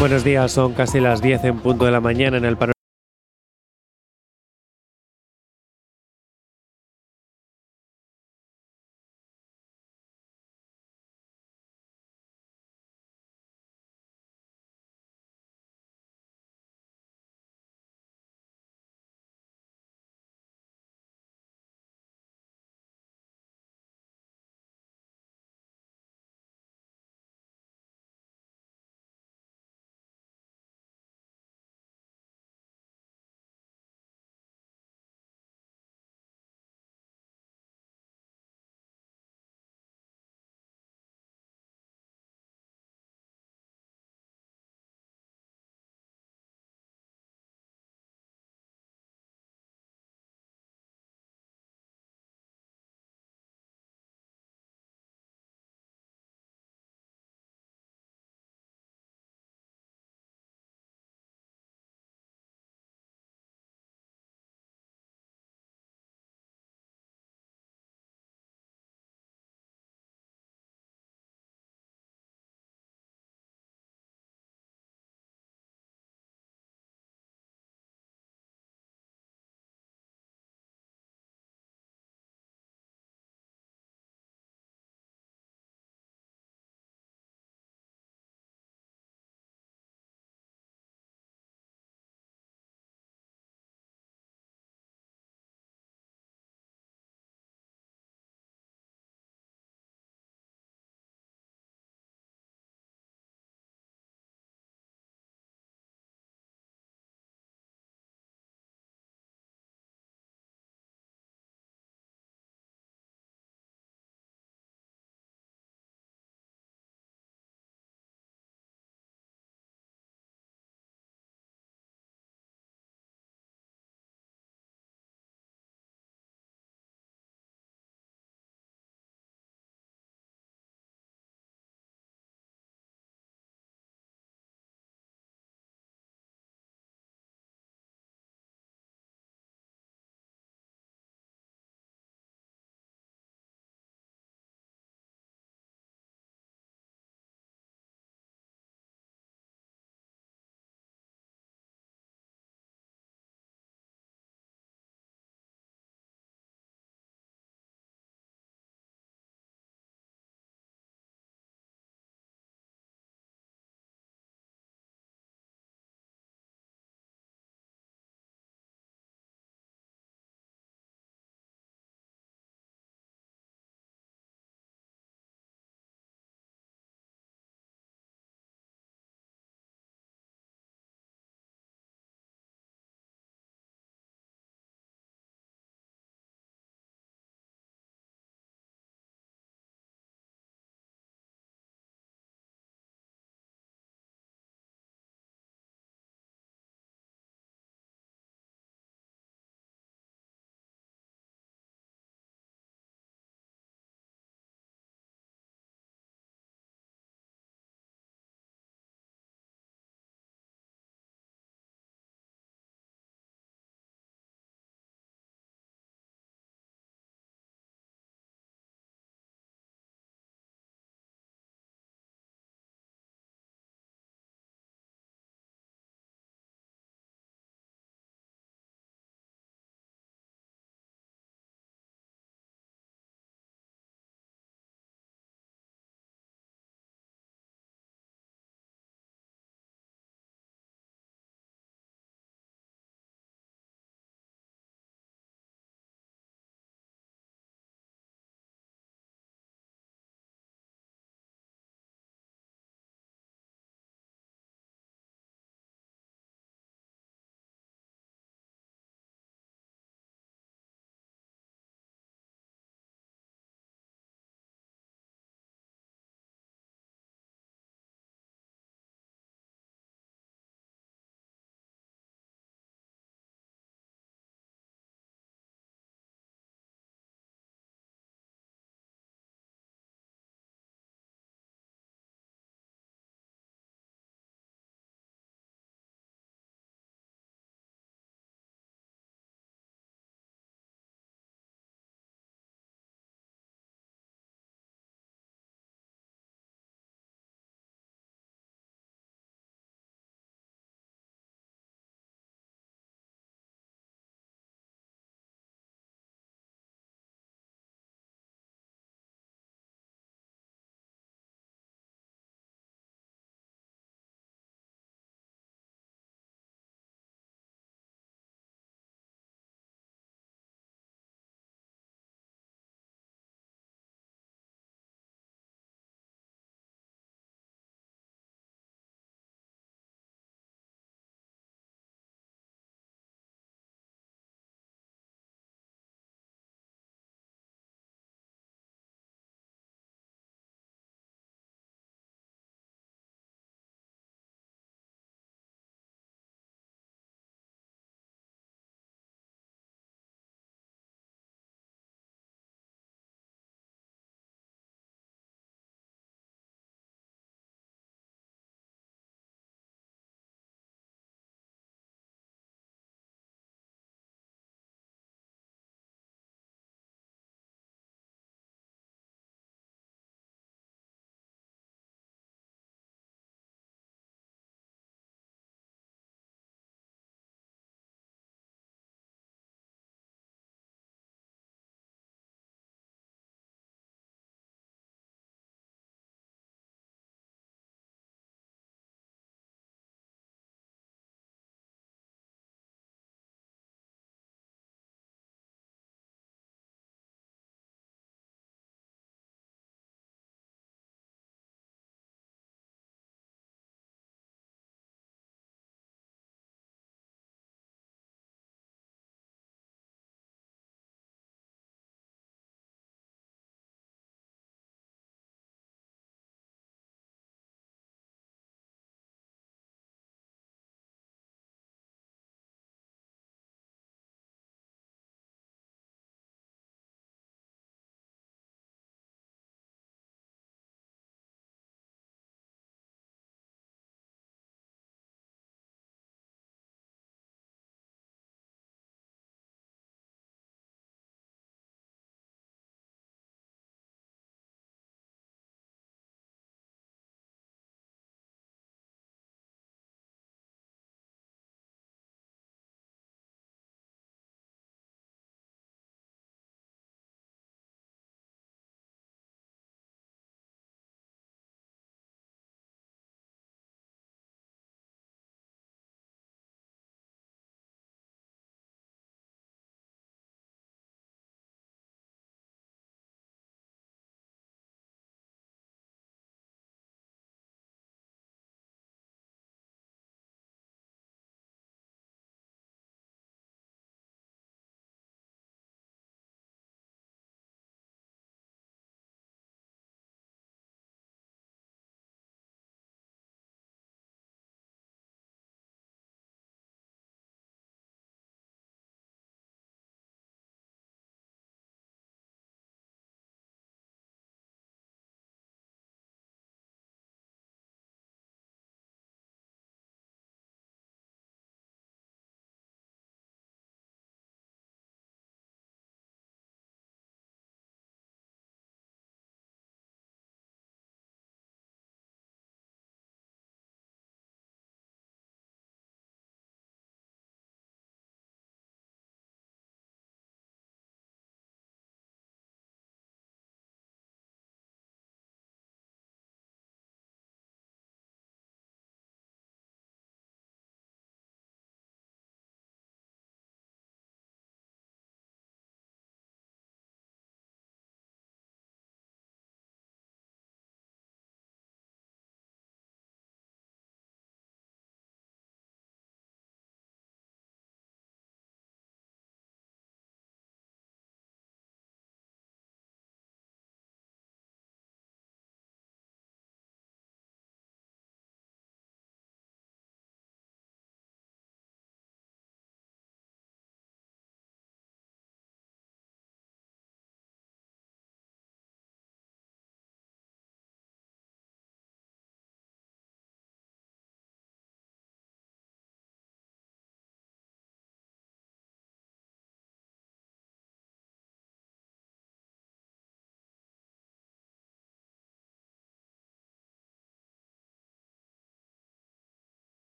Buenos 0.00 0.24
días, 0.24 0.50
son 0.50 0.72
casi 0.72 0.98
las 0.98 1.20
10 1.20 1.44
en 1.44 1.58
punto 1.58 1.84
de 1.84 1.90
la 1.90 2.00
mañana 2.00 2.38
en 2.38 2.46
el 2.46 2.56
panorama. 2.56 2.79